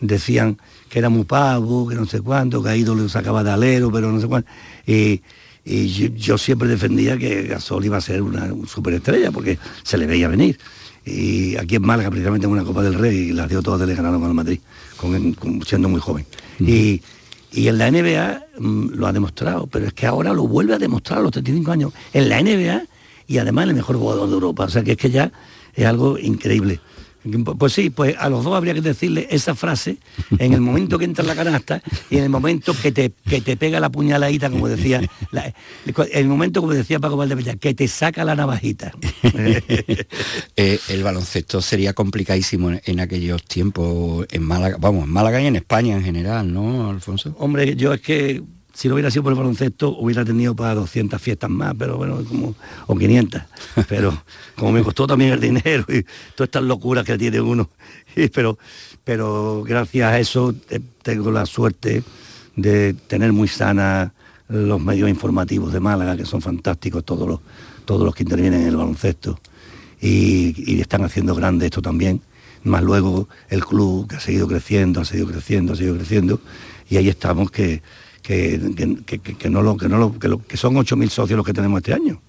decían 0.01 0.59
que 0.91 0.99
era 0.99 1.09
muy 1.09 1.25
pavo, 1.25 1.89
que 1.89 1.95
no 1.95 2.05
sé 2.05 2.21
cuánto, 2.21 2.63
que 2.63 2.69
a 2.69 2.77
Ido 2.77 2.95
le 2.95 3.09
sacaba 3.09 3.43
de 3.43 3.51
alero, 3.53 3.91
pero 3.91 4.13
no 4.13 4.21
sé 4.21 4.27
cuánto. 4.27 4.51
Y, 4.87 5.23
y 5.65 5.87
yo, 5.89 6.09
yo 6.09 6.37
siempre 6.37 6.69
defendía 6.69 7.17
que 7.17 7.45
Gasol 7.45 7.85
iba 7.87 7.97
a 7.97 8.01
ser 8.03 8.21
una 8.21 8.49
superestrella 8.67 9.31
porque 9.31 9.59
se 9.85 9.97
le 9.97 10.07
veía 10.07 10.29
venir. 10.29 10.59
Y 11.07 11.57
aquí 11.57 11.77
en 11.77 11.83
Málaga, 11.83 12.11
precisamente 12.11 12.47
en 12.47 12.53
una 12.53 12.65
Copa 12.65 12.83
del 12.83 12.95
Rey, 12.95 13.17
y 13.29 13.33
las 13.33 13.49
dio 13.49 13.63
todas, 13.63 13.89
le 13.89 13.95
ganaron 13.95 14.23
al 14.25 14.35
Madrid, 14.35 14.61
con- 14.97 15.33
con- 15.35 15.63
siendo 15.65 15.89
muy 15.89 16.01
joven. 16.01 16.27
Y, 16.59 17.01
y 17.53 17.69
en 17.69 17.79
la 17.79 17.91
NBA 17.91 18.45
mm, 18.59 18.89
lo 18.95 19.07
ha 19.07 19.13
demostrado, 19.13 19.67
pero 19.67 19.87
es 19.87 19.93
que 19.95 20.07
ahora 20.07 20.33
lo 20.35 20.47
vuelve 20.47 20.75
a 20.75 20.79
demostrar 20.79 21.21
a 21.21 21.23
los 21.23 21.31
35 21.33 21.73
años. 21.73 21.93
En 22.13 22.29
la 22.29 22.43
NBA 22.43 22.83
y 23.29 23.39
además 23.39 23.69
el 23.69 23.75
mejor 23.75 23.97
jugador 23.97 24.29
de 24.29 24.35
Europa. 24.35 24.65
O 24.65 24.69
sea 24.69 24.83
que 24.83 24.93
es 24.93 24.97
que 24.99 25.11
ya 25.11 25.33
es 25.75 25.87
algo 25.87 26.19
increíble. 26.19 26.81
Pues 27.59 27.73
sí, 27.75 27.91
pues 27.91 28.17
a 28.19 28.29
los 28.31 28.45
dos 28.45 28.55
habría 28.57 28.73
que 28.75 28.81
decirle 28.81 29.27
esa 29.31 29.55
frase 29.55 29.99
en 30.39 30.55
el 30.55 30.61
momento 30.61 30.99
que 30.99 31.05
entra 31.05 31.23
en 31.23 31.29
la 31.29 31.35
canasta 31.35 31.83
y 32.09 32.17
en 32.17 32.25
el 32.25 32.31
momento 32.31 32.75
que 32.81 32.93
te, 32.93 33.13
que 33.29 33.41
te 33.43 33.57
pega 33.59 33.79
la 33.79 33.91
puñaladita, 33.91 34.49
como 34.51 34.69
decía, 34.69 35.03
la- 35.31 35.53
el 36.13 36.27
momento, 36.29 36.61
como 36.63 36.73
decía 36.73 36.99
Paco 36.99 37.17
Valdemella, 37.19 37.57
que 37.57 37.75
te 37.75 37.89
saca 37.89 38.25
la 38.25 38.35
navajita. 38.35 38.93
Eh, 40.57 40.79
el 40.89 41.03
baloncesto 41.03 41.61
sería 41.63 41.93
complicadísimo 41.95 42.71
en, 42.71 42.81
en 42.85 43.01
aquellos 43.01 43.43
tiempos 43.45 44.27
en 44.31 44.43
Málaga, 44.43 44.77
vamos, 44.79 45.05
en 45.05 45.11
Málaga 45.11 45.41
y 45.41 45.47
en 45.47 45.57
España 45.57 45.97
en 45.97 46.05
general, 46.05 46.53
¿no, 46.53 46.91
Alfonso? 46.91 47.35
Hombre, 47.39 47.77
yo 47.77 47.93
es 47.95 48.01
que 48.01 48.43
si 48.81 48.89
no 48.89 48.95
hubiera 48.95 49.11
sido 49.11 49.25
por 49.25 49.33
el 49.35 49.39
baloncesto 49.39 49.91
hubiera 49.91 50.25
tenido 50.25 50.57
para 50.57 50.75
200 50.75 51.21
fiestas 51.21 51.51
más, 51.51 51.75
pero 51.79 51.99
bueno, 51.99 52.25
como, 52.25 52.55
o 52.87 52.97
500. 52.97 53.43
Pero 53.91 54.25
como 54.57 54.73
me 54.73 54.83
costó 54.83 55.07
también 55.07 55.33
el 55.33 55.41
dinero 55.41 55.85
y 55.87 56.03
todas 56.35 56.49
estas 56.49 56.63
locuras 56.63 57.05
que 57.05 57.19
tiene 57.19 57.43
uno. 57.43 57.69
pero, 58.35 58.59
pero 59.05 59.63
gracias 59.65 60.11
a 60.11 60.19
eso 60.19 60.55
tengo 61.03 61.31
la 61.31 61.45
suerte 61.45 62.03
de 62.57 62.95
tener 62.95 63.35
muy 63.35 63.49
sana 63.49 64.15
los 64.49 64.81
medios 64.81 65.11
informativos 65.11 65.75
de 65.75 65.81
Málaga, 65.81 66.17
que 66.17 66.25
son 66.25 66.41
fantásticos 66.41 67.05
todos 67.05 67.29
los, 67.29 67.41
todos 67.85 68.03
los 68.03 68.15
que 68.15 68.23
intervienen 68.23 68.63
en 68.63 68.69
el 68.69 68.77
baloncesto. 68.79 69.39
Y, 70.01 70.55
y 70.57 70.81
están 70.81 71.05
haciendo 71.05 71.35
grande 71.35 71.67
esto 71.67 71.83
también. 71.83 72.23
Más 72.65 72.83
luego 72.83 73.29
el 73.51 73.63
club 73.63 74.09
que 74.09 74.17
ha 74.17 74.21
seguido 74.21 74.49
creciendo, 74.49 75.03
ha 75.03 75.05
seguido 75.05 75.27
creciendo, 75.27 75.75
ha 75.75 75.77
seguido 75.77 75.97
creciendo. 75.97 76.41
Y 76.89 76.97
ahí 76.97 77.11
estamos 77.11 77.51
que, 77.51 77.83
que, 78.35 78.97
que- 79.07 79.19
que- 79.19 79.35
que 79.37 79.51
no 79.51 79.63
lo, 79.63 79.77
que 79.77 79.89
no 79.89 79.99
lo, 79.99 80.19
que, 80.19 80.29
lo- 80.29 80.39
que 80.47 80.57
son 80.57 80.75
8.000 80.75 81.09
socios 81.09 81.37
los 81.37 81.45
que 81.47 81.53
tenemos 81.53 81.79
este 81.79 81.95
año. 81.95 82.21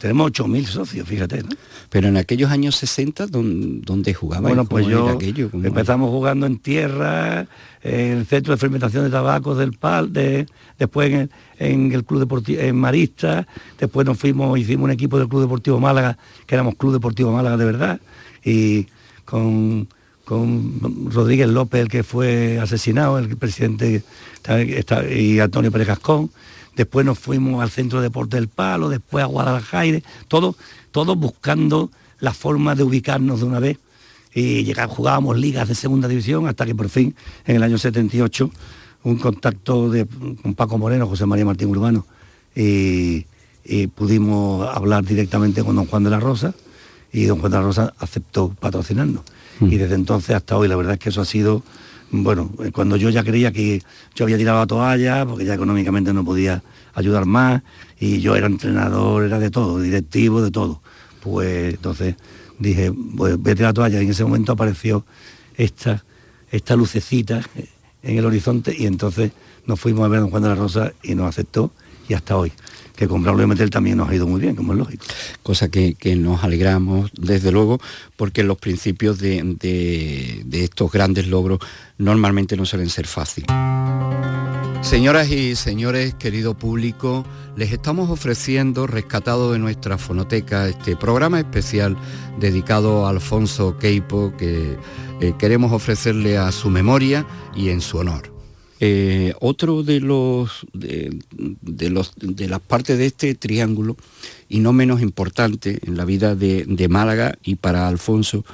Tenemos 0.00 0.30
8.000 0.32 0.64
socios, 0.66 1.08
fíjate. 1.08 1.42
¿no? 1.42 1.48
Pero 1.90 2.08
en 2.08 2.16
aquellos 2.16 2.50
años 2.50 2.76
60, 2.76 3.26
¿dónde, 3.28 4.14
jugaba? 4.14 4.48
Bueno, 4.48 4.64
pues 4.64 4.86
yo 4.86 5.08
aquello? 5.08 5.50
Empezamos 5.52 6.10
jugando 6.10 6.46
en 6.46 6.58
tierra, 6.58 7.46
en 7.82 8.18
el 8.18 8.26
centro 8.26 8.52
de 8.52 8.58
fermentación 8.58 9.04
de 9.04 9.10
tabacos 9.10 9.56
del 9.58 9.72
PAL, 9.72 10.12
de, 10.12 10.46
después 10.78 11.10
en 11.10 11.20
el, 11.20 11.30
en 11.58 11.92
el 11.92 12.04
Club 12.04 12.20
Deportivo, 12.20 12.60
en 12.60 12.76
Marista, 12.76 13.46
después 13.78 14.06
nos 14.06 14.18
fuimos, 14.18 14.58
hicimos 14.58 14.84
un 14.84 14.90
equipo 14.90 15.18
del 15.18 15.28
Club 15.28 15.42
Deportivo 15.42 15.80
Málaga, 15.80 16.18
que 16.46 16.54
éramos 16.54 16.74
Club 16.76 16.92
Deportivo 16.92 17.32
Málaga 17.32 17.56
de 17.56 17.64
verdad, 17.64 18.00
y 18.44 18.86
con, 19.24 19.88
con 20.24 21.10
Rodríguez 21.10 21.48
López, 21.48 21.82
el 21.82 21.88
que 21.88 22.02
fue 22.02 22.58
asesinado, 22.58 23.18
el 23.18 23.36
presidente, 23.36 24.02
y 25.10 25.38
Antonio 25.38 25.70
Pérez 25.70 25.88
Gascón, 25.88 26.30
después 26.76 27.04
nos 27.04 27.18
fuimos 27.18 27.62
al 27.62 27.70
Centro 27.70 28.00
de 28.00 28.04
Deporte 28.04 28.36
del 28.36 28.48
Palo, 28.48 28.88
después 28.88 29.22
a 29.22 29.26
Guadalajara, 29.26 30.00
todo, 30.28 30.56
todo 30.90 31.16
buscando 31.16 31.90
la 32.20 32.32
forma 32.32 32.74
de 32.74 32.82
ubicarnos 32.82 33.40
de 33.40 33.46
una 33.46 33.60
vez 33.60 33.78
y 34.34 34.72
jugábamos 34.88 35.38
ligas 35.38 35.68
de 35.68 35.74
segunda 35.74 36.08
división 36.08 36.48
hasta 36.48 36.66
que 36.66 36.74
por 36.74 36.88
fin 36.88 37.14
en 37.46 37.56
el 37.56 37.62
año 37.62 37.78
78 37.78 38.50
un 39.04 39.18
contacto 39.18 39.90
de, 39.90 40.06
con 40.42 40.54
Paco 40.54 40.76
Moreno, 40.76 41.06
José 41.06 41.24
María 41.26 41.44
Martín 41.44 41.68
Urbano 41.68 42.04
y 42.56 43.86
pudimos 43.94 44.68
hablar 44.74 45.04
directamente 45.04 45.62
con 45.62 45.76
don 45.76 45.86
Juan 45.86 46.04
de 46.04 46.10
la 46.10 46.20
Rosa 46.20 46.54
y 47.12 47.24
don 47.24 47.38
Juan 47.38 47.52
de 47.52 47.58
la 47.58 47.64
Rosa 47.64 47.94
aceptó 47.98 48.48
patrocinarnos. 48.48 49.22
Mm. 49.60 49.72
Y 49.72 49.76
desde 49.76 49.94
entonces 49.94 50.34
hasta 50.34 50.56
hoy, 50.56 50.68
la 50.68 50.76
verdad 50.76 50.94
es 50.94 50.98
que 50.98 51.08
eso 51.10 51.20
ha 51.20 51.24
sido, 51.24 51.62
bueno, 52.10 52.50
eh, 52.62 52.70
cuando 52.72 52.96
yo 52.96 53.10
ya 53.10 53.24
creía 53.24 53.52
que 53.52 53.82
yo 54.14 54.24
había 54.24 54.36
tirado 54.36 54.58
la 54.58 54.66
toalla, 54.66 55.26
porque 55.26 55.44
ya 55.44 55.54
económicamente 55.54 56.12
no 56.12 56.24
podía 56.24 56.62
ayudar 56.94 57.26
más, 57.26 57.62
y 57.98 58.20
yo 58.20 58.36
era 58.36 58.46
entrenador, 58.46 59.24
era 59.24 59.38
de 59.38 59.50
todo, 59.50 59.80
directivo, 59.80 60.42
de 60.42 60.50
todo. 60.50 60.80
Pues 61.20 61.74
entonces 61.74 62.16
dije, 62.58 62.92
pues 63.16 63.42
vete 63.42 63.64
a 63.64 63.68
la 63.68 63.72
toalla, 63.72 64.00
y 64.00 64.04
en 64.04 64.10
ese 64.10 64.24
momento 64.24 64.52
apareció 64.52 65.04
esta, 65.56 66.04
esta 66.50 66.76
lucecita 66.76 67.42
en 68.02 68.18
el 68.18 68.24
horizonte, 68.24 68.74
y 68.76 68.86
entonces 68.86 69.32
nos 69.66 69.80
fuimos 69.80 70.04
a 70.04 70.08
ver 70.08 70.18
a 70.18 70.20
don 70.22 70.30
Juan 70.30 70.42
de 70.42 70.48
la 70.50 70.54
Rosa 70.54 70.92
y 71.02 71.14
nos 71.14 71.28
aceptó, 71.28 71.72
y 72.08 72.14
hasta 72.14 72.36
hoy. 72.36 72.52
Que 72.96 73.08
con 73.08 73.22
Braulio 73.22 73.48
Metel 73.48 73.70
también 73.70 73.96
nos 73.96 74.08
ha 74.08 74.14
ido 74.14 74.26
muy 74.26 74.40
bien, 74.40 74.54
como 74.54 74.72
es 74.72 74.78
lógico. 74.78 75.04
cosa 75.42 75.68
que, 75.68 75.94
que 75.94 76.14
nos 76.14 76.44
alegramos 76.44 77.10
desde 77.18 77.50
luego 77.50 77.80
porque 78.16 78.44
los 78.44 78.56
principios 78.58 79.18
de, 79.18 79.42
de- 79.58 80.64
estos 80.64 80.92
grandes 80.92 81.26
logros 81.26 81.58
normalmente 81.98 82.56
no 82.56 82.64
suelen 82.64 82.88
ser 82.90 83.06
fáciles. 83.06 83.48
Señoras 84.82 85.30
y 85.30 85.56
señores, 85.56 86.14
querido 86.14 86.54
público, 86.58 87.24
les 87.56 87.72
estamos 87.72 88.10
ofreciendo, 88.10 88.86
rescatado 88.86 89.52
de 89.52 89.58
nuestra 89.58 89.96
fonoteca, 89.96 90.68
este 90.68 90.94
programa 90.94 91.40
especial 91.40 91.96
dedicado 92.38 93.06
a 93.06 93.10
Alfonso 93.10 93.78
Queipo 93.78 94.34
que 94.36 94.76
eh, 95.20 95.32
queremos 95.38 95.72
ofrecerle 95.72 96.36
a 96.36 96.52
su 96.52 96.68
memoria 96.68 97.26
y 97.56 97.70
en 97.70 97.80
su 97.80 97.96
honor. 97.96 98.33
Eh, 98.86 99.32
otro 99.40 99.82
de 99.82 99.98
los 99.98 100.66
de, 100.74 101.18
los 101.88 102.12
de 102.16 102.48
las 102.48 102.60
partes 102.60 102.98
de 102.98 103.06
este 103.06 103.34
triángulo 103.34 103.96
y 104.46 104.58
no 104.58 104.74
menos 104.74 105.00
importante 105.00 105.78
en 105.86 105.96
la 105.96 106.04
vida 106.04 106.34
de, 106.34 106.66
de 106.68 106.88
Málaga 106.88 107.38
y 107.42 107.54
para 107.54 107.88
Alfonso 107.88 108.44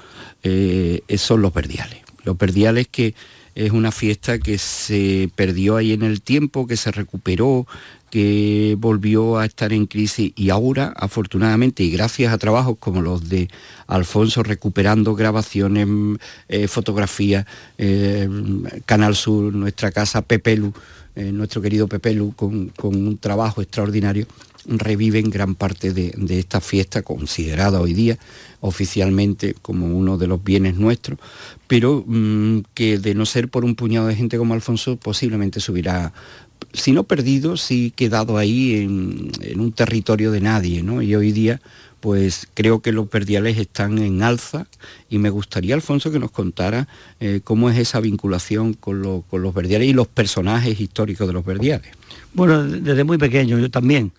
eh, 0.44 1.02
son 1.16 1.42
los 1.42 1.52
verdiales. 1.52 1.98
Los 2.22 2.38
verdiales 2.38 2.86
que 2.86 3.16
es 3.56 3.72
una 3.72 3.90
fiesta 3.90 4.38
que 4.38 4.58
se 4.58 5.28
perdió 5.34 5.74
ahí 5.74 5.92
en 5.92 6.02
el 6.02 6.22
tiempo, 6.22 6.68
que 6.68 6.76
se 6.76 6.92
recuperó, 6.92 7.66
que 8.10 8.76
volvió 8.78 9.38
a 9.38 9.46
estar 9.46 9.72
en 9.72 9.86
crisis 9.86 10.32
y 10.36 10.50
ahora, 10.50 10.92
afortunadamente, 10.96 11.82
y 11.82 11.90
gracias 11.90 12.32
a 12.32 12.38
trabajos 12.38 12.76
como 12.78 13.00
los 13.00 13.28
de 13.28 13.48
Alfonso 13.86 14.42
recuperando 14.42 15.14
grabaciones, 15.14 15.86
mm, 15.86 16.14
eh, 16.48 16.68
fotografías, 16.68 17.46
eh, 17.78 18.28
Canal 18.84 19.14
Sur, 19.14 19.54
nuestra 19.54 19.92
casa 19.92 20.22
Pepelu, 20.22 20.72
eh, 21.14 21.32
nuestro 21.32 21.62
querido 21.62 21.88
Pepelu, 21.88 22.32
con, 22.32 22.68
con 22.70 22.94
un 22.96 23.18
trabajo 23.18 23.62
extraordinario, 23.62 24.26
reviven 24.66 25.30
gran 25.30 25.54
parte 25.54 25.92
de, 25.92 26.14
esta 26.38 26.60
fiesta 26.60 27.02
considerada 27.02 27.80
hoy 27.80 27.94
día 27.94 28.18
oficialmente 28.60 29.54
como 29.62 29.86
uno 29.86 30.18
de 30.18 30.26
los 30.26 30.42
bienes 30.44 30.76
nuestros, 30.76 31.18
pero 31.66 32.04
mm, 32.06 32.60
que 32.74 32.98
de 32.98 33.14
no 33.14 33.24
ser 33.26 33.48
por 33.48 33.64
un 33.64 33.74
puñado 33.74 34.06
de 34.06 34.16
gente 34.16 34.36
como 34.36 34.54
Alfonso 34.54 34.96
posiblemente 34.96 35.60
se 35.60 35.72
si 36.72 36.92
no 36.92 37.04
perdido, 37.04 37.56
sí 37.56 37.92
quedado 37.94 38.38
ahí 38.38 38.76
en, 38.76 39.30
un 39.60 39.72
territorio 39.72 40.30
de 40.30 40.40
nadie, 40.40 40.82
¿no? 40.82 41.02
Y 41.02 41.14
hoy 41.14 41.32
día 41.32 41.60
pues 42.00 42.48
creo 42.54 42.80
que 42.80 42.92
los 42.92 43.10
verdiales 43.10 43.58
están 43.58 43.98
en 43.98 44.22
alza 44.22 44.66
y 45.10 45.18
me 45.18 45.28
gustaría, 45.28 45.74
Alfonso, 45.74 46.10
que 46.10 46.18
nos 46.18 46.30
contara 46.30 46.88
eh, 47.20 47.42
cómo 47.44 47.68
es 47.68 47.76
esa 47.78 48.00
vinculación 48.00 48.72
con, 48.72 49.02
lo- 49.02 49.22
con 49.28 49.42
los 49.42 49.52
verdiales 49.52 49.86
y 49.88 49.92
los 49.92 50.08
personajes 50.08 50.80
históricos 50.80 51.26
de 51.26 51.34
los 51.34 51.44
verdiales. 51.44 51.90
Bueno, 52.32 52.62
desde 52.62 53.04
muy 53.04 53.18
pequeño, 53.18 53.58
yo 53.58 53.70
también. 53.70 54.12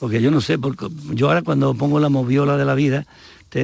Porque 0.00 0.20
yo 0.20 0.32
no 0.32 0.40
sé, 0.40 0.58
porque 0.58 0.88
yo 1.14 1.28
ahora 1.28 1.42
cuando 1.42 1.74
pongo 1.74 2.00
la 2.00 2.08
moviola 2.08 2.56
de 2.56 2.64
la 2.64 2.74
vida, 2.74 3.06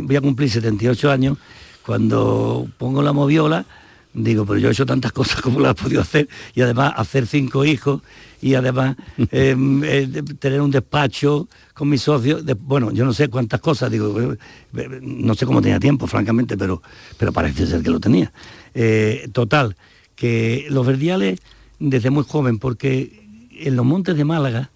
voy 0.03 0.16
a 0.16 0.20
cumplir 0.20 0.51
78 0.51 1.11
años, 1.11 1.38
cuando 1.84 2.68
pongo 2.78 3.03
la 3.03 3.12
moviola, 3.12 3.66
digo, 4.14 4.47
pero 4.47 4.59
yo 4.59 4.68
he 4.68 4.72
hecho 4.72 4.86
tantas 4.86 5.12
cosas 5.20 5.40
como 5.40 5.61
las 5.61 5.72
he 5.72 5.82
podido 5.82 6.01
hacer, 6.01 6.28
y 6.55 6.61
además 6.62 6.95
hacer 6.97 7.26
cinco 7.26 7.64
hijos, 7.64 8.03
y 8.45 8.55
además 8.55 8.95
eh, 9.32 9.57
eh, 9.84 10.22
tener 10.38 10.61
un 10.61 10.70
despacho 10.70 11.49
con 11.72 11.88
mis 11.88 12.03
socios, 12.03 12.45
de- 12.45 12.53
bueno, 12.55 12.90
yo 12.92 13.05
no 13.07 13.12
sé 13.14 13.28
cuántas 13.28 13.61
cosas, 13.61 13.90
digo, 13.90 14.32
eh, 14.32 14.36
no 15.01 15.34
sé 15.34 15.47
cómo 15.47 15.62
tenía 15.62 15.80
tiempo, 15.80 16.07
francamente, 16.07 16.57
pero, 16.59 16.82
pero 17.16 17.32
parece 17.32 17.66
ser 17.66 17.82
que 17.82 17.90
lo 17.90 18.01
tenía. 18.01 18.30
Eh, 18.74 19.28
total, 19.32 19.76
que 20.14 20.66
los 20.68 20.86
verdiales 20.86 21.40
desde 21.78 22.11
muy 22.11 22.24
joven, 22.24 22.59
porque 22.59 23.24
en 23.59 23.76
los 23.76 23.86
montes 23.86 24.16
de 24.16 24.24
Málaga 24.24 24.70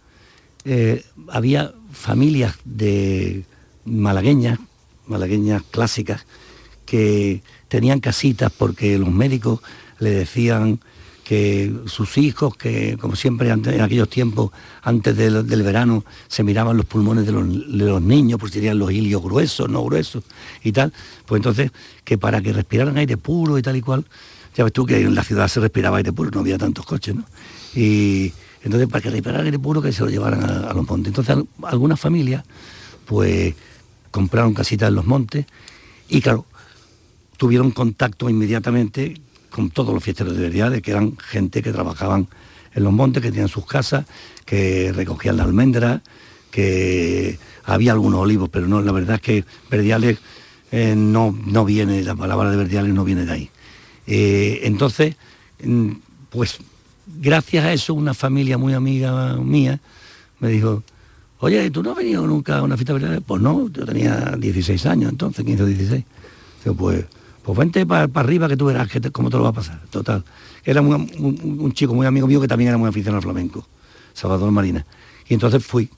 había 1.28 1.72
familias 1.92 2.56
de 2.64 3.44
malagueñas, 3.84 4.58
malagueñas 5.06 5.62
clásicas, 5.70 6.26
que 6.84 7.42
tenían 7.68 8.00
casitas 8.00 8.50
porque 8.56 8.98
los 8.98 9.10
médicos 9.10 9.60
le 9.98 10.10
decían 10.10 10.80
que 11.28 11.70
sus 11.84 12.16
hijos, 12.16 12.56
que 12.56 12.96
como 12.98 13.14
siempre 13.14 13.50
en 13.50 13.82
aquellos 13.82 14.08
tiempos, 14.08 14.50
antes 14.80 15.14
del, 15.14 15.62
verano, 15.62 16.02
se 16.26 16.42
miraban 16.42 16.78
los 16.78 16.86
pulmones 16.86 17.26
de 17.26 17.32
los, 17.32 18.02
niños, 18.02 18.40
pues 18.40 18.50
tenían 18.50 18.78
los 18.78 18.90
hilios 18.90 19.22
gruesos, 19.22 19.68
no 19.68 19.84
gruesos 19.84 20.24
y 20.64 20.72
tal, 20.72 20.90
pues 21.26 21.40
entonces 21.40 21.70
que 22.02 22.16
para 22.16 22.40
que 22.40 22.54
respiraran 22.54 22.96
aire 22.96 23.18
puro 23.18 23.58
y 23.58 23.62
tal 23.62 23.76
y 23.76 23.82
cual, 23.82 24.06
ya 24.56 24.64
ves 24.64 24.72
tú 24.72 24.86
que 24.86 25.02
en 25.02 25.14
la 25.14 25.22
ciudad 25.22 25.48
se 25.48 25.60
respiraba 25.60 25.98
aire 25.98 26.14
puro, 26.14 26.30
no 26.30 26.40
había 26.40 26.56
tantos 26.56 26.86
coches, 26.86 27.14
¿no? 27.14 27.24
Y 27.74 28.32
entonces 28.64 28.88
para 28.88 29.02
que 29.02 29.10
respiraran 29.10 29.44
aire 29.44 29.58
puro 29.58 29.82
que 29.82 29.92
se 29.92 30.02
lo 30.04 30.08
llevaran 30.08 30.42
a, 30.42 30.72
los 30.72 30.88
montes. 30.88 31.08
Entonces 31.08 31.36
al- 31.36 31.46
algunas 31.64 32.00
familias 32.00 32.42
pues 33.04 33.54
compraron 34.10 34.54
casitas 34.54 34.88
en 34.88 34.94
los 34.94 35.04
montes 35.04 35.44
y 36.08 36.22
claro, 36.22 36.46
tuvieron 37.36 37.70
contacto 37.70 38.30
inmediatamente 38.30 39.20
con 39.50 39.70
todos 39.70 39.94
los 39.94 40.02
fiesteros 40.02 40.36
de 40.36 40.42
Verdiales, 40.42 40.82
que 40.82 40.90
eran 40.90 41.16
gente 41.18 41.62
que 41.62 41.72
trabajaban 41.72 42.28
en 42.74 42.84
los 42.84 42.92
montes, 42.92 43.22
que 43.22 43.30
tenían 43.30 43.48
sus 43.48 43.66
casas, 43.66 44.06
que 44.44 44.92
recogían 44.92 45.36
la 45.36 45.44
almendra, 45.44 46.02
que 46.50 47.38
había 47.64 47.92
algunos 47.92 48.20
olivos, 48.20 48.48
pero 48.48 48.66
no, 48.66 48.80
la 48.80 48.92
verdad 48.92 49.16
es 49.16 49.22
que 49.22 49.44
Verdiales 49.70 50.18
eh, 50.70 50.94
no, 50.96 51.36
no 51.46 51.64
viene, 51.64 52.02
la 52.02 52.14
palabra 52.14 52.50
de 52.50 52.56
Verdiales 52.56 52.92
no 52.92 53.04
viene 53.04 53.24
de 53.24 53.32
ahí. 53.32 53.50
Eh, 54.06 54.60
entonces, 54.64 55.16
mm, 55.62 55.90
pues 56.30 56.58
gracias 57.20 57.64
a 57.64 57.72
eso 57.72 57.94
una 57.94 58.14
familia 58.14 58.58
muy 58.58 58.74
amiga 58.74 59.36
mía 59.36 59.80
me 60.40 60.48
dijo, 60.48 60.82
oye, 61.40 61.64
¿y 61.66 61.70
¿tú 61.70 61.82
no 61.82 61.90
has 61.90 61.96
venido 61.96 62.26
nunca 62.26 62.58
a 62.58 62.62
una 62.62 62.76
fiesta 62.76 62.92
verdiales? 62.92 63.22
Pues 63.26 63.42
no, 63.42 63.68
yo 63.68 63.84
tenía 63.84 64.34
16 64.38 64.86
años 64.86 65.10
entonces, 65.10 65.44
15 65.44 65.62
o 65.62 65.66
16. 65.66 66.04
Digo, 66.64 66.76
pues, 66.76 67.04
pues 67.48 67.56
vente 67.60 67.86
para 67.86 68.04
arriba 68.20 68.46
que 68.46 68.58
tú 68.58 68.66
verás 68.66 68.88
que 68.90 69.00
te- 69.00 69.10
cómo 69.10 69.30
te 69.30 69.38
lo 69.38 69.44
va 69.44 69.48
a 69.48 69.52
pasar. 69.54 69.80
Total. 69.88 70.22
Era 70.62 70.82
un, 70.82 70.92
un- 71.18 71.60
un 71.62 71.72
chico 71.72 71.94
muy 71.94 72.04
amigo 72.06 72.26
mío 72.26 72.42
que 72.42 72.46
también 72.46 72.68
era 72.68 72.76
muy 72.76 72.90
aficionado 72.90 73.16
al 73.16 73.22
flamenco, 73.22 73.66
Salvador 74.12 74.50
Marina. 74.50 74.84
Y 75.26 75.32
entonces 75.32 75.64
fui 75.64 75.88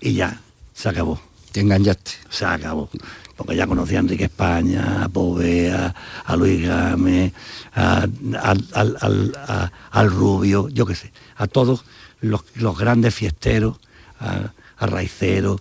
y 0.00 0.14
ya, 0.14 0.40
se 0.72 0.88
acabó. 0.88 1.20
Te 1.52 1.60
engañaste. 1.60 2.12
Se 2.30 2.46
acabó. 2.46 2.88
Porque 3.36 3.54
ya 3.56 3.66
conocía 3.66 3.98
a 3.98 4.00
Enrique 4.00 4.24
España, 4.24 5.04
a 5.04 5.08
Povea, 5.10 5.94
a 6.24 6.34
Luis 6.36 6.66
Gámez, 6.66 7.34
a- 7.74 8.06
al, 8.40 9.70
a- 9.92 10.04
Rubio, 10.04 10.70
yo 10.70 10.86
qué 10.86 10.94
sé, 10.94 11.12
a 11.36 11.46
todos 11.46 11.84
los, 12.22 12.42
los 12.54 12.78
grandes 12.78 13.14
fiesteros, 13.14 13.76
a, 14.18 14.50
a 14.78 14.86
Raiceros. 14.86 15.60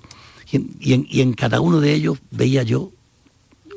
Y 0.49 0.93
en- 0.93 1.07
y 1.09 1.19
en 1.19 1.33
cada 1.33 1.59
uno 1.59 1.81
de 1.81 1.91
ellos 1.91 2.19
veía 2.31 2.63
yo 2.63 2.93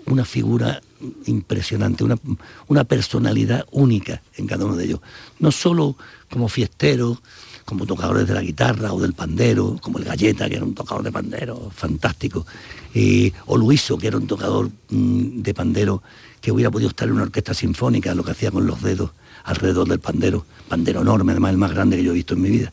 una 0.07 0.25
figura 0.25 0.81
impresionante, 1.26 2.05
una, 2.05 2.18
una 2.66 2.84
personalidad 2.84 3.66
única 3.70 4.22
en 4.36 4.46
cada 4.46 4.64
uno 4.64 4.76
de 4.76 4.84
ellos. 4.84 5.01
No 5.38 5.51
solo 5.53 5.96
como 6.30 6.49
fiesteros, 6.49 7.18
como 7.64 7.86
tocadores 7.86 8.26
de 8.26 8.34
la 8.34 8.42
guitarra 8.42 8.92
o 8.92 9.01
del 9.01 9.12
pandero, 9.12 9.76
como 9.80 9.99
el 9.99 10.05
Galleta, 10.05 10.49
que 10.49 10.57
era 10.57 10.64
un 10.64 10.74
tocador 10.74 11.03
de 11.05 11.12
pandero 11.12 11.70
fantástico, 11.74 12.46
y- 12.94 13.32
o 13.46 13.57
Luiso, 13.59 13.99
que 13.99 14.07
era 14.09 14.16
un 14.16 14.26
tocador 14.26 14.70
mm, 14.90 15.42
de 15.42 15.55
pandero 15.55 16.03
que 16.40 16.51
hubiera 16.51 16.70
podido 16.70 16.88
estar 16.90 17.07
en 17.09 17.14
una 17.14 17.24
orquesta 17.24 17.53
sinfónica, 17.53 18.14
lo 18.14 18.24
que 18.24 18.30
hacía 18.30 18.51
con 18.51 18.66
los 18.66 18.80
dedos 18.82 19.11
alrededor 19.44 19.88
del 19.88 20.01
pandero, 20.01 20.46
pandero 20.68 21.03
enorme, 21.03 21.32
además 21.32 21.51
el 21.53 21.59
más 21.59 21.72
grande 21.72 21.96
que 21.96 22.03
yo 22.05 22.12
he 22.12 22.14
visto 22.14 22.34
en 22.34 22.42
mi 22.42 22.51
vida. 22.51 22.72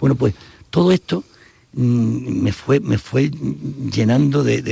Bueno, 0.00 0.14
pues 0.14 0.34
todo 0.70 0.90
esto 0.92 1.22
mm, 1.74 2.42
me 2.42 2.52
fue, 2.52 2.80
me 2.80 2.98
fue 2.98 3.30
llenando 3.30 4.42
de- 4.42 4.62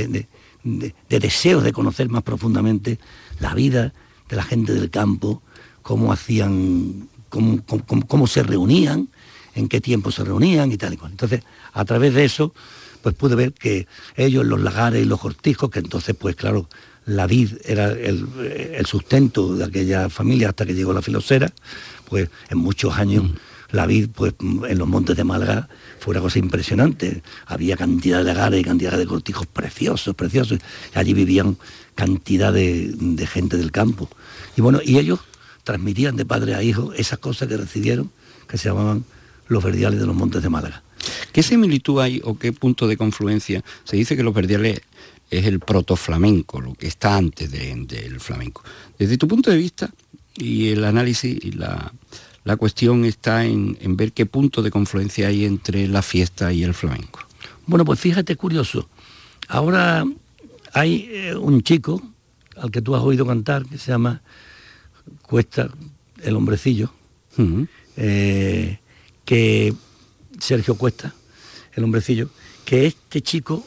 de- 0.63 0.93
de 1.09 1.19
deseos 1.19 1.63
de 1.63 1.73
conocer 1.73 2.09
más 2.09 2.23
profundamente 2.23 2.99
la 3.39 3.53
vida 3.53 3.93
de 4.27 4.35
la 4.35 4.43
gente 4.43 4.73
del 4.73 4.89
campo, 4.89 5.41
cómo 5.81 6.11
hacían, 6.11 7.09
cómo, 7.29 7.63
cómo- 7.65 8.05
cómo- 8.07 8.27
se 8.27 8.43
reunían, 8.43 9.09
en 9.55 9.67
qué 9.67 9.81
tiempo 9.81 10.11
se 10.11 10.23
reunían 10.23 10.71
y 10.71 10.77
tal 10.77 10.93
y 10.93 10.97
cual. 10.97 11.11
Entonces, 11.11 11.41
a 11.73 11.85
través 11.85 12.13
de 12.13 12.25
eso, 12.25 12.53
pues 13.01 13.15
pude 13.15 13.35
ver 13.35 13.53
que 13.53 13.87
ellos, 14.15 14.45
los 14.45 14.61
lagares 14.61 15.01
y 15.01 15.05
los 15.05 15.19
cortijos, 15.19 15.69
que 15.69 15.79
entonces, 15.79 16.15
pues 16.15 16.35
claro, 16.35 16.67
la 17.05 17.25
vid 17.25 17.53
era 17.65 17.91
el, 17.91 18.85
sustento 18.85 19.55
de 19.55 19.63
aquella 19.65 20.09
familia 20.09 20.49
hasta 20.49 20.65
que 20.65 20.75
llegó 20.75 20.93
la 20.93 21.01
filosera, 21.01 21.51
pues 22.07 22.29
en 22.49 22.57
muchos 22.59 22.95
años 22.97 23.31
la 23.71 23.85
vid 23.85 24.09
pues 24.09 24.33
en 24.39 24.77
los 24.77 24.87
montes 24.87 25.15
de 25.15 25.23
Málaga 25.23 25.69
fue 25.99 26.11
una 26.11 26.21
cosa 26.21 26.39
impresionante. 26.39 27.21
Había 27.45 27.77
cantidad 27.77 28.19
de 28.19 28.23
lagares 28.23 28.59
y 28.59 28.63
cantidad 28.63 28.97
de 28.97 29.05
cortijos 29.05 29.45
preciosos, 29.47 30.15
preciosos. 30.15 30.59
allí 30.93 31.13
vivían 31.13 31.57
cantidad 31.95 32.51
de, 32.51 32.91
de 32.93 33.27
gente 33.27 33.57
del 33.57 33.71
campo. 33.71 34.09
Y 34.57 34.61
bueno, 34.61 34.79
y 34.83 34.97
ellos 34.97 35.19
transmitían 35.63 36.15
de 36.15 36.25
padre 36.25 36.55
a 36.55 36.63
hijo 36.63 36.93
esas 36.93 37.19
cosas 37.19 37.47
que 37.47 37.57
recibieron, 37.57 38.11
que 38.47 38.57
se 38.57 38.69
llamaban 38.69 39.05
los 39.47 39.63
verdiales 39.63 39.99
de 39.99 40.07
los 40.07 40.15
montes 40.15 40.41
de 40.41 40.49
Málaga. 40.49 40.83
¿Qué 41.31 41.43
similitud 41.43 41.99
hay 41.99 42.21
o 42.23 42.37
qué 42.37 42.53
punto 42.53 42.87
de 42.87 42.97
confluencia? 42.97 43.63
Se 43.83 43.95
dice 43.95 44.15
que 44.15 44.23
los 44.23 44.33
verdiales 44.33 44.81
es 45.29 45.45
el 45.45 45.59
protoflamenco, 45.59 46.59
lo 46.59 46.73
que 46.73 46.87
está 46.87 47.15
antes 47.15 47.51
del 47.51 48.19
flamenco. 48.19 48.63
Desde 48.97 49.17
tu 49.17 49.27
punto 49.27 49.51
de 49.51 49.57
vista 49.57 49.91
y 50.35 50.69
el 50.69 50.83
análisis 50.83 51.37
y 51.43 51.51
la, 51.51 51.91
cuestión 52.57 53.05
está 53.05 53.45
en, 53.45 53.77
ver 53.95 54.11
qué 54.11 54.25
punto 54.25 54.61
de 54.61 54.71
confluencia 54.71 55.27
hay 55.27 55.45
entre 55.45 55.87
la 55.87 56.01
fiesta 56.01 56.51
y 56.51 56.63
el 56.63 56.73
flamenco. 56.73 57.19
Bueno, 57.65 57.85
pues 57.85 57.99
fíjate, 57.99 58.35
curioso. 58.35 58.89
Ahora 59.47 60.05
hay 60.73 61.09
eh, 61.11 61.35
un 61.35 61.61
chico 61.61 62.01
al 62.57 62.71
que 62.71 62.81
tú 62.81 62.95
has 62.95 63.03
oído 63.03 63.25
cantar 63.25 63.65
que 63.65 63.77
se 63.77 63.91
llama 63.91 64.21
Cuesta 65.21 65.69
el 66.23 66.35
hombrecillo, 66.35 66.91
eh, 67.95 68.79
que 69.25 69.73
Sergio 70.39 70.75
Cuesta, 70.75 71.13
el 71.73 71.83
hombrecillo, 71.83 72.29
que 72.65 72.85
este 72.85 73.21
chico 73.21 73.65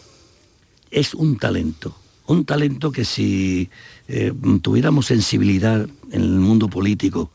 es 0.90 1.14
un 1.14 1.38
talento, 1.38 1.96
un 2.26 2.44
talento 2.44 2.92
que 2.92 3.04
si 3.04 3.70
eh, 4.08 4.32
tuviéramos 4.60 5.06
sensibilidad 5.06 5.88
en 6.10 6.20
el 6.20 6.38
mundo 6.38 6.68
político 6.68 7.30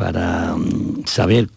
para 0.00 0.56
mm, 0.56 1.04
saber 1.04 1.50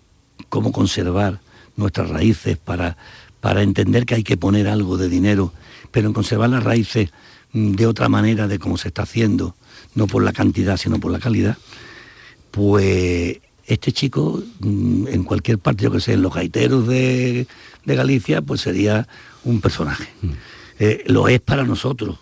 cómo 0.50 0.74
conservar 0.74 1.40
nuestras 1.78 2.10
raíces, 2.10 2.58
para, 2.58 2.98
para 3.40 3.64
entender 3.64 4.06
que 4.06 4.16
hay 4.16 4.24
que 4.24 4.36
poner 4.36 4.68
algo 4.68 4.98
de 4.98 5.08
dinero, 5.08 5.54
pero 5.92 6.08
en 6.08 6.14
conservar 6.14 6.50
las 6.50 6.62
raíces 6.62 7.10
mm, 7.54 7.72
de 7.72 7.88
otra 7.88 8.10
manera 8.10 8.50
de 8.50 8.60
cómo 8.60 8.78
se 8.78 8.90
está 8.90 9.04
haciendo, 9.04 9.56
no 9.96 10.08
por 10.08 10.24
la 10.26 10.34
cantidad, 10.34 10.76
sino 10.76 11.00
por 11.00 11.14
la 11.14 11.20
calidad, 11.20 11.58
pues 12.52 13.38
este 13.66 13.94
chico 13.94 14.44
mm, 14.60 15.08
en 15.08 15.24
cualquier 15.24 15.58
parte, 15.58 15.86
yo 15.86 15.92
que 15.92 16.02
sé, 16.02 16.12
en 16.12 16.22
los 16.22 16.34
gaiteros 16.34 16.86
de, 16.86 17.48
Galicia, 17.86 18.42
pues 18.42 18.60
sería 18.60 19.08
un 19.46 19.62
personaje. 19.62 20.10
Mm. 20.22 20.32
Eh, 20.80 21.04
lo 21.08 21.30
es 21.30 21.40
para 21.40 21.64
nosotros, 21.64 22.18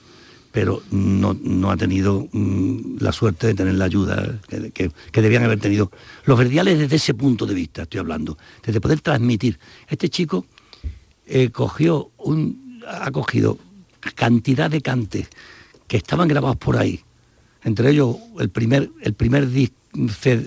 pero 0.52 0.82
no, 0.92 1.72
ha 1.72 1.78
tenido 1.78 2.28
mm, 2.32 2.98
la 3.00 3.12
suerte 3.12 3.48
de 3.48 3.54
tener 3.54 3.76
la 3.76 3.86
ayuda 3.86 4.40
que, 4.74 4.92
debían 5.14 5.44
haber 5.44 5.60
tenido. 5.60 5.92
Los 6.26 6.38
verdiales 6.38 6.78
desde 6.78 6.98
ese 6.98 7.14
punto 7.14 7.46
de 7.46 7.54
vista, 7.54 7.84
estoy 7.84 8.00
hablando, 8.00 8.38
desde 8.64 8.82
poder 8.82 9.02
transmitir. 9.02 9.60
Este 9.88 10.10
chico 10.10 10.46
eh, 11.26 11.50
cogió 11.52 12.12
un, 12.18 12.82
ha 12.88 13.12
cogido 13.12 13.58
cantidad 14.16 14.70
de 14.70 14.82
cantes 14.82 15.28
que 15.88 15.98
estaban 15.98 16.28
grabados 16.28 16.58
por 16.58 16.78
ahí, 16.78 17.02
entre 17.64 17.92
ellos 17.92 18.18
el 18.40 18.50
primer, 18.50 18.90
el 19.02 19.14
primer 19.14 19.48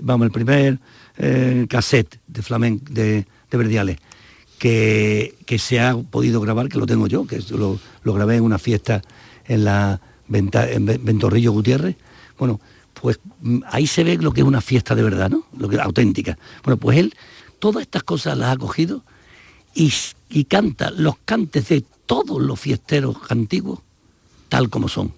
vamos, 0.03 0.25
el 0.25 0.31
primer 0.31 0.79
eh, 1.17 1.65
cassette 1.69 2.19
de 2.27 2.41
flamenco 2.41 2.85
de, 2.91 3.25
Verdiales 3.51 3.97
que, 4.59 5.33
que, 5.45 5.57
se 5.57 5.79
ha 5.79 5.95
podido 5.95 6.41
grabar, 6.41 6.67
que 6.67 6.77
lo 6.77 6.85
tengo 6.85 7.07
yo, 7.07 7.25
que 7.25 7.39
lo, 7.51 7.79
lo 8.03 8.13
grabé 8.13 8.35
en 8.35 8.43
una 8.43 8.59
fiesta 8.59 9.01
en 9.47 9.65
la 9.65 10.01
en 10.31 10.85
Ventorrillo 10.85 11.51
Gutiérrez. 11.51 11.95
Bueno, 12.37 12.59
pues 12.93 13.19
mm, 13.41 13.59
ahí 13.69 13.87
se 13.87 14.03
ve 14.03 14.17
lo 14.17 14.31
que 14.31 14.41
es 14.41 14.47
una 14.47 14.61
fiesta 14.61 14.95
de 14.95 15.03
verdad, 15.03 15.29
¿no? 15.29 15.45
Lo 15.57 15.69
que 15.69 15.79
auténtica. 15.79 16.37
Bueno, 16.63 16.77
pues 16.77 16.97
él 16.97 17.13
todas 17.59 17.83
estas 17.83 18.03
cosas 18.03 18.37
las 18.37 18.55
ha 18.55 18.57
cogido 18.57 19.03
y, 19.73 19.93
y 20.29 20.45
canta 20.45 20.91
los 20.91 21.17
cantes 21.25 21.69
de 21.69 21.83
todos 22.05 22.41
los 22.41 22.59
fiesteros 22.59 23.17
antiguos 23.29 23.79
tal 24.49 24.69
como 24.69 24.87
son. 24.87 25.11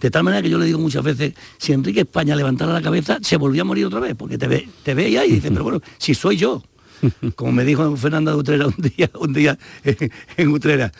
De 0.00 0.10
tal 0.10 0.24
manera 0.24 0.42
que 0.42 0.50
yo 0.50 0.58
le 0.58 0.66
digo 0.66 0.80
muchas 0.80 1.04
veces, 1.04 1.34
si 1.58 1.72
Enrique 1.72 2.00
España 2.00 2.34
levantara 2.34 2.72
la 2.72 2.82
cabeza, 2.82 3.18
se 3.22 3.36
volvía 3.36 3.62
a 3.62 3.64
morir 3.64 3.86
otra 3.86 4.00
vez, 4.00 4.16
porque 4.16 4.36
te 4.36 4.48
ve, 4.48 4.68
te 4.82 4.94
ve 4.94 5.16
ahí 5.16 5.30
y 5.30 5.34
dice, 5.34 5.50
pero 5.52 5.62
bueno, 5.62 5.80
si 5.98 6.14
soy 6.14 6.36
yo. 6.36 6.62
Como 7.36 7.52
me 7.52 7.64
dijo 7.64 7.96
Fernanda 7.96 8.32
de 8.32 8.38
Utrera 8.38 8.66
un 8.66 8.74
día, 8.78 9.10
un 9.18 9.32
día 9.32 9.58
en, 10.36 10.48
Utrera, 10.48 10.92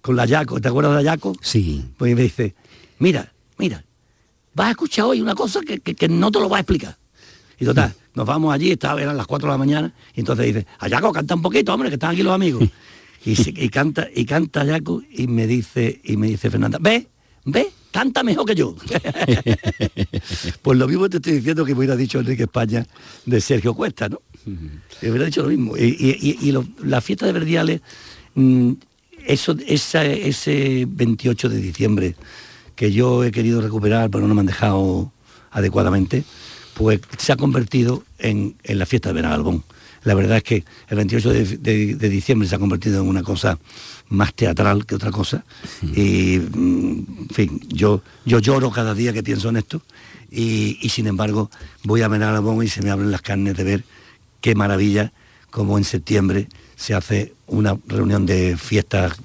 con 0.00 0.16
la 0.16 0.26
Yaco, 0.26 0.60
¿te 0.60 0.68
acuerdas 0.68 0.92
de 0.96 1.02
la 1.02 1.14
Yaco? 1.14 1.34
Sí. 1.40 1.84
Pues 1.96 2.14
me 2.14 2.22
dice, 2.22 2.54
mira, 2.98 3.32
mira, 3.58 3.84
vas 4.54 4.68
a 4.68 4.70
escuchar 4.70 5.06
hoy 5.06 5.20
una 5.20 5.34
cosa 5.34 5.60
que, 5.60 6.08
no 6.08 6.30
te 6.30 6.40
lo 6.40 6.48
va 6.48 6.58
a 6.58 6.60
explicar. 6.60 6.96
Y 7.58 7.64
total, 7.64 7.94
nos 8.14 8.26
vamos 8.26 8.52
allí, 8.52 8.72
estaba, 8.72 9.00
eran 9.00 9.16
las 9.16 9.26
4 9.26 9.48
de 9.48 9.52
la 9.52 9.58
mañana, 9.58 9.94
y 10.14 10.20
entonces 10.20 10.46
dice, 10.46 10.66
Ayaco, 10.78 11.12
canta 11.12 11.34
un 11.34 11.42
poquito, 11.42 11.72
hombre, 11.74 11.88
que 11.88 11.94
están 11.94 12.12
aquí 12.12 12.22
los 12.22 12.34
amigos. 12.34 12.68
Y, 13.22 13.64
y 13.64 13.68
canta, 13.68 14.08
y 14.14 14.24
canta 14.24 14.62
Ayaco 14.62 15.02
y 15.10 15.26
me 15.26 15.46
dice, 15.46 16.00
y 16.04 16.16
me 16.16 16.28
dice 16.28 16.48
Fernanda, 16.48 16.78
ve, 16.80 17.06
ve, 17.44 17.70
canta 17.90 18.22
mejor 18.22 18.46
que 18.46 18.54
yo. 18.54 18.74
pues 20.62 20.78
lo 20.78 20.88
mismo 20.88 21.08
te 21.08 21.18
estoy 21.18 21.34
diciendo 21.34 21.64
que 21.64 21.72
me 21.72 21.80
hubiera 21.80 21.96
dicho 21.96 22.18
Enrique 22.18 22.44
España 22.44 22.86
de 23.26 23.40
Sergio 23.40 23.74
Cuesta, 23.74 24.08
¿no? 24.08 24.22
Me 24.46 25.10
hubiera 25.10 25.26
dicho 25.26 25.42
lo 25.42 25.48
mismo. 25.48 25.76
Y, 25.76 26.52
la 26.82 27.00
fiesta 27.00 27.26
de 27.26 27.32
Verdiales, 27.32 27.80
mm, 28.34 28.72
eso, 29.26 29.56
ese 29.66 30.86
28 30.88 31.48
de 31.48 31.56
diciembre 31.60 32.14
que 32.76 32.92
yo 32.92 33.24
he 33.24 33.30
querido 33.30 33.60
recuperar, 33.60 34.10
pero 34.10 34.26
no 34.26 34.34
me 34.34 34.40
han 34.40 34.46
dejado 34.46 35.12
adecuadamente, 35.50 36.24
pues 36.74 37.00
se 37.18 37.32
ha 37.32 37.36
convertido 37.36 38.04
en, 38.18 38.56
la 38.64 38.86
fiesta 38.86 39.10
de 39.10 39.14
Benagalbón. 39.14 39.64
La 40.04 40.14
verdad 40.14 40.38
es 40.38 40.42
que 40.44 40.64
el 40.88 40.96
28 40.96 41.30
de 41.58 42.08
diciembre 42.08 42.48
se 42.48 42.54
ha 42.54 42.58
convertido 42.58 43.02
en 43.02 43.08
una 43.08 43.22
cosa 43.22 43.58
más 44.10 44.34
teatral 44.34 44.84
que 44.84 44.94
otra 44.94 45.10
cosa. 45.10 45.44
Y, 45.82 46.38
mm, 46.38 47.06
en 47.20 47.28
fin, 47.30 47.60
yo, 47.68 48.02
yo 48.26 48.38
lloro 48.40 48.70
cada 48.70 48.92
día 48.92 49.12
que 49.12 49.22
pienso 49.22 49.48
en 49.48 49.56
esto 49.56 49.82
y, 50.30 50.76
sin 50.90 51.06
embargo 51.06 51.50
voy 51.84 52.02
a 52.02 52.08
Benalabón 52.08 52.62
y 52.62 52.68
se 52.68 52.82
me 52.82 52.90
abren 52.90 53.10
las 53.10 53.22
carnes 53.22 53.56
de 53.56 53.64
ver 53.64 53.84
qué 54.40 54.54
maravilla 54.54 55.12
como 55.50 55.78
en 55.78 55.84
septiembre 55.84 56.48
se 56.80 56.94
hace 56.94 57.34
una 57.46 57.76
reunión 57.86 58.24
de 58.24 58.56
fiestas 58.56 59.20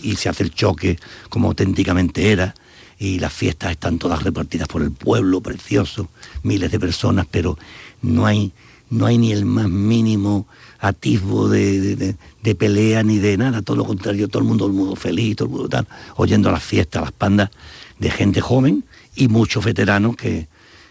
y 0.00 0.14
se 0.14 0.28
hace 0.28 0.44
el 0.44 0.54
choque 0.54 0.96
como 1.28 1.48
auténticamente 1.48 2.30
era 2.30 2.54
y 3.00 3.18
las 3.18 3.32
fiestas 3.32 3.72
están 3.72 3.98
todas 3.98 4.22
repartidas 4.22 4.68
por 4.68 4.82
el 4.82 4.92
pueblo, 4.92 5.40
precioso, 5.40 6.08
miles 6.44 6.70
de 6.70 6.78
personas, 6.78 7.26
pero 7.28 7.58
no 8.00 8.26
hay, 8.26 8.52
no 8.90 9.06
hay 9.06 9.18
ni 9.18 9.32
el 9.32 9.44
más 9.44 9.68
mínimo 9.68 10.46
atisbo 10.78 11.48
de, 11.48 12.14
pelea 12.56 13.02
ni 13.02 13.18
de 13.18 13.36
nada, 13.36 13.62
todo 13.62 13.78
lo 13.78 13.84
contrario, 13.84 14.28
todo 14.28 14.42
el 14.42 14.48
mundo, 14.48 14.66
el 14.66 14.72
mundo 14.72 14.94
feliz, 14.94 15.34
todo 15.34 15.48
el 15.48 15.52
mundo 15.52 15.68
tal, 15.68 15.88
oyendo 16.14 16.52
las 16.52 16.62
fiestas, 16.62 17.02
las 17.02 17.12
pandas 17.12 17.50
de 17.98 18.10
gente 18.12 18.40
joven 18.40 18.84
y 19.16 19.26
muchos 19.26 19.64
veteranos 19.64 20.14
que, 20.14 20.46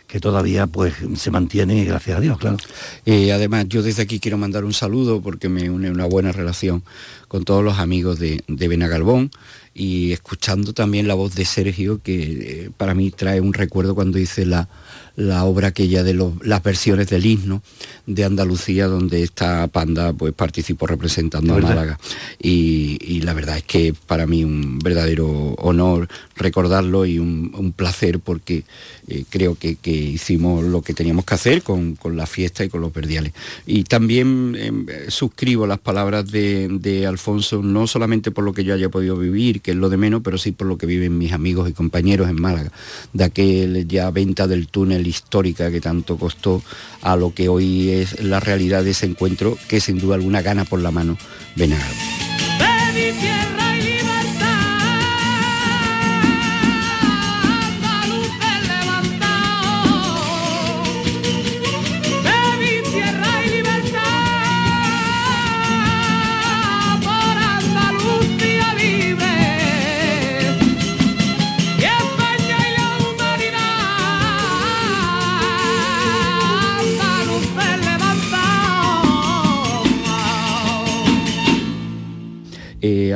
que 0.09 0.19
todavía 0.19 0.65
pues 0.65 0.95
se 1.15 1.29
mantienen 1.29 1.85
gracias 1.85 2.17
a 2.17 2.19
Dios, 2.19 2.39
claro. 2.39 2.57
y 3.05 3.29
además, 3.29 3.67
yo 3.69 3.83
desde 3.83 4.01
aquí 4.01 4.19
quiero 4.19 4.39
mandar 4.39 4.65
un 4.65 4.73
saludo 4.73 5.21
porque 5.21 5.49
me 5.49 5.69
une 5.69 5.91
una 5.91 6.05
buena 6.05 6.31
relación 6.31 6.83
con 7.27 7.45
todos 7.45 7.63
los 7.63 7.77
amigos 7.77 8.17
de, 8.17 8.43
de 8.47 8.67
Benagalbón 8.67 9.29
y 9.75 10.11
escuchando 10.11 10.73
también 10.73 11.07
la 11.07 11.13
voz 11.13 11.35
de 11.35 11.45
Sergio, 11.45 12.01
que 12.01 12.23
eh, 12.65 12.71
para 12.75 12.95
mí 12.95 13.11
trae 13.11 13.39
un 13.39 13.53
recuerdo 13.53 13.93
cuando 13.93 14.17
dice 14.17 14.47
la, 14.47 14.67
la 15.19 15.43
obra 15.43 15.69
aquella 15.69 16.01
de 16.01 16.17
las 16.43 16.63
versiones 16.63 17.09
del 17.09 17.25
himno 17.25 17.61
de 18.05 18.23
Andalucía, 18.23 18.87
donde 18.87 19.21
esta 19.21 19.67
panda 19.67 20.13
pues 20.13 20.33
participó 20.33 20.87
representando 20.87 21.55
a 21.55 21.59
Málaga. 21.59 21.99
Y, 22.41 23.19
la 23.19 23.33
verdad 23.33 23.57
es 23.57 23.63
que 23.63 23.93
para 24.07 24.25
mí 24.25 24.45
un 24.45 24.79
verdadero 24.79 25.27
honor 25.27 26.07
recordarlo 26.37 27.05
y 27.05 27.19
un, 27.19 27.73
placer 27.75 28.19
porque 28.19 28.63
eh, 29.07 29.25
creo 29.29 29.55
que, 29.55 29.77
hicimos 29.83 30.63
lo 30.63 30.81
que 30.81 30.93
teníamos 30.93 31.25
que 31.25 31.35
hacer 31.35 31.63
con, 31.63 31.97
la 32.13 32.25
fiesta 32.25 32.63
y 32.63 32.69
con 32.69 32.79
los 32.81 32.93
verdiales. 32.93 33.33
Y 33.67 33.83
también 33.83 34.55
em, 34.57 34.85
suscribo 35.09 35.67
las 35.67 35.79
palabras 35.79 36.31
de, 36.31 37.05
Alfonso, 37.05 37.61
no 37.61 37.87
solamente 37.87 38.31
por 38.31 38.43
lo 38.43 38.53
que 38.53 38.63
yo 38.63 38.73
haya 38.73 38.89
podido 38.89 39.17
vivir, 39.17 39.61
que 39.61 39.71
es 39.71 39.77
lo 39.77 39.89
de 39.89 39.97
menos, 39.97 40.21
pero 40.23 40.37
sí 40.37 40.51
por 40.53 40.67
lo 40.67 40.77
que 40.77 40.85
viven 40.85 41.17
mis 41.17 41.33
amigos 41.33 41.69
y 41.69 41.73
compañeros 41.73 42.29
en 42.29 42.41
Málaga, 42.41 42.71
de 43.13 43.23
aquel 43.23 43.87
ya 43.87 44.09
venta 44.11 44.47
del 44.47 44.67
túnel 44.67 45.08
histórica 45.09 45.71
que 45.71 45.81
tanto 45.81 46.17
costó 46.17 46.61
a 47.01 47.15
lo 47.15 47.33
que 47.33 47.49
hoy 47.49 47.89
es 47.89 48.23
la 48.23 48.39
realidad 48.39 48.83
de 48.83 48.91
ese 48.91 49.05
encuentro, 49.05 49.57
que 49.67 49.81
sin 49.81 49.99
duda 49.99 50.15
alguna 50.15 50.41
gana 50.41 50.65
por 50.65 50.79
la 50.79 50.91
mano 50.91 51.17
Benagal. 51.55 51.93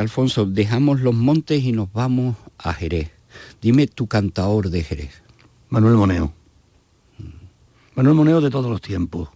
Alfonso, 0.03 0.45
dejamos 0.45 1.01
los 1.01 1.13
montes 1.13 1.63
y 1.63 1.71
nos 1.71 1.91
vamos 1.91 2.35
a 2.57 2.73
Jerez. 2.73 3.09
Dime 3.61 3.87
tu 3.87 4.07
cantador 4.07 4.69
de 4.69 4.83
Jerez. 4.83 5.23
Manuel 5.69 5.95
Moneo. 5.95 6.33
Manuel 7.95 8.15
Moneo 8.15 8.41
de 8.41 8.49
todos 8.49 8.69
los 8.69 8.81
tiempos. 8.81 9.29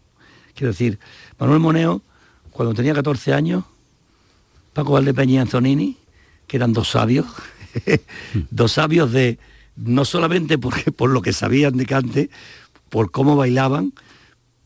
Quiero 0.53 0.71
decir, 0.71 0.99
Manuel 1.39 1.59
Moneo, 1.59 2.01
cuando 2.51 2.73
tenía 2.73 2.93
14 2.93 3.33
años, 3.33 3.63
Paco 4.73 4.91
Valdepeña 4.91 5.35
y 5.35 5.37
Anzonini, 5.37 5.97
que 6.47 6.57
eran 6.57 6.73
dos 6.73 6.89
sabios, 6.89 7.25
dos 8.51 8.73
sabios 8.73 9.11
de, 9.11 9.39
no 9.75 10.03
solamente 10.03 10.57
porque, 10.57 10.91
por 10.91 11.09
lo 11.09 11.21
que 11.21 11.33
sabían 11.33 11.77
de 11.77 11.85
cante, 11.85 12.29
por 12.89 13.11
cómo 13.11 13.35
bailaban, 13.35 13.93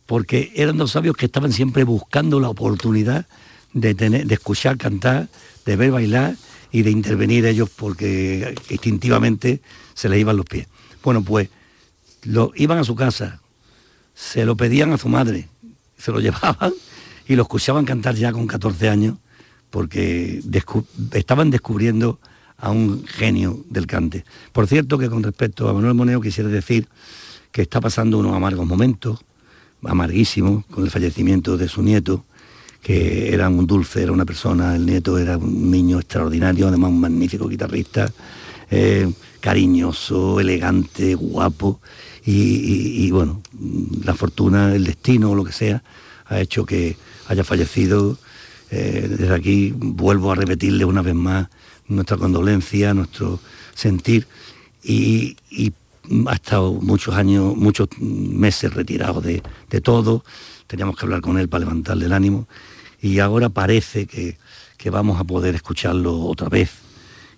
porque 0.07 0.51
eran 0.55 0.77
dos 0.77 0.91
sabios 0.91 1.15
que 1.15 1.27
estaban 1.27 1.51
siempre 1.51 1.83
buscando 1.83 2.39
la 2.39 2.49
oportunidad 2.49 3.27
de, 3.73 3.95
tener, 3.95 4.25
de 4.25 4.33
escuchar 4.33 4.77
cantar, 4.77 5.29
de 5.65 5.75
ver 5.75 5.91
bailar 5.91 6.35
y 6.71 6.83
de 6.83 6.91
intervenir 6.91 7.45
ellos 7.45 7.69
porque 7.69 8.55
instintivamente 8.69 9.61
se 9.93 10.09
les 10.09 10.19
iban 10.19 10.37
los 10.37 10.45
pies. 10.45 10.67
Bueno, 11.03 11.23
pues 11.23 11.49
lo, 12.23 12.51
iban 12.55 12.77
a 12.77 12.83
su 12.83 12.95
casa, 12.95 13.41
se 14.13 14.45
lo 14.45 14.55
pedían 14.55 14.93
a 14.93 14.97
su 14.97 15.09
madre, 15.09 15.49
se 15.97 16.11
lo 16.11 16.19
llevaban 16.21 16.73
y 17.27 17.35
lo 17.35 17.43
escuchaban 17.43 17.85
cantar 17.85 18.15
ya 18.15 18.31
con 18.31 18.47
14 18.47 18.89
años 18.89 19.17
porque 19.69 20.41
estaban 21.13 21.49
descubriendo 21.49 22.19
a 22.57 22.69
un 22.69 23.05
genio 23.05 23.63
del 23.69 23.87
cante. 23.87 24.25
Por 24.51 24.67
cierto 24.67 24.97
que 24.97 25.09
con 25.09 25.23
respecto 25.23 25.67
a 25.67 25.73
Manuel 25.73 25.95
Moneo 25.95 26.21
quisiera 26.21 26.49
decir 26.49 26.87
que 27.51 27.63
está 27.63 27.81
pasando 27.81 28.19
unos 28.19 28.35
amargos 28.35 28.67
momentos, 28.67 29.19
amarguísimos, 29.83 30.65
con 30.67 30.83
el 30.83 30.91
fallecimiento 30.91 31.57
de 31.57 31.67
su 31.67 31.81
nieto, 31.81 32.25
que 32.81 33.33
era 33.33 33.47
un 33.47 33.67
dulce, 33.67 34.01
era 34.01 34.11
una 34.11 34.25
persona, 34.25 34.75
el 34.75 34.85
nieto 34.85 35.17
era 35.17 35.37
un 35.37 35.69
niño 35.69 35.99
extraordinario, 35.99 36.67
además 36.67 36.89
un 36.89 36.99
magnífico 36.99 37.47
guitarrista, 37.47 38.11
eh, 38.71 39.11
cariñoso, 39.39 40.39
elegante, 40.39 41.13
guapo, 41.15 41.79
y, 42.23 43.09
bueno, 43.11 43.41
la 44.03 44.13
fortuna, 44.13 44.75
el 44.75 44.85
destino 44.85 45.31
o 45.31 45.35
lo 45.35 45.43
que 45.43 45.51
sea, 45.51 45.83
ha 46.27 46.39
hecho 46.39 46.65
que 46.65 46.95
haya 47.27 47.43
fallecido. 47.43 48.17
Eh, 48.69 49.07
desde 49.09 49.33
aquí 49.33 49.73
vuelvo 49.75 50.31
a 50.31 50.35
repetirle 50.35 50.85
una 50.85 51.01
vez 51.01 51.15
más 51.15 51.49
nuestra 51.87 52.17
condolencia, 52.17 52.93
nuestro 52.93 53.39
sentir, 53.73 54.27
y, 54.83 55.35
ha 56.27 56.33
estado 56.33 56.73
muchos 56.73 57.15
años, 57.15 57.55
muchos 57.55 57.87
meses 57.99 58.73
retirado 58.73 59.21
de, 59.21 59.41
de 59.69 59.81
todo, 59.81 60.23
teníamos 60.67 60.97
que 60.97 61.05
hablar 61.05 61.21
con 61.21 61.37
él 61.37 61.47
para 61.47 61.65
levantarle 61.65 62.05
el 62.05 62.13
ánimo, 62.13 62.47
y 63.01 63.19
ahora 63.19 63.49
parece 63.49 64.05
que, 64.05 64.37
que 64.77 64.89
vamos 64.89 65.19
a 65.19 65.23
poder 65.23 65.55
escucharlo 65.55 66.21
otra 66.21 66.49
vez. 66.49 66.71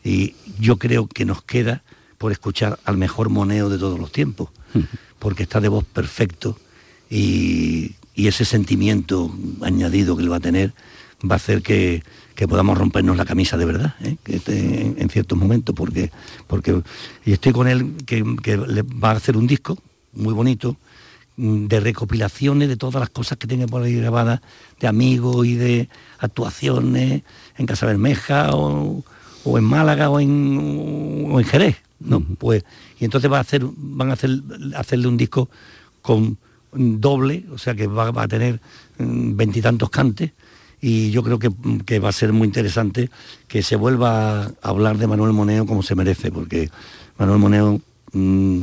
Y 0.03 0.35
yo 0.59 0.77
creo 0.77 1.07
que 1.07 1.25
nos 1.25 1.41
queda 1.43 1.83
por 2.17 2.31
escuchar 2.31 2.79
al 2.85 2.97
mejor 2.97 3.29
moneo 3.29 3.69
de 3.69 3.77
todos 3.77 3.99
los 3.99 4.11
tiempos, 4.11 4.49
porque 5.19 5.43
está 5.43 5.61
de 5.61 5.69
voz 5.69 5.85
perfecto 5.85 6.57
y, 7.09 7.95
y 8.15 8.27
ese 8.27 8.45
sentimiento 8.45 9.33
añadido 9.61 10.15
que 10.15 10.23
él 10.23 10.31
va 10.31 10.37
a 10.37 10.41
tener 10.41 10.73
va 11.29 11.35
a 11.35 11.37
hacer 11.37 11.61
que, 11.61 12.03
que 12.35 12.47
podamos 12.47 12.77
rompernos 12.77 13.15
la 13.15 13.25
camisa 13.25 13.57
de 13.57 13.65
verdad, 13.65 13.95
¿eh? 14.03 14.17
en 14.97 15.09
ciertos 15.09 15.37
momentos, 15.37 15.73
porque, 15.73 16.11
porque 16.47 16.81
y 17.25 17.31
estoy 17.31 17.53
con 17.53 17.67
él 17.67 17.95
que, 18.05 18.23
que 18.41 18.57
va 18.57 19.11
a 19.11 19.15
hacer 19.15 19.37
un 19.37 19.47
disco 19.47 19.77
muy 20.13 20.33
bonito 20.33 20.77
de 21.37 21.79
recopilaciones 21.79 22.69
de 22.69 22.77
todas 22.77 22.99
las 22.99 23.09
cosas 23.09 23.37
que 23.37 23.47
tiene 23.47 23.67
por 23.67 23.83
ahí 23.83 23.95
grabadas, 23.95 24.41
de 24.79 24.87
amigos 24.87 25.45
y 25.45 25.55
de 25.55 25.89
actuaciones 26.19 27.23
en 27.57 27.65
Casa 27.65 27.85
Bermeja 27.85 28.55
o, 28.55 29.03
o 29.43 29.57
en 29.57 29.63
Málaga 29.63 30.09
o 30.09 30.19
en, 30.19 31.27
o 31.31 31.39
en 31.39 31.45
Jerez, 31.45 31.77
¿no? 31.99 32.21
Pues, 32.21 32.63
y 32.99 33.05
entonces 33.05 33.31
va 33.31 33.37
a 33.37 33.41
hacer, 33.41 33.63
van 33.75 34.11
a 34.11 34.13
hacer, 34.13 34.41
hacerle 34.75 35.07
un 35.07 35.17
disco 35.17 35.49
con 36.01 36.37
doble, 36.71 37.45
o 37.51 37.57
sea 37.57 37.75
que 37.75 37.87
va, 37.87 38.11
va 38.11 38.23
a 38.23 38.27
tener 38.27 38.59
mm, 38.97 39.35
veintitantos 39.35 39.89
cantes 39.89 40.31
y 40.85 41.11
yo 41.11 41.23
creo 41.23 41.39
que, 41.39 41.99
va 41.99 42.09
a 42.09 42.11
ser 42.11 42.33
muy 42.33 42.45
interesante 42.45 43.09
que 43.47 43.63
se 43.63 43.77
vuelva 43.77 44.43
a 44.43 44.51
hablar 44.61 44.97
de 44.97 45.07
Manuel 45.07 45.31
Moneo 45.31 45.65
como 45.65 45.81
se 45.81 45.95
merece, 45.95 46.29
porque 46.29 46.69
Manuel 47.17 47.39
Moneo 47.39 47.81
mm, 48.11 48.61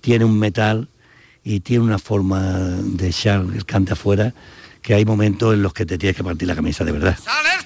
tiene 0.00 0.24
un 0.24 0.36
metal 0.36 0.88
y 1.42 1.60
tiene 1.60 1.84
una 1.84 1.98
forma 1.98 2.40
de 2.40 3.08
echar 3.08 3.40
el 3.40 3.64
cante 3.64 3.92
afuera 3.92 4.34
que 4.82 4.94
hay 4.94 5.04
momentos 5.04 5.54
en 5.54 5.62
los 5.62 5.72
que 5.72 5.86
te 5.86 5.98
tienes 5.98 6.16
que 6.16 6.24
partir 6.24 6.48
la 6.48 6.54
camisa 6.54 6.84
de 6.84 6.92
verdad. 6.92 7.18
Saler 7.18 7.60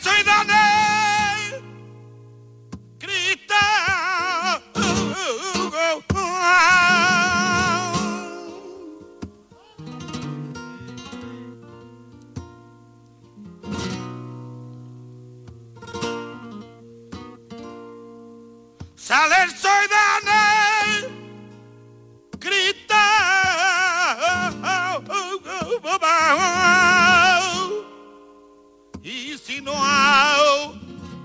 soy 19.51 19.87
de 19.87 20.54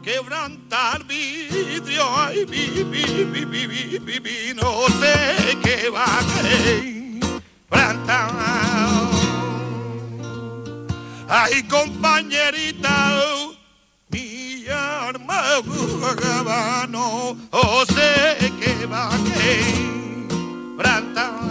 quebrantar 0.04 1.04
vidrio 1.04 2.04
ay 2.16 2.46
vi, 2.46 2.84
vi, 2.84 3.04
vi, 3.26 4.20
vi, 4.20 4.54
no 4.54 4.88
sé 5.00 5.58
qué 5.64 5.90
va 5.90 6.06
a 6.06 6.22
quebrantar 6.42 8.30
ay 11.30 11.64
compañerita 11.68 13.00
no 16.90 17.38
o 17.52 17.86
sé 17.86 18.38
que 18.60 18.86
va 18.86 19.10
a 19.10 19.18
quebrantar. 20.78 21.49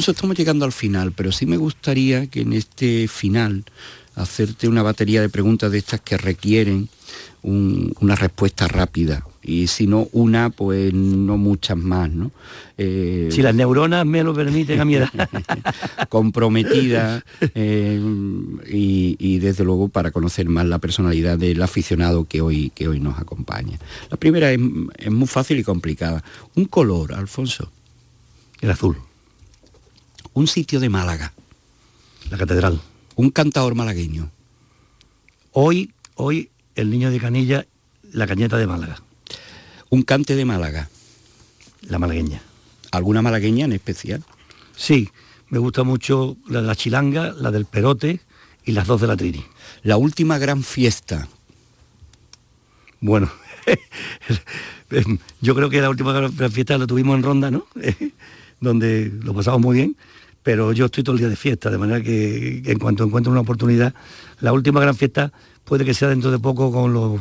Alfonso, 0.00 0.12
estamos 0.12 0.38
llegando 0.38 0.64
al 0.64 0.72
final, 0.72 1.12
pero 1.12 1.30
sí 1.30 1.44
me 1.44 1.58
gustaría 1.58 2.26
que 2.28 2.40
en 2.40 2.54
este 2.54 3.06
final 3.06 3.64
hacerte 4.14 4.66
una 4.66 4.82
batería 4.82 5.20
de 5.20 5.28
preguntas 5.28 5.70
de 5.70 5.76
estas 5.76 6.00
que 6.00 6.16
requieren 6.16 6.88
una 7.42 8.14
respuesta 8.14 8.66
rápida 8.66 9.26
y 9.42 9.66
si 9.66 9.86
no 9.86 10.08
una, 10.12 10.48
pues 10.48 10.94
no 10.94 11.36
muchas 11.36 11.76
más, 11.76 12.08
¿no? 12.10 12.30
Eh, 12.78 13.28
si 13.30 13.42
las 13.42 13.54
neuronas 13.54 14.06
me 14.06 14.24
lo 14.24 14.32
permiten 14.32 14.80
a 14.80 14.86
mi 14.86 14.94
edad. 14.94 15.10
comprometida 16.08 17.22
eh, 17.54 18.00
y, 18.66 19.38
desde 19.38 19.64
luego 19.64 19.88
para 19.88 20.12
conocer 20.12 20.48
más 20.48 20.64
la 20.64 20.78
personalidad 20.78 21.36
del 21.36 21.60
aficionado 21.60 22.24
que 22.24 22.40
hoy, 22.40 22.70
que 22.74 22.88
hoy 22.88 23.00
nos 23.00 23.18
acompaña. 23.18 23.78
La 24.10 24.16
primera 24.16 24.50
es, 24.50 24.60
es 24.96 25.12
muy 25.12 25.28
fácil 25.28 25.58
y 25.58 25.62
complicada. 25.62 26.24
Un 26.54 26.64
color, 26.64 27.12
Alfonso. 27.12 27.70
El 28.62 28.70
azul. 28.70 28.96
Un 30.32 30.46
sitio 30.46 30.80
de 30.80 30.88
Málaga. 30.88 31.32
La 32.30 32.38
catedral. 32.38 32.80
Un 33.16 33.30
cantador 33.30 33.74
malagueño. 33.74 34.30
Hoy, 35.52 35.92
hoy 36.14 36.50
el 36.74 36.90
niño 36.90 37.10
de 37.10 37.18
Canilla, 37.18 37.66
la 38.12 38.26
cañeta 38.26 38.56
de 38.56 38.66
Málaga. 38.66 39.02
Un 39.88 40.02
cante 40.02 40.36
de 40.36 40.44
Málaga. 40.44 40.88
La 41.82 41.98
malagueña. 41.98 42.40
¿Alguna 42.92 43.22
malagueña 43.22 43.64
en 43.64 43.72
especial? 43.72 44.24
Sí, 44.76 45.10
me 45.48 45.58
gusta 45.58 45.82
mucho 45.82 46.36
la 46.46 46.60
de 46.60 46.66
la 46.66 46.76
chilanga, 46.76 47.32
la 47.32 47.50
del 47.50 47.66
perote 47.66 48.20
y 48.64 48.72
las 48.72 48.86
dos 48.86 49.00
de 49.00 49.06
la 49.08 49.16
trini. 49.16 49.44
La 49.82 49.96
última 49.96 50.38
gran 50.38 50.62
fiesta. 50.62 51.28
Bueno, 53.00 53.30
yo 55.40 55.54
creo 55.54 55.70
que 55.70 55.80
la 55.80 55.90
última 55.90 56.12
gran 56.12 56.52
fiesta 56.52 56.78
la 56.78 56.86
tuvimos 56.86 57.16
en 57.16 57.22
Ronda, 57.22 57.50
¿no? 57.50 57.66
Donde 58.60 59.10
lo 59.22 59.34
pasamos 59.34 59.60
muy 59.60 59.76
bien, 59.76 59.96
pero 60.42 60.72
yo 60.72 60.86
estoy 60.86 61.04
todo 61.04 61.14
el 61.14 61.20
día 61.20 61.28
de 61.28 61.36
fiesta, 61.36 61.70
de 61.70 61.78
manera 61.78 62.02
que 62.02 62.62
en 62.64 62.78
cuanto 62.78 63.04
encuentro 63.04 63.30
una 63.30 63.42
oportunidad, 63.42 63.94
la 64.40 64.52
última 64.52 64.80
gran 64.80 64.94
fiesta 64.94 65.32
puede 65.64 65.84
que 65.84 65.94
sea 65.94 66.08
dentro 66.08 66.30
de 66.30 66.38
poco 66.38 66.72
con 66.72 66.92
los, 66.92 67.20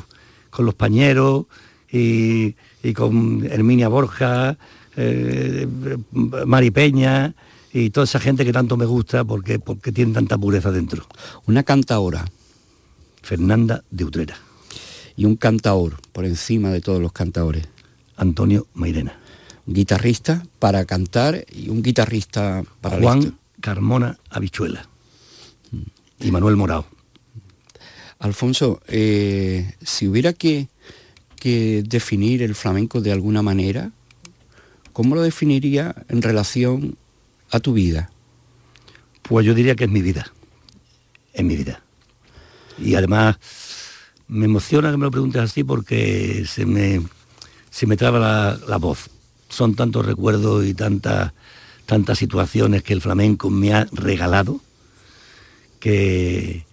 con 0.49 0.65
los 0.65 0.75
pañeros 0.75 1.45
y, 1.91 2.55
con 2.95 3.45
Herminia 3.45 3.89
Borja, 3.89 4.57
eh, 4.95 5.67
Mari 6.11 6.71
Peña 6.71 7.35
y 7.73 7.89
toda 7.89 8.05
esa 8.05 8.19
gente 8.19 8.45
que 8.45 8.53
tanto 8.53 8.77
me 8.77 8.85
gusta 8.85 9.23
porque, 9.23 9.59
porque 9.59 9.91
tiene 9.91 10.13
tanta 10.13 10.37
pureza 10.37 10.71
dentro. 10.71 11.05
Una 11.45 11.63
cantaora. 11.63 12.25
Fernanda 13.21 13.83
de 13.91 14.05
Utrera. 14.05 14.37
Y 15.15 15.25
un 15.25 15.35
cantaor 15.35 15.97
por 16.13 16.25
encima 16.25 16.69
de 16.69 16.81
todos 16.81 17.01
los 17.01 17.11
cantaores. 17.11 17.67
Antonio 18.15 18.67
Mairena. 18.73 19.19
Guitarrista 19.71 20.43
para 20.57 20.83
cantar 20.85 21.45
y 21.51 21.69
un 21.69 21.83
guitarrista 21.83 22.63
para 22.81 22.99
Juan 22.99 23.37
Carmona 23.61 24.17
Habichuela. 24.31 24.89
Y 26.19 26.31
Manuel 26.31 26.55
Morao. 26.55 26.87
Alfonso, 28.17 28.81
eh, 28.87 29.75
si 29.83 30.07
hubiera 30.07 30.33
que, 30.33 30.69
que 31.35 31.83
definir 31.85 32.41
el 32.41 32.55
flamenco 32.55 32.99
de 32.99 33.11
alguna 33.11 33.43
manera, 33.43 33.91
¿cómo 34.91 35.13
lo 35.13 35.21
definiría 35.21 35.95
en 36.09 36.23
relación 36.23 36.97
a 37.51 37.59
tu 37.59 37.73
vida? 37.73 38.09
Pues 39.21 39.45
yo 39.45 39.53
diría 39.53 39.75
que 39.75 39.83
es 39.83 39.89
mi 39.91 40.01
vida, 40.01 40.33
es 41.31 41.43
mi 41.43 41.55
vida. 41.55 41.83
Y 42.79 42.95
además 42.95 43.37
me 44.27 44.45
emociona 44.45 44.89
que 44.89 44.97
me 44.97 45.05
lo 45.05 45.11
preguntes 45.11 45.43
así 45.43 45.63
porque 45.63 46.43
se 46.47 46.65
me, 46.65 47.03
se 47.69 47.85
me 47.85 47.97
traba 47.97 48.17
la, 48.17 48.59
la 48.67 48.77
voz. 48.77 49.11
Son 49.49 49.75
tantos 49.75 50.05
recuerdos 50.05 50.65
y 50.65 50.73
tantas, 50.73 51.33
tantas 51.85 52.17
situaciones 52.17 52.83
que 52.83 52.93
el 52.93 53.01
flamenco 53.01 53.49
me 53.49 53.73
ha 53.73 53.87
regalado 53.91 54.61
que, 55.79 56.65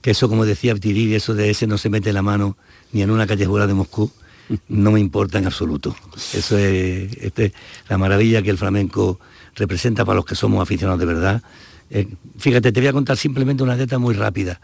que 0.00 0.10
eso, 0.10 0.28
como 0.28 0.44
decía 0.44 0.74
Tiriri, 0.74 1.14
eso 1.14 1.34
de 1.34 1.50
ese 1.50 1.66
no 1.66 1.78
se 1.78 1.90
mete 1.90 2.12
la 2.12 2.22
mano 2.22 2.56
ni 2.92 3.02
en 3.02 3.10
una 3.10 3.26
callejera 3.26 3.66
de 3.66 3.74
Moscú, 3.74 4.10
no 4.68 4.92
me 4.92 5.00
importa 5.00 5.38
en 5.38 5.46
absoluto. 5.46 5.96
Eso 6.32 6.56
es 6.58 7.12
este, 7.20 7.52
la 7.88 7.98
maravilla 7.98 8.42
que 8.42 8.50
el 8.50 8.58
flamenco 8.58 9.20
representa 9.54 10.04
para 10.04 10.16
los 10.16 10.24
que 10.24 10.34
somos 10.34 10.62
aficionados 10.62 11.00
de 11.00 11.06
verdad. 11.06 11.42
Eh, 11.90 12.08
fíjate, 12.38 12.72
te 12.72 12.80
voy 12.80 12.88
a 12.88 12.92
contar 12.92 13.16
simplemente 13.16 13.62
una 13.62 13.74
anécdota 13.74 13.98
muy 13.98 14.14
rápida. 14.14 14.60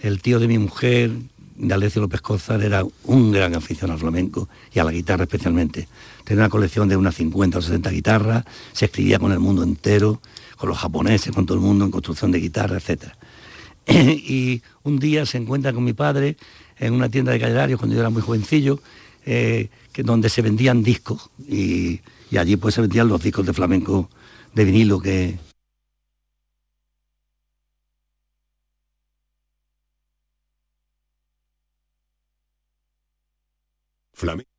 El 0.00 0.20
tío 0.20 0.38
de 0.40 0.48
mi 0.48 0.58
mujer, 0.58 1.10
D'Alessio 1.56 2.02
López 2.02 2.20
Cózar, 2.20 2.62
era 2.62 2.84
un 3.04 3.32
gran 3.32 3.54
aficionado 3.54 3.94
al 3.94 4.00
flamenco 4.00 4.48
y 4.72 4.78
a 4.78 4.84
la 4.84 4.92
guitarra 4.92 5.24
especialmente. 5.24 5.88
Tenía 6.24 6.44
una 6.44 6.50
colección 6.50 6.88
de 6.88 6.96
unas 6.96 7.14
50 7.16 7.58
o 7.58 7.62
60 7.62 7.90
guitarras, 7.90 8.44
se 8.72 8.86
escribía 8.86 9.18
con 9.18 9.32
el 9.32 9.38
mundo 9.38 9.62
entero, 9.62 10.20
con 10.56 10.68
los 10.68 10.78
japoneses, 10.78 11.32
con 11.32 11.46
todo 11.46 11.58
el 11.58 11.64
mundo 11.64 11.84
en 11.84 11.90
construcción 11.90 12.30
de 12.32 12.40
guitarra, 12.40 12.76
etcétera. 12.76 13.16
y 13.86 14.62
un 14.84 14.98
día 14.98 15.26
se 15.26 15.38
encuentra 15.38 15.72
con 15.72 15.84
mi 15.84 15.92
padre 15.92 16.36
en 16.78 16.94
una 16.94 17.08
tienda 17.08 17.32
de 17.32 17.40
callararios 17.40 17.78
cuando 17.78 17.94
yo 17.94 18.00
era 18.00 18.10
muy 18.10 18.22
jovencillo, 18.22 18.80
eh, 19.24 19.68
que, 19.92 20.02
donde 20.02 20.28
se 20.28 20.42
vendían 20.42 20.82
discos 20.82 21.30
y, 21.48 22.00
y, 22.30 22.38
allí 22.38 22.56
pues 22.56 22.74
se 22.74 22.80
vendían 22.80 23.08
los 23.08 23.22
discos 23.22 23.46
de 23.46 23.52
flamenco 23.52 24.10
de 24.54 24.64
vinilo 24.64 25.00
que... 25.00 25.38
Flamenco. 34.22 34.51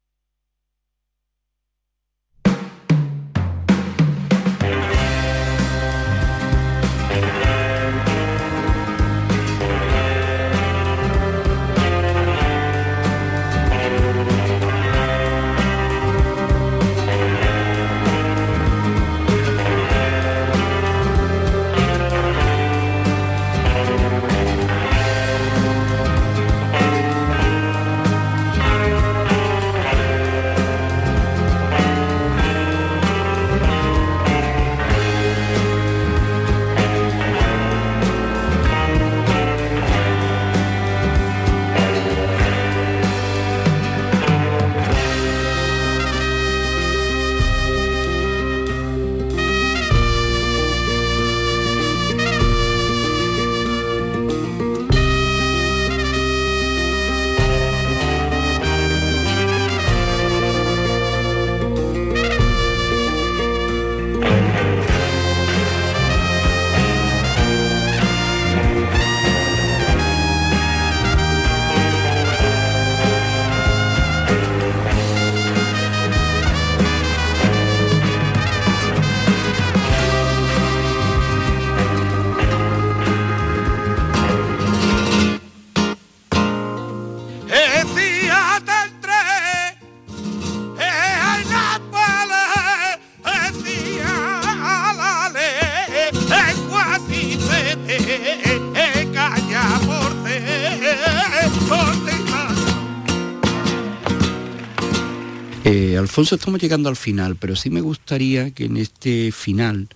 Alfonso, 106.14 106.36
estamos 106.36 106.61
llegando 106.61 106.89
al 106.89 106.95
final, 106.95 107.38
pero 107.38 107.55
sí 107.55 107.72
me 107.72 107.82
gustaría 107.82 108.51
que 108.51 108.66
en 108.66 108.78
este 108.78 109.32
final 109.32 109.88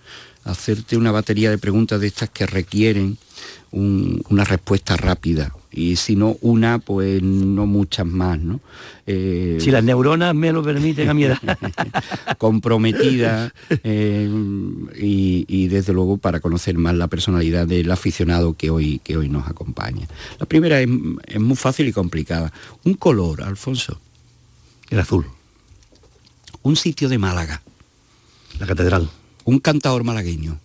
hacerte 0.42 0.96
una 0.96 1.12
batería 1.12 1.48
de 1.48 1.58
preguntas 1.58 2.00
de 2.00 2.08
estas 2.08 2.28
que 2.28 2.44
requieren 2.44 3.18
una 3.70 4.42
respuesta 4.42 4.96
rápida 4.96 5.54
y 5.70 5.94
si 5.94 6.16
no 6.16 6.36
una, 6.40 6.80
pues 6.80 7.22
no 7.22 7.66
muchas 7.66 8.04
más, 8.04 8.40
¿no? 8.40 8.58
Eh, 9.06 9.58
Si 9.60 9.70
las 9.70 9.84
neuronas 9.84 10.34
me 10.34 10.52
lo 10.52 10.60
permiten 10.60 11.08
a 11.08 11.14
mi 11.14 11.22
edad. 11.22 11.38
comprometida 12.38 13.52
eh, 13.84 14.28
y, 15.00 15.44
y, 15.46 15.68
desde 15.68 15.92
luego 15.92 16.16
para 16.16 16.40
conocer 16.40 16.76
más 16.78 16.96
la 16.96 17.06
personalidad 17.06 17.64
del 17.64 17.88
aficionado 17.92 18.54
que 18.54 18.70
hoy, 18.70 19.00
que 19.04 19.16
hoy 19.16 19.28
nos 19.28 19.46
acompaña. 19.46 20.08
La 20.40 20.46
primera 20.46 20.80
es, 20.80 20.88
es 21.28 21.40
muy 21.40 21.54
fácil 21.54 21.86
y 21.86 21.92
complicada. 21.92 22.52
Un 22.82 22.94
color, 22.94 23.44
Alfonso. 23.44 24.00
El 24.90 24.98
azul. 24.98 25.37
Un 26.62 26.76
sitio 26.76 27.08
de 27.08 27.18
Málaga. 27.18 27.62
La 28.58 28.66
catedral. 28.66 29.08
Un 29.44 29.58
cantador 29.58 30.04
malagueño. 30.04 30.58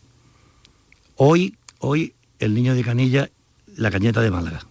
Hoy, 1.15 1.55
hoy, 1.79 2.13
el 2.39 2.53
niño 2.53 2.75
de 2.75 2.83
Canilla, 2.83 3.29
la 3.75 3.91
cañeta 3.91 4.21
de 4.21 4.31
Málaga. 4.31 4.67